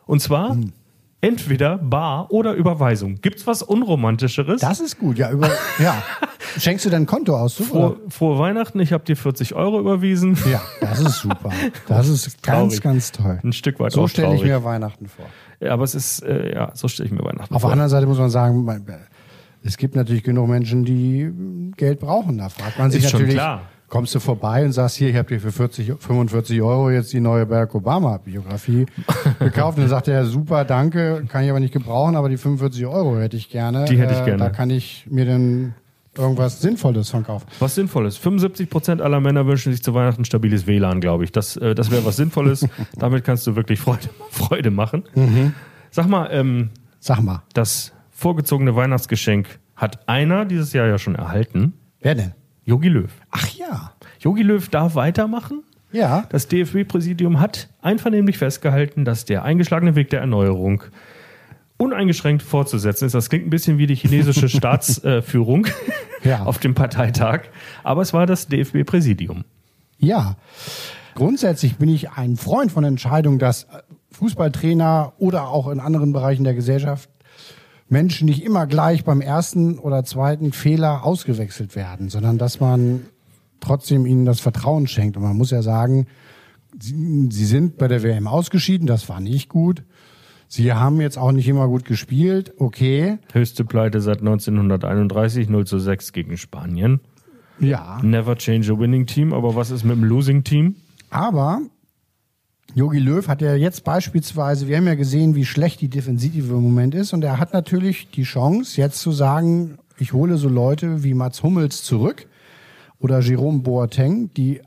Und 0.06 0.22
zwar 0.22 0.56
Hm. 0.56 0.74
Entweder 1.22 1.78
bar 1.78 2.32
oder 2.32 2.54
Überweisung. 2.54 3.16
Gibt's 3.22 3.46
was 3.48 3.62
unromantischeres? 3.62 4.62
Das 4.62 4.80
ist 4.80 5.00
gut, 5.00 5.18
ja. 5.18 5.32
Über, 5.32 5.50
ja. 5.80 6.02
Schenkst 6.58 6.86
du 6.86 6.90
dein 6.90 7.06
Konto 7.06 7.38
aus? 7.38 7.56
Frohe, 7.56 7.98
frohe 8.10 8.40
Weihnachten, 8.40 8.80
ich 8.80 8.92
habe 8.94 9.04
dir 9.04 9.16
40 9.16 9.54
Euro 9.54 9.80
überwiesen. 9.80 10.38
Ja, 10.50 10.62
das 10.82 11.00
ist 11.00 11.20
super. 11.20 11.52
Das 11.88 12.08
ist 12.08 12.42
ganz, 12.42 12.82
ganz 12.82 13.12
toll. 13.12 13.40
Ein 13.44 13.54
Stück 13.54 13.80
weit 13.80 13.92
So 13.92 14.08
stelle 14.08 14.36
ich 14.36 14.44
mir 14.44 14.64
Weihnachten 14.64 15.08
vor. 15.08 15.26
Ja, 15.60 15.74
aber 15.74 15.84
es 15.84 15.94
ist, 15.94 16.24
äh, 16.24 16.54
ja, 16.56 16.72
so 16.74 16.88
stelle 16.88 17.08
ich 17.08 17.14
mir 17.14 17.24
Weihnachten 17.24 17.54
Auf 17.54 17.62
der 17.62 17.70
vor. 17.70 17.72
anderen 17.72 17.90
Seite 17.90 18.08
muss 18.08 18.18
man 18.18 18.30
sagen, 18.30 18.64
man- 18.66 18.84
es 19.64 19.76
gibt 19.78 19.96
natürlich 19.96 20.24
genug 20.24 20.48
Menschen, 20.48 20.86
die 20.86 21.30
Geld 21.76 22.00
brauchen. 22.00 22.38
Da 22.38 22.48
fragt 22.50 22.80
man 22.80 22.90
sich 22.92 23.04
Ist 23.04 23.12
schon 23.12 23.20
natürlich, 23.20 23.36
klar. 23.36 23.64
Kommst 23.90 24.14
du 24.16 24.20
vorbei 24.20 24.64
und 24.64 24.72
sagst, 24.72 24.98
hier, 24.98 25.10
ich 25.10 25.16
habe 25.16 25.28
dir 25.28 25.40
für 25.40 25.52
40, 25.52 25.94
45 26.00 26.62
Euro 26.62 26.90
jetzt 26.92 27.12
die 27.12 27.20
neue 27.20 27.46
Barack 27.46 27.74
Obama-Biografie 27.76 28.86
gekauft. 29.40 29.78
Und 29.78 29.84
dann 29.84 29.90
sagt 29.90 30.08
er, 30.08 30.26
super, 30.26 30.64
danke, 30.66 31.24
kann 31.28 31.44
ich 31.44 31.50
aber 31.50 31.60
nicht 31.60 31.74
gebrauchen, 31.74 32.16
aber 32.16 32.30
die 32.30 32.38
45 32.38 32.86
Euro 32.86 33.18
hätte 33.20 33.36
ich 33.38 33.50
gerne. 33.50 33.86
Die 33.86 33.98
hätte 33.98 34.14
ich 34.14 34.20
Äh, 34.22 34.26
gerne. 34.26 34.44
Da 34.44 34.50
kann 34.50 34.70
ich 34.70 35.06
mir 35.10 35.26
dann 35.26 35.74
irgendwas 36.18 36.62
Sinnvolles 36.62 37.10
von 37.10 37.24
kaufen. 37.24 37.46
Was 37.60 37.76
Sinnvolles. 37.76 38.18
75 38.18 38.70
Prozent 38.70 39.02
aller 39.02 39.20
Männer 39.20 39.46
wünschen 39.46 39.72
sich 39.72 39.82
zu 39.84 39.94
Weihnachten 39.94 40.26
stabiles 40.26 40.68
WLAN, 40.68 41.02
glaube 41.02 41.24
ich. 41.24 41.32
Das, 41.32 41.56
äh, 41.58 41.74
das 41.76 41.92
wäre 41.92 42.06
was 42.06 42.18
Sinnvolles. 42.18 42.68
Damit 42.98 43.24
kannst 43.24 43.48
du 43.48 43.56
wirklich 43.56 43.80
Freude, 43.80 44.10
Freude 44.30 44.72
machen. 44.72 45.04
Mhm. 45.16 45.54
Sag 45.92 46.08
mal, 46.08 46.28
ähm, 46.32 46.70
Sag 47.00 47.22
mal, 47.22 47.44
das 47.54 47.94
vorgezogene 48.12 48.76
Weihnachtsgeschenk 48.76 49.48
hat 49.76 50.08
einer 50.10 50.44
dieses 50.46 50.74
Jahr 50.74 50.86
ja 50.88 50.98
schon 50.98 51.16
erhalten. 51.16 51.74
wer 52.02 52.16
denn? 52.16 52.34
Yogi 52.70 52.88
Löw. 52.90 53.10
Ach 53.32 53.48
ja. 53.50 53.92
Yogi 54.20 54.44
Löw 54.44 54.68
darf 54.70 54.94
weitermachen. 54.96 55.64
Ja. 55.92 56.26
Das 56.30 56.48
DFB-Präsidium 56.48 57.40
hat 57.40 57.68
einvernehmlich 57.82 58.38
festgehalten, 58.38 59.06
dass 59.06 59.26
der 59.26 59.44
eingeschlagene 59.44 59.96
Weg 59.96 60.12
der 60.12 60.20
Erneuerung 60.20 60.84
uneingeschränkt 61.78 62.44
fortzusetzen 62.44 63.06
ist. 63.06 63.16
Das 63.16 63.30
klingt 63.30 63.48
ein 63.48 63.50
bisschen 63.50 63.78
wie 63.80 63.88
die 63.88 63.96
chinesische 63.96 64.50
Staatsführung 64.58 65.66
Ja. 66.24 66.44
auf 66.44 66.60
dem 66.60 66.76
Parteitag, 66.76 67.42
aber 67.84 68.02
es 68.04 68.14
war 68.14 68.26
das 68.28 68.48
DFB-Präsidium. 68.48 69.46
Ja. 69.98 70.36
Grundsätzlich 71.16 71.78
bin 71.78 71.90
ich 71.90 72.12
ein 72.12 72.36
Freund 72.38 72.72
von 72.72 72.84
Entscheidungen, 72.84 73.40
dass 73.40 73.66
Fußballtrainer 74.12 75.14
oder 75.18 75.48
auch 75.48 75.70
in 75.70 75.80
anderen 75.80 76.14
Bereichen 76.14 76.44
der 76.44 76.54
Gesellschaft 76.54 77.10
Menschen 77.90 78.26
nicht 78.26 78.44
immer 78.44 78.68
gleich 78.68 79.04
beim 79.04 79.22
ersten 79.22 79.80
oder 79.80 80.04
zweiten 80.04 80.52
Fehler 80.52 81.04
ausgewechselt 81.04 81.76
werden, 81.76 82.10
sondern 82.10 82.38
dass 82.38 82.60
man 82.60 83.02
trotzdem 83.60 84.06
ihnen 84.06 84.26
das 84.26 84.40
Vertrauen 84.40 84.88
schenkt. 84.88 85.18
Und 85.18 85.24
man 85.24 85.36
muss 85.36 85.52
ja 85.52 85.62
sagen, 85.62 86.08
sie, 86.80 87.28
sie 87.32 87.46
sind 87.46 87.78
bei 87.78 87.88
der 87.88 88.04
WM 88.04 88.28
ausgeschieden, 88.28 88.88
das 88.88 89.10
war 89.10 89.20
nicht 89.20 89.50
gut. 89.50 89.84
Sie 90.48 90.74
haben 90.74 91.00
jetzt 91.00 91.18
auch 91.18 91.32
nicht 91.32 91.48
immer 91.48 91.68
gut 91.68 91.86
gespielt, 91.86 92.54
okay. 92.58 93.20
Höchste 93.34 93.66
Pleite 93.66 94.02
seit 94.02 94.20
1931, 94.20 95.48
0 95.48 95.68
zu 95.68 95.78
6 95.78 96.12
gegen 96.12 96.38
Spanien. 96.38 97.02
Ja. 97.60 98.00
Never 98.02 98.36
change 98.36 98.72
a 98.72 98.80
winning 98.80 99.06
team, 99.06 99.34
aber 99.34 99.56
was 99.56 99.70
ist 99.70 99.84
mit 99.84 99.96
dem 99.96 100.04
losing 100.04 100.44
team? 100.44 100.76
Aber 101.12 101.62
Jogi 102.76 103.00
Löw 103.00 103.28
hat 103.28 103.42
ja 103.42 103.56
jetzt 103.56 103.84
beispielsweise, 103.84 104.68
wir 104.68 104.78
haben 104.78 104.88
ja 104.88 104.96
gesehen, 104.96 105.36
wie 105.36 105.46
schlecht 105.46 105.82
die 105.82 105.90
Defensive 105.90 106.54
im 106.54 106.62
Moment 106.62 106.94
ist 106.94 107.14
und 107.14 107.24
er 107.24 107.40
hat 107.40 107.54
natürlich 107.54 108.12
die 108.12 108.24
Chance, 108.24 108.80
jetzt 108.80 109.00
zu 109.00 109.12
sagen, 109.12 109.80
ich 109.98 110.14
hole 110.14 110.38
so 110.38 110.50
Leute 110.50 111.04
wie 111.04 111.14
Mats 111.14 111.44
Hummels 111.44 111.84
zurück 111.84 112.28
oder 113.00 113.20
Jerome 113.20 113.60
Boateng, 113.60 114.32
die 114.36 114.62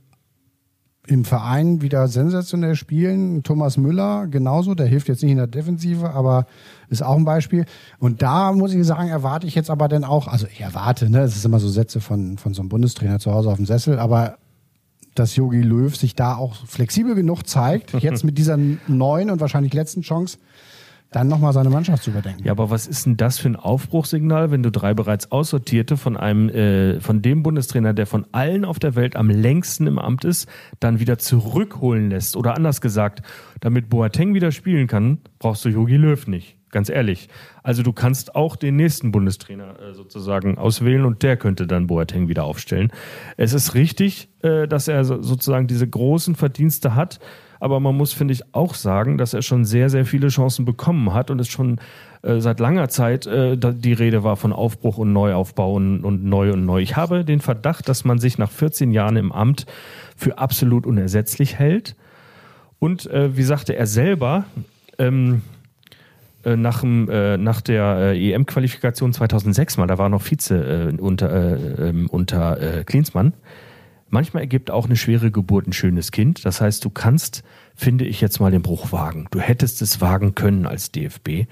im 1.06 1.24
Verein 1.24 1.82
wieder 1.82 2.06
sensationell 2.06 2.76
spielen. 2.76 3.42
Thomas 3.42 3.76
Müller 3.76 4.28
genauso, 4.28 4.74
der 4.74 4.86
hilft 4.86 5.08
jetzt 5.08 5.22
nicht 5.22 5.32
in 5.32 5.38
der 5.38 5.48
Defensive, 5.48 6.10
aber 6.10 6.46
ist 6.88 7.02
auch 7.02 7.16
ein 7.16 7.24
Beispiel. 7.24 7.64
Und 7.98 8.22
da 8.22 8.52
muss 8.52 8.72
ich 8.72 8.86
sagen, 8.86 9.08
erwarte 9.08 9.46
ich 9.46 9.54
jetzt 9.54 9.70
aber 9.70 9.88
dann 9.88 10.04
auch, 10.04 10.28
also 10.28 10.46
ich 10.46 10.60
erwarte, 10.60 11.10
ne, 11.10 11.20
es 11.20 11.34
ist 11.34 11.44
immer 11.44 11.58
so 11.58 11.68
Sätze 11.68 12.00
von, 12.00 12.38
von 12.38 12.54
so 12.54 12.62
einem 12.62 12.68
Bundestrainer 12.68 13.18
zu 13.18 13.32
Hause 13.32 13.50
auf 13.50 13.56
dem 13.56 13.66
Sessel, 13.66 13.98
aber 13.98 14.38
dass 15.14 15.36
Yogi 15.36 15.62
Löw 15.62 15.94
sich 15.94 16.14
da 16.14 16.36
auch 16.36 16.54
flexibel 16.66 17.14
genug 17.14 17.46
zeigt, 17.46 17.92
jetzt 18.00 18.24
mit 18.24 18.38
dieser 18.38 18.58
neuen 18.86 19.30
und 19.30 19.40
wahrscheinlich 19.40 19.74
letzten 19.74 20.02
Chance, 20.02 20.38
dann 21.12 21.28
nochmal 21.28 21.52
seine 21.52 21.68
Mannschaft 21.68 22.02
zu 22.02 22.10
überdenken. 22.10 22.42
Ja, 22.44 22.52
aber 22.52 22.70
was 22.70 22.86
ist 22.86 23.06
denn 23.06 23.16
das 23.16 23.38
für 23.38 23.48
ein 23.48 23.56
Aufbruchssignal, 23.56 24.50
wenn 24.50 24.62
du 24.62 24.70
drei 24.70 24.94
bereits 24.94 25.30
aussortierte 25.30 25.96
von 25.96 26.16
einem, 26.16 26.48
äh, 26.48 27.00
von 27.00 27.22
dem 27.22 27.42
Bundestrainer, 27.42 27.92
der 27.92 28.06
von 28.06 28.26
allen 28.32 28.64
auf 28.64 28.78
der 28.78 28.94
Welt 28.94 29.14
am 29.14 29.28
längsten 29.28 29.86
im 29.86 29.98
Amt 29.98 30.24
ist, 30.24 30.48
dann 30.80 31.00
wieder 31.00 31.18
zurückholen 31.18 32.10
lässt? 32.10 32.36
Oder 32.36 32.56
anders 32.56 32.80
gesagt, 32.80 33.22
damit 33.60 33.90
Boateng 33.90 34.34
wieder 34.34 34.52
spielen 34.52 34.86
kann, 34.86 35.18
brauchst 35.38 35.64
du 35.64 35.68
Jogi 35.68 35.96
Löw 35.96 36.26
nicht. 36.26 36.56
Ganz 36.72 36.88
ehrlich. 36.88 37.28
Also 37.62 37.82
du 37.82 37.92
kannst 37.92 38.34
auch 38.34 38.56
den 38.56 38.76
nächsten 38.76 39.12
Bundestrainer 39.12 39.78
äh, 39.78 39.94
sozusagen 39.94 40.56
auswählen 40.56 41.04
und 41.04 41.22
der 41.22 41.36
könnte 41.36 41.66
dann 41.66 41.86
Boateng 41.86 42.28
wieder 42.28 42.44
aufstellen. 42.44 42.90
Es 43.36 43.52
ist 43.52 43.74
richtig, 43.74 44.30
äh, 44.42 44.66
dass 44.66 44.88
er 44.88 45.04
so, 45.04 45.22
sozusagen 45.22 45.66
diese 45.66 45.86
großen 45.86 46.34
Verdienste 46.34 46.94
hat, 46.94 47.20
aber 47.60 47.78
man 47.78 47.94
muss, 47.94 48.14
finde 48.14 48.32
ich, 48.32 48.54
auch 48.54 48.74
sagen, 48.74 49.18
dass 49.18 49.34
er 49.34 49.42
schon 49.42 49.66
sehr, 49.66 49.90
sehr 49.90 50.06
viele 50.06 50.28
Chancen 50.28 50.64
bekommen 50.64 51.12
hat 51.12 51.30
und 51.30 51.40
es 51.40 51.48
schon 51.48 51.78
äh, 52.22 52.40
seit 52.40 52.58
langer 52.58 52.88
Zeit 52.88 53.26
äh, 53.26 53.56
die 53.56 53.92
Rede 53.92 54.24
war 54.24 54.36
von 54.36 54.54
Aufbruch 54.54 54.96
und 54.96 55.12
Neuaufbau 55.12 55.74
und, 55.74 56.04
und 56.04 56.24
neu 56.24 56.54
und 56.54 56.64
neu. 56.64 56.80
Ich 56.80 56.96
habe 56.96 57.24
den 57.24 57.40
Verdacht, 57.40 57.86
dass 57.88 58.04
man 58.04 58.18
sich 58.18 58.38
nach 58.38 58.50
14 58.50 58.92
Jahren 58.92 59.16
im 59.16 59.30
Amt 59.30 59.66
für 60.16 60.38
absolut 60.38 60.86
unersetzlich 60.86 61.58
hält. 61.58 61.96
Und 62.78 63.06
äh, 63.10 63.36
wie 63.36 63.42
sagte 63.42 63.76
er 63.76 63.86
selber, 63.86 64.44
ähm, 64.98 65.42
äh, 65.60 65.61
nach, 66.44 66.80
dem, 66.80 67.08
äh, 67.08 67.36
nach 67.36 67.60
der 67.60 68.12
äh, 68.14 68.32
EM-Qualifikation 68.32 69.12
2006 69.12 69.76
mal, 69.76 69.86
da 69.86 69.98
war 69.98 70.08
noch 70.08 70.22
Vize 70.22 70.54
äh, 70.54 71.00
unter, 71.00 71.30
äh, 71.30 71.88
ähm, 71.88 72.08
unter 72.08 72.60
äh, 72.60 72.84
Klinsmann. 72.84 73.34
Manchmal 74.08 74.42
ergibt 74.42 74.70
auch 74.70 74.86
eine 74.86 74.96
schwere 74.96 75.30
Geburt 75.30 75.66
ein 75.66 75.72
schönes 75.72 76.10
Kind. 76.12 76.44
Das 76.44 76.60
heißt, 76.60 76.84
du 76.84 76.90
kannst, 76.90 77.42
finde 77.74 78.04
ich 78.04 78.20
jetzt 78.20 78.40
mal 78.40 78.50
den 78.50 78.60
Bruch 78.60 78.92
wagen. 78.92 79.26
Du 79.30 79.40
hättest 79.40 79.80
es 79.80 80.00
wagen 80.00 80.34
können 80.34 80.66
als 80.66 80.92
DFB. 80.92 81.46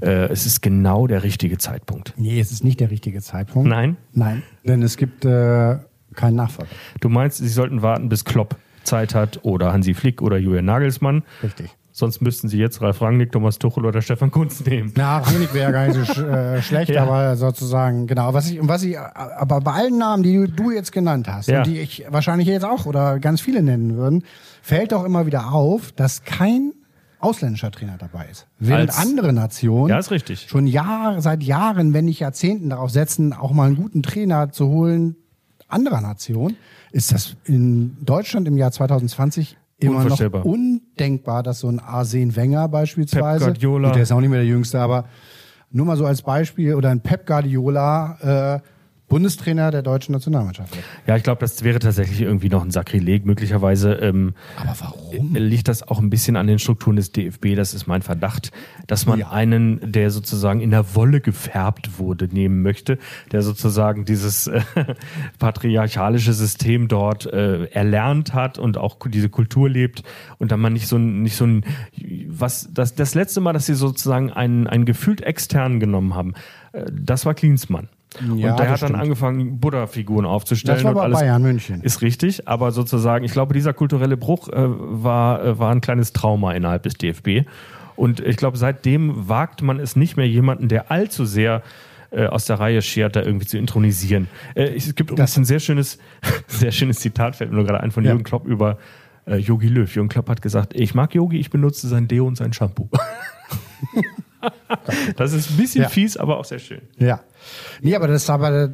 Äh, 0.00 0.28
es 0.28 0.46
ist 0.46 0.62
genau 0.62 1.06
der 1.06 1.24
richtige 1.24 1.58
Zeitpunkt. 1.58 2.14
Nee, 2.16 2.38
es 2.38 2.52
ist 2.52 2.62
nicht 2.62 2.78
der 2.78 2.90
richtige 2.90 3.20
Zeitpunkt. 3.20 3.68
Nein? 3.68 3.96
Nein, 4.12 4.44
denn 4.62 4.82
es 4.82 4.96
gibt 4.96 5.24
äh, 5.24 5.78
keinen 6.14 6.36
Nachfolger. 6.36 6.70
Du 7.00 7.08
meinst, 7.08 7.38
sie 7.38 7.48
sollten 7.48 7.82
warten, 7.82 8.08
bis 8.08 8.24
Klopp 8.24 8.56
Zeit 8.84 9.14
hat 9.14 9.40
oder 9.42 9.72
Hansi 9.72 9.94
Flick 9.94 10.22
oder 10.22 10.38
Julian 10.38 10.66
Nagelsmann. 10.66 11.24
Richtig. 11.42 11.70
Sonst 11.98 12.20
müssten 12.22 12.48
sie 12.48 12.58
jetzt 12.58 12.80
Ralf 12.80 13.02
Rangnick, 13.02 13.32
Thomas 13.32 13.58
Tuchel 13.58 13.84
oder 13.84 14.00
Stefan 14.02 14.30
Kunz 14.30 14.64
nehmen. 14.64 14.92
Na, 14.96 15.18
Rangnick 15.18 15.52
wäre 15.52 15.72
gar 15.72 15.88
nicht 15.88 15.96
so 15.96 16.04
sch 16.04 16.18
äh, 16.22 16.62
schlecht, 16.62 16.90
Ja. 16.92 17.02
aber 17.02 17.36
sozusagen, 17.36 18.06
genau. 18.06 18.32
Was 18.34 18.48
ich, 18.50 18.60
was 18.62 18.84
ich, 18.84 18.96
aber 18.98 19.60
bei 19.60 19.72
allen 19.72 19.98
Namen, 19.98 20.22
die 20.22 20.46
du, 20.46 20.70
jetzt 20.70 20.92
genannt 20.92 21.26
hast 21.28 21.48
Ja. 21.48 21.58
und 21.58 21.66
die 21.66 21.80
ich 21.80 22.04
wahrscheinlich 22.08 22.46
jetzt 22.46 22.64
auch 22.64 22.86
oder 22.86 23.18
ganz 23.18 23.40
viele 23.40 23.62
nennen 23.64 23.96
würden, 23.96 24.22
fällt 24.62 24.92
doch 24.92 25.04
immer 25.04 25.26
wieder 25.26 25.52
auf, 25.52 25.90
dass 25.90 26.22
kein 26.22 26.72
ausländischer 27.18 27.72
Trainer 27.72 27.96
dabei 27.98 28.26
ist. 28.30 28.46
Während 28.60 28.90
Als- 28.90 28.98
andere 28.98 29.32
Nationen 29.32 29.88
Ja, 29.90 29.98
ist 29.98 30.12
richtig. 30.12 30.46
schon 30.48 30.68
Jahr, 30.68 31.20
seit 31.20 31.42
Jahren, 31.42 31.94
wenn 31.94 32.04
nicht 32.04 32.20
Jahrzehnten 32.20 32.70
darauf 32.70 32.90
setzen, 32.90 33.32
auch 33.32 33.50
mal 33.50 33.66
einen 33.66 33.76
guten 33.76 34.04
Trainer 34.04 34.52
zu 34.52 34.68
holen 34.68 35.16
anderer 35.66 36.00
Nation, 36.00 36.54
ist 36.92 37.10
das 37.12 37.34
in 37.44 37.96
Deutschland 38.04 38.46
im 38.46 38.56
Jahr 38.56 38.70
2020 38.70 39.56
immer 39.78 40.04
noch 40.04 40.44
undenkbar, 40.44 41.42
dass 41.42 41.60
so 41.60 41.68
ein 41.68 41.78
Arsene 41.80 42.34
Wenger 42.34 42.68
beispielsweise, 42.68 43.46
Pep 43.46 43.54
Guardiola. 43.54 43.88
gut, 43.88 43.96
der 43.96 44.02
ist 44.02 44.12
auch 44.12 44.20
nicht 44.20 44.30
mehr 44.30 44.40
der 44.40 44.48
Jüngste, 44.48 44.80
aber 44.80 45.04
nur 45.70 45.86
mal 45.86 45.96
so 45.96 46.06
als 46.06 46.22
Beispiel, 46.22 46.74
oder 46.74 46.90
ein 46.90 47.00
Pep 47.00 47.26
Guardiola, 47.26 48.56
äh, 48.56 48.60
Bundestrainer 49.08 49.70
der 49.70 49.82
deutschen 49.82 50.12
Nationalmannschaft 50.12 50.74
wird. 50.76 50.84
Ja, 51.06 51.16
ich 51.16 51.22
glaube, 51.22 51.40
das 51.40 51.64
wäre 51.64 51.78
tatsächlich 51.78 52.20
irgendwie 52.20 52.48
noch 52.50 52.62
ein 52.62 52.70
Sakrileg. 52.70 53.24
Möglicherweise 53.24 53.92
ähm, 53.94 54.34
Aber 54.56 54.74
warum? 54.80 55.34
liegt 55.34 55.68
das 55.68 55.82
auch 55.86 55.98
ein 55.98 56.10
bisschen 56.10 56.36
an 56.36 56.46
den 56.46 56.58
Strukturen 56.58 56.96
des 56.96 57.12
DFB. 57.12 57.54
Das 57.56 57.72
ist 57.74 57.86
mein 57.86 58.02
Verdacht, 58.02 58.50
dass 58.86 59.06
man 59.06 59.18
Ja. 59.18 59.30
einen, 59.30 59.92
der 59.92 60.10
sozusagen 60.10 60.60
in 60.60 60.70
der 60.70 60.94
Wolle 60.94 61.20
gefärbt 61.20 61.98
wurde, 61.98 62.26
nehmen 62.26 62.62
möchte, 62.62 62.98
der 63.32 63.42
sozusagen 63.42 64.04
dieses 64.04 64.46
äh, 64.46 64.60
patriarchalische 65.38 66.32
System 66.32 66.88
dort 66.88 67.26
äh, 67.26 67.64
erlernt 67.66 68.34
hat 68.34 68.58
und 68.58 68.76
auch 68.76 68.98
diese 69.06 69.28
Kultur 69.28 69.68
lebt 69.70 70.02
und 70.38 70.52
dann 70.52 70.60
man 70.60 70.72
nicht 70.72 70.86
so 70.88 70.96
ein, 70.96 71.22
nicht 71.22 71.36
so 71.36 71.46
ein, 71.46 71.64
was, 72.28 72.68
das, 72.72 72.94
das 72.94 73.14
letzte 73.14 73.40
Mal, 73.40 73.52
dass 73.52 73.66
sie 73.66 73.74
sozusagen 73.74 74.30
einen, 74.32 74.66
einen 74.66 74.84
gefühlt 74.84 75.20
externen 75.22 75.80
genommen 75.80 76.14
haben, 76.14 76.34
äh, 76.34 76.67
das 76.90 77.26
war 77.26 77.34
Klinsmann. 77.34 77.88
Ja, 78.20 78.30
und 78.30 78.40
der 78.40 78.52
das 78.52 78.58
hat 78.58 78.68
dann 78.68 78.76
stimmt. 78.76 79.02
angefangen, 79.02 79.60
Buddha-Figuren 79.60 80.24
aufzustellen. 80.24 80.78
Das 80.78 80.84
war 80.84 80.94
bei 80.94 81.02
alles. 81.02 81.20
Bayern 81.20 81.42
München. 81.42 81.82
Ist 81.82 82.00
richtig, 82.00 82.48
aber 82.48 82.72
sozusagen, 82.72 83.24
ich 83.24 83.32
glaube, 83.32 83.52
dieser 83.54 83.74
kulturelle 83.74 84.16
Bruch 84.16 84.48
äh, 84.48 84.54
war, 84.56 85.44
äh, 85.44 85.58
war 85.58 85.70
ein 85.72 85.80
kleines 85.82 86.12
Trauma 86.14 86.52
innerhalb 86.52 86.82
des 86.84 86.94
DFB. 86.94 87.46
Und 87.96 88.20
ich 88.20 88.36
glaube, 88.36 88.56
seitdem 88.56 89.28
wagt 89.28 89.60
man 89.60 89.78
es 89.78 89.94
nicht 89.94 90.16
mehr, 90.16 90.26
jemanden, 90.26 90.68
der 90.68 90.90
allzu 90.90 91.24
sehr 91.26 91.62
äh, 92.10 92.26
aus 92.26 92.46
der 92.46 92.58
Reihe 92.60 92.80
schert, 92.80 93.16
da 93.16 93.22
irgendwie 93.22 93.46
zu 93.46 93.58
intronisieren. 93.58 94.28
Äh, 94.54 94.74
es 94.74 94.94
gibt 94.94 95.10
übrigens 95.10 95.36
ein 95.36 95.44
sehr 95.44 95.60
schönes, 95.60 95.98
sehr 96.46 96.72
schönes 96.72 97.00
Zitat, 97.00 97.36
fällt 97.36 97.50
mir 97.50 97.56
nur 97.56 97.66
gerade 97.66 97.80
ein, 97.80 97.90
von 97.90 98.04
Ja. 98.04 98.12
Jürgen 98.12 98.24
Klopp 98.24 98.46
über 98.46 98.78
äh, 99.26 99.36
Yogi 99.36 99.68
Löw. 99.68 99.94
Jürgen 99.94 100.08
Klopp 100.08 100.30
hat 100.30 100.40
gesagt, 100.40 100.72
ich 100.74 100.94
mag 100.94 101.14
Yogi, 101.14 101.38
ich 101.38 101.50
benutze 101.50 101.86
sein 101.88 102.08
Deo 102.08 102.26
und 102.26 102.36
sein 102.36 102.54
Shampoo. 102.54 102.88
das 105.16 105.32
ist 105.32 105.50
ein 105.50 105.56
bisschen 105.56 105.82
Ja. 105.82 105.88
fies, 105.88 106.16
aber 106.16 106.38
auch 106.38 106.44
sehr 106.44 106.58
schön. 106.58 106.80
Ja. 106.98 107.20
Nee, 107.80 107.94
aber 107.96 108.08
das 108.08 108.28
aber 108.30 108.68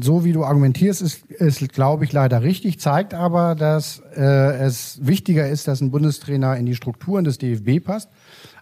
so 0.00 0.24
wie 0.24 0.32
du 0.32 0.44
argumentierst, 0.44 1.02
ist, 1.02 1.24
ist 1.30 1.72
glaube 1.72 2.04
ich, 2.04 2.12
leider 2.12 2.42
richtig, 2.42 2.80
zeigt 2.80 3.12
aber, 3.14 3.54
dass 3.54 4.02
äh, 4.16 4.56
es 4.64 4.98
wichtiger 5.02 5.48
ist, 5.48 5.68
dass 5.68 5.80
ein 5.80 5.90
Bundestrainer 5.90 6.56
in 6.56 6.64
die 6.66 6.74
Strukturen 6.74 7.24
des 7.24 7.38
DFB 7.38 7.84
passt, 7.84 8.08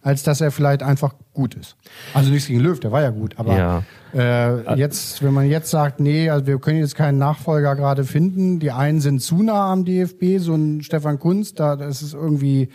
als 0.03 0.23
dass 0.25 0.41
er 0.41 0.51
vielleicht 0.51 0.83
einfach 0.83 1.15
gut 1.33 1.55
ist. 1.55 1.77
Also 2.15 2.31
nichts 2.31 2.49
gegen 2.49 2.61
Löw, 2.61 2.79
der 2.81 2.91
war 2.93 3.03
ja 3.03 3.11
gut, 3.11 3.35
aber 3.39 3.57
Ja. 3.57 3.83
äh, 4.15 4.75
jetzt, 4.77 5.23
wenn 5.23 5.33
man 5.33 5.47
jetzt 5.49 5.71
sagt, 5.71 6.01
nee, 6.01 6.29
also 6.29 6.47
wir 6.47 6.59
können 6.59 6.79
jetzt 6.81 6.97
keinen 6.97 7.19
Nachfolger 7.19 7.77
gerade 7.77 8.05
finden, 8.05 8.59
die 8.59 8.73
einen 8.73 9.01
sind 9.01 9.21
zu 9.21 9.43
nah 9.43 9.71
am 9.73 9.85
DFB, 9.85 10.39
so 10.39 10.55
ein 10.55 10.83
Stefan 10.83 11.19
Kunz, 11.21 11.55
da 11.55 11.77
das 11.77 12.03
ist 12.03 12.15
irgendwie 12.15 12.69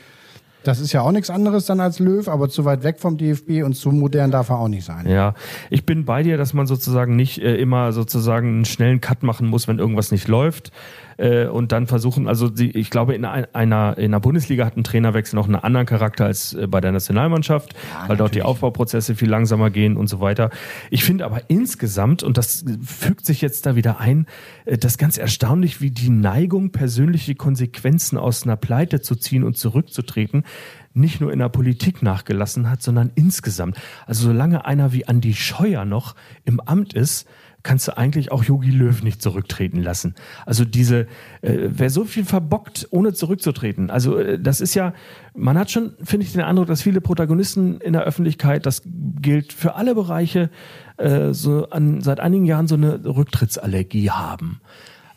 das 0.67 0.79
ist 0.79 0.91
ja 0.93 1.01
auch 1.01 1.11
nichts 1.11 1.29
anderes 1.29 1.65
dann 1.65 1.79
als 1.79 1.99
Löw, 1.99 2.27
aber 2.27 2.49
zu 2.49 2.65
weit 2.65 2.83
weg 2.83 2.99
vom 2.99 3.17
DFB 3.17 3.63
und 3.63 3.73
zu 3.75 3.91
modern 3.91 4.31
darf 4.31 4.49
er 4.49 4.59
auch 4.59 4.67
nicht 4.67 4.85
sein. 4.85 5.07
Ja, 5.09 5.33
ich 5.69 5.85
bin 5.85 6.05
bei 6.05 6.23
dir, 6.23 6.37
dass 6.37 6.53
man 6.53 6.67
sozusagen 6.67 7.15
nicht 7.15 7.39
äh, 7.39 7.55
immer 7.55 7.91
sozusagen 7.93 8.47
einen 8.47 8.65
schnellen 8.65 9.01
Cut 9.01 9.23
machen 9.23 9.47
muss, 9.47 9.67
wenn 9.67 9.79
irgendwas 9.79 10.11
nicht 10.11 10.27
läuft. 10.27 10.71
Äh, 11.19 11.47
und 11.47 11.71
dann 11.71 11.87
versuchen, 11.87 12.27
also 12.27 12.47
die, 12.47 12.77
ich 12.77 12.91
glaube, 12.91 13.15
in 13.15 13.25
ein- 13.25 13.47
einer, 13.53 13.97
in 13.97 14.11
der 14.11 14.19
Bundesliga 14.19 14.65
hat 14.65 14.77
ein 14.77 14.83
Trainerwechsel 14.83 15.35
noch 15.35 15.45
einen 15.47 15.55
anderen 15.55 15.87
Charakter 15.87 16.25
als 16.25 16.53
äh, 16.53 16.67
bei 16.67 16.79
der 16.79 16.91
Nationalmannschaft, 16.91 17.73
weil 18.07 18.17
dort 18.17 18.35
die 18.35 18.43
Aufbauprozesse 18.43 19.15
viel 19.15 19.27
langsamer 19.29 19.71
gehen 19.71 19.97
und 19.97 20.07
so 20.07 20.19
weiter. 20.19 20.51
Ich 20.91 21.03
finde 21.03 21.25
aber 21.25 21.41
insgesamt, 21.47 22.21
und 22.21 22.37
das 22.37 22.63
fügt 22.85 23.25
sich 23.25 23.41
jetzt 23.41 23.65
da 23.65 23.75
wieder 23.75 23.99
ein, 23.99 24.27
äh, 24.65 24.77
das 24.77 24.99
ganz 24.99 25.17
erstaunlich, 25.17 25.81
wie 25.81 25.89
die 25.89 26.11
Neigung, 26.11 26.71
persönliche 26.71 27.33
Konsequenzen 27.33 28.19
aus 28.19 28.43
einer 28.43 28.55
Pleite 28.57 29.01
zu 29.01 29.15
ziehen 29.15 29.43
und 29.43 29.57
zurückzutreten, 29.57 30.43
nicht 30.93 31.21
nur 31.21 31.31
in 31.31 31.39
der 31.39 31.49
Politik 31.49 32.01
nachgelassen 32.01 32.69
hat, 32.69 32.81
sondern 32.81 33.11
insgesamt. 33.15 33.77
Also 34.05 34.27
solange 34.27 34.65
einer 34.65 34.93
wie 34.93 35.07
Andi 35.07 35.33
Scheuer 35.33 35.85
noch 35.85 36.15
im 36.43 36.59
Amt 36.59 36.93
ist, 36.93 37.27
kannst 37.63 37.87
du 37.87 37.97
eigentlich 37.97 38.31
auch 38.31 38.43
Jogi 38.43 38.71
Löw 38.71 39.03
nicht 39.03 39.21
zurücktreten 39.21 39.81
lassen. 39.81 40.15
Also 40.45 40.63
diese, 40.63 41.01
äh, 41.41 41.67
wer 41.67 41.89
so 41.89 42.05
viel 42.05 42.23
verbockt, 42.23 42.87
ohne 42.91 43.13
zurückzutreten. 43.13 43.89
Also 43.89 44.17
äh, 44.17 44.39
das 44.39 44.61
ist 44.61 44.73
ja, 44.73 44.93
man 45.35 45.57
hat 45.57 45.69
schon, 45.69 45.93
finde 46.01 46.25
ich, 46.25 46.31
den 46.31 46.41
Eindruck, 46.41 46.67
dass 46.67 46.81
viele 46.81 47.01
Protagonisten 47.01 47.81
in 47.81 47.93
der 47.93 48.03
Öffentlichkeit, 48.03 48.65
das 48.65 48.83
gilt 48.85 49.51
für 49.53 49.75
alle 49.75 49.95
Bereiche, 49.95 50.49
äh, 50.97 51.33
so 51.33 51.69
an, 51.69 52.01
seit 52.01 52.19
einigen 52.19 52.45
Jahren 52.45 52.67
so 52.67 52.75
eine 52.75 53.03
Rücktrittsallergie 53.03 54.11
haben. 54.11 54.61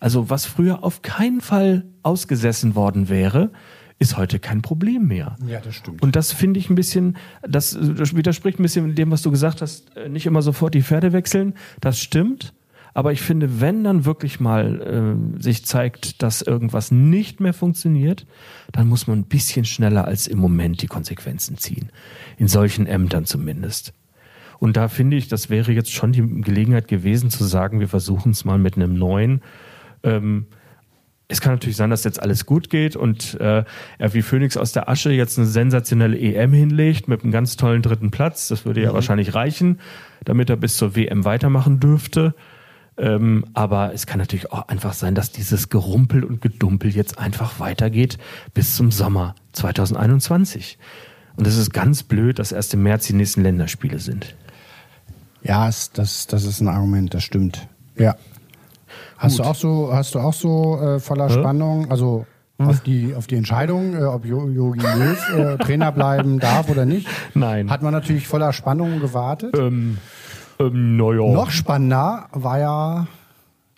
Also 0.01 0.29
was 0.29 0.45
früher 0.47 0.83
auf 0.83 1.03
keinen 1.03 1.41
Fall 1.41 1.85
ausgesessen 2.03 2.75
worden 2.75 3.09
wäre, 3.09 3.53
ist 4.01 4.17
heute 4.17 4.39
kein 4.39 4.63
Problem 4.63 5.07
mehr. 5.07 5.37
Ja, 5.47 5.61
das 5.61 5.77
stimmt. 5.77 6.03
Und 6.03 6.17
das 6.17 6.33
finde 6.33 6.59
ich 6.59 6.71
ein 6.71 6.75
bisschen, 6.75 7.19
das, 7.43 7.79
das 7.79 8.17
widerspricht 8.17 8.59
ein 8.59 8.63
bisschen 8.63 8.95
dem, 8.95 9.11
was 9.11 9.23
du 9.23 9.31
gesagt 9.31 9.61
hast, 9.61 9.95
äh, 9.97 10.09
nicht 10.09 10.27
immer 10.27 10.43
sofort 10.43 10.75
die 10.75 10.83
Pferde 10.83 11.13
wechseln. 11.13 11.55
Das 11.81 12.01
stimmt. 12.01 12.55
Aber 12.95 13.13
ich 13.13 13.21
finde, 13.21 13.61
wenn 13.61 13.85
dann 13.85 14.07
wirklich 14.07 14.41
mal 14.41 14.81
äh, 15.39 15.41
sich 15.41 15.65
zeigt, 15.65 16.23
dass 16.23 16.43
irgendwas 16.43 16.91
nicht 16.91 17.41
mehr 17.41 17.53
funktioniert, 17.53 18.27
dann 18.73 18.89
muss 18.89 19.07
man 19.07 19.21
ein 19.21 19.25
bisschen 19.25 19.65
schneller 19.65 20.07
als 20.07 20.27
im 20.27 20.39
Moment 20.39 20.83
die 20.83 20.89
Konsequenzen 20.89 21.59
ziehen. 21.59 21.91
In 22.39 22.49
solchen 22.49 22.87
Ämtern 22.87 23.27
zumindest. 23.27 23.93
Und 24.59 24.77
da 24.77 24.89
finde 24.89 25.19
ich, 25.19 25.29
das 25.29 25.51
wäre 25.51 25.73
jetzt 25.73 25.93
schon 25.93 26.13
die 26.13 26.23
Gelegenheit 26.41 26.89
gewesen 26.89 27.31
zu 27.31 27.45
sagen, 27.45 27.81
wir 27.81 27.89
versuchen 27.89 28.33
es 28.33 28.45
mal 28.45 28.59
mit 28.59 28.77
einem 28.77 28.95
neuen. 28.95 29.43
Ähm, 30.03 30.47
es 31.31 31.41
kann 31.41 31.53
natürlich 31.53 31.77
sein, 31.77 31.91
dass 31.91 32.03
jetzt 32.03 32.21
alles 32.21 32.45
gut 32.45 32.71
geht 32.71 32.97
und 32.97 33.41
äh, 33.41 33.65
er 33.99 34.15
wie 34.15 34.23
Phoenix 34.23 34.57
aus 34.57 34.73
der 34.73 34.89
Asche 34.89 35.13
jetzt 35.13 35.39
eine 35.39 35.47
sensationelle 35.47 36.19
EM 36.19 36.53
hinlegt 36.53 37.07
mit 37.07 37.23
einem 37.23 37.31
ganz 37.31 37.57
tollen 37.57 37.83
dritten 37.83 38.11
Platz. 38.11 38.49
Das 38.49 38.65
würde 38.65 38.83
ja 38.83 38.93
wahrscheinlich 38.93 39.35
reichen, 39.35 39.79
damit 40.25 40.51
er 40.51 40.57
bis 40.57 40.77
zur 40.77 40.97
WM 40.97 41.25
weitermachen 41.25 41.79
dürfte. 41.79 42.35
Ähm, 42.99 43.45
aber 43.55 43.95
es 43.95 44.07
kann 44.07 44.19
natürlich 44.19 44.51
auch 44.51 44.69
einfach 44.69 44.93
sein, 44.93 45.15
dass 45.15 45.31
dieses 45.31 45.69
Gerumpel 45.69 46.25
und 46.25 46.41
Gedumpel 46.41 46.91
jetzt 46.91 47.19
einfach 47.19 47.61
weitergeht 47.61 48.19
bis 48.53 48.75
zum 48.75 48.91
Sommer 48.91 49.37
2021. 49.53 50.79
Und 51.37 51.47
es 51.47 51.57
ist 51.57 51.73
ganz 51.73 52.03
blöd, 52.03 52.41
dass 52.41 52.51
erst 52.51 52.75
im 52.75 52.83
März 52.83 53.07
die 53.07 53.15
nächsten 53.15 53.43
Länderspiele 53.43 54.01
sind. 54.01 54.35
Ja, 55.43 55.71
das, 55.95 56.27
das 56.27 56.45
ist 56.45 56.61
ein 56.61 56.69
Argument, 56.69 57.15
das 57.15 57.23
stimmt. 57.23 57.69
Ja. 57.97 58.17
Hast 59.21 59.39
du 59.39 59.43
auch 59.45 59.55
so, 59.55 59.91
hast 59.93 60.15
du 60.15 60.19
auch 60.19 60.33
so 60.33 60.79
äh, 60.81 60.99
voller 60.99 61.29
Spannung, 61.31 61.91
also 61.91 62.25
auf 62.59 62.81
die, 62.81 63.15
auf 63.15 63.27
die 63.27 63.37
Entscheidung, 63.37 63.95
äh, 63.95 64.03
ob 64.05 64.25
Jo- 64.27 64.49
Jogi 64.49 64.81
Löw 64.81 65.31
äh, 65.37 65.57
Trainer 65.65 65.93
bleiben 65.93 66.39
darf 66.41 66.69
oder 66.69 66.85
nicht? 66.87 67.07
Nein. 67.35 67.71
Hat 67.71 67.83
man 67.83 67.93
natürlich 67.93 68.27
voller 68.29 68.53
Spannung 68.53 69.01
gewartet. 69.01 69.55
Ähm, 69.57 69.99
ähm, 70.59 70.97
naja. 70.97 71.33
Noch 71.33 71.51
spannender 71.51 72.27
war 72.33 72.59
ja 72.59 73.07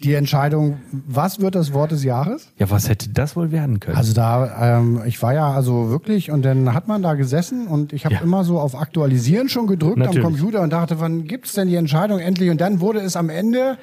die 0.03 0.15
Entscheidung, 0.15 0.79
was 0.91 1.39
wird 1.41 1.55
das 1.55 1.73
Wort 1.73 1.93
des 1.93 2.03
Jahres? 2.03 2.49
Ja, 2.59 2.71
was 2.71 2.89
hätte 2.89 3.11
das 3.11 3.37
wohl 3.37 3.53
werden 3.53 3.79
können? 3.79 3.97
Also 3.97 4.15
da, 4.15 4.79
ähm, 4.79 5.01
ich 5.07 5.23
war 5.23 5.33
ja 5.33 5.53
also 5.53 5.91
wirklich 5.91 6.33
und 6.33 6.43
dann 6.45 6.75
hat 6.75 6.89
man 6.89 7.03
da 7.03 7.15
gesessen 7.15 7.69
und 7.69 7.93
ich 7.93 8.05
habe 8.05 8.17
Ja. 8.17 8.21
immer 8.21 8.43
so 8.43 8.59
auf 8.59 8.75
Aktualisieren 8.75 9.49
schon 9.49 9.69
gedrückt 9.69 9.99
Natürlich. 9.99 10.25
am 10.25 10.33
Computer 10.33 10.61
und 10.61 10.73
dachte, 10.73 10.99
wann 10.99 11.29
gibt's 11.29 11.53
denn 11.53 11.69
die 11.69 11.77
Entscheidung 11.77 12.19
endlich? 12.19 12.51
Und 12.51 12.61
dann 12.61 12.81
wurde 12.81 12.99
es 12.99 13.15
am 13.17 13.29
Ende 13.29 13.79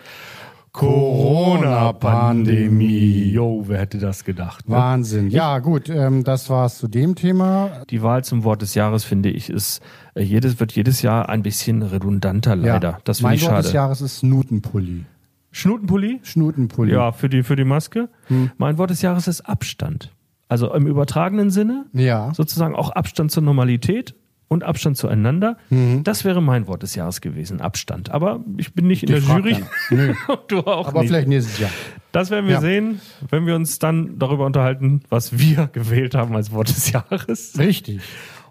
Corona-Pandemie. 0.71 3.31
Jo, 3.31 3.63
wer 3.67 3.79
hätte 3.79 3.97
das 3.97 4.23
gedacht? 4.23 4.69
Ne? 4.69 4.75
Wahnsinn. 4.75 5.29
Ja, 5.29 5.59
gut, 5.59 5.89
ähm, 5.89 6.23
das 6.23 6.49
war's 6.49 6.77
zu 6.77 6.87
dem 6.87 7.15
Thema. 7.15 7.83
Die 7.89 8.01
Wahl 8.01 8.23
zum 8.23 8.43
Wort 8.43 8.61
des 8.61 8.75
Jahres, 8.75 9.03
finde 9.03 9.29
ich, 9.29 9.49
ist 9.49 9.81
äh, 10.15 10.21
jedes, 10.21 10.59
wird 10.59 10.71
jedes 10.73 11.01
Jahr 11.01 11.29
ein 11.29 11.41
bisschen 11.41 11.81
redundanter, 11.81 12.55
leider. 12.55 12.91
Ja. 12.91 12.97
Das 13.03 13.17
finde 13.17 13.29
mein 13.29 13.37
ich 13.37 13.45
Wort 13.45 13.57
des 13.59 13.65
schade. 13.67 13.75
Jahres 13.75 14.01
ist 14.01 14.19
Snutenpulli. 14.19 15.05
Schnutenpulli? 15.51 16.19
Schnutenpulli. 16.23 16.93
Ja, 16.93 17.11
für 17.11 17.29
die, 17.29 17.43
für 17.43 17.55
die 17.55 17.63
Maske. 17.63 18.09
Hm. 18.27 18.51
Mein 18.57 18.77
Wort 18.77 18.91
des 18.91 19.01
Jahres 19.01 19.27
ist 19.27 19.41
Abstand. 19.41 20.11
Also 20.47 20.73
im 20.73 20.87
übertragenen 20.87 21.49
Sinne. 21.49 21.85
Ja. 21.93 22.33
Sozusagen 22.33 22.75
auch 22.75 22.91
Abstand 22.91 23.31
zur 23.31 23.43
Normalität 23.43 24.15
und 24.49 24.63
Abstand 24.65 24.97
zueinander. 24.97 25.55
Mhm. 25.69 26.03
Das 26.03 26.25
wäre 26.25 26.41
mein 26.41 26.67
Wort 26.67 26.83
des 26.83 26.95
Jahres 26.95 27.21
gewesen, 27.21 27.61
Abstand. 27.61 28.11
Aber 28.11 28.43
ich 28.57 28.73
bin 28.73 28.87
nicht 28.87 29.03
in 29.03 29.09
der 29.11 29.19
Jury. 29.19 29.63
Nö. 29.91 30.13
du 30.49 30.59
auch 30.59 30.87
Aber 30.89 30.99
nicht. 31.01 31.09
vielleicht 31.09 31.29
nächstes 31.29 31.59
Jahr. 31.59 31.71
Das 32.11 32.29
werden 32.31 32.47
wir 32.47 32.55
Ja. 32.55 32.61
sehen, 32.61 32.99
wenn 33.29 33.45
wir 33.45 33.55
uns 33.55 33.79
dann 33.79 34.19
darüber 34.19 34.45
unterhalten, 34.45 35.03
was 35.09 35.37
wir 35.39 35.67
gewählt 35.71 36.15
haben 36.15 36.35
als 36.35 36.51
Wort 36.51 36.67
des 36.69 36.91
Jahres. 36.91 37.53
Richtig. 37.57 38.01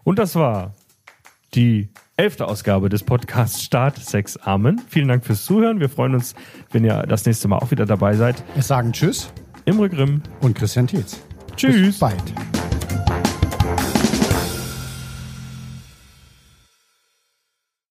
Und 0.04 0.18
das 0.18 0.34
war 0.36 0.74
die 1.54 1.88
elfte 2.16 2.46
Ausgabe 2.46 2.88
des 2.88 3.02
Podcasts 3.02 3.62
Start 3.62 3.98
Sex 3.98 4.36
Amen. 4.36 4.80
Vielen 4.88 5.08
Dank 5.08 5.24
fürs 5.26 5.44
Zuhören. 5.44 5.80
Wir 5.80 5.88
freuen 5.88 6.14
uns, 6.14 6.34
wenn 6.70 6.84
ihr 6.84 7.04
das 7.08 7.26
nächste 7.26 7.48
Mal 7.48 7.58
auch 7.58 7.70
wieder 7.70 7.86
dabei 7.86 8.14
seid. 8.14 8.42
Es 8.56 8.68
sagen 8.68 8.92
Tschüss 8.92 9.32
Imre 9.64 9.88
Grimm. 9.88 10.22
und 10.40 10.54
Christian 10.56 10.86
Tietz. 10.86 11.20
Tschüss. 11.56 11.74
Bis 11.74 11.98
bald. 11.98 12.22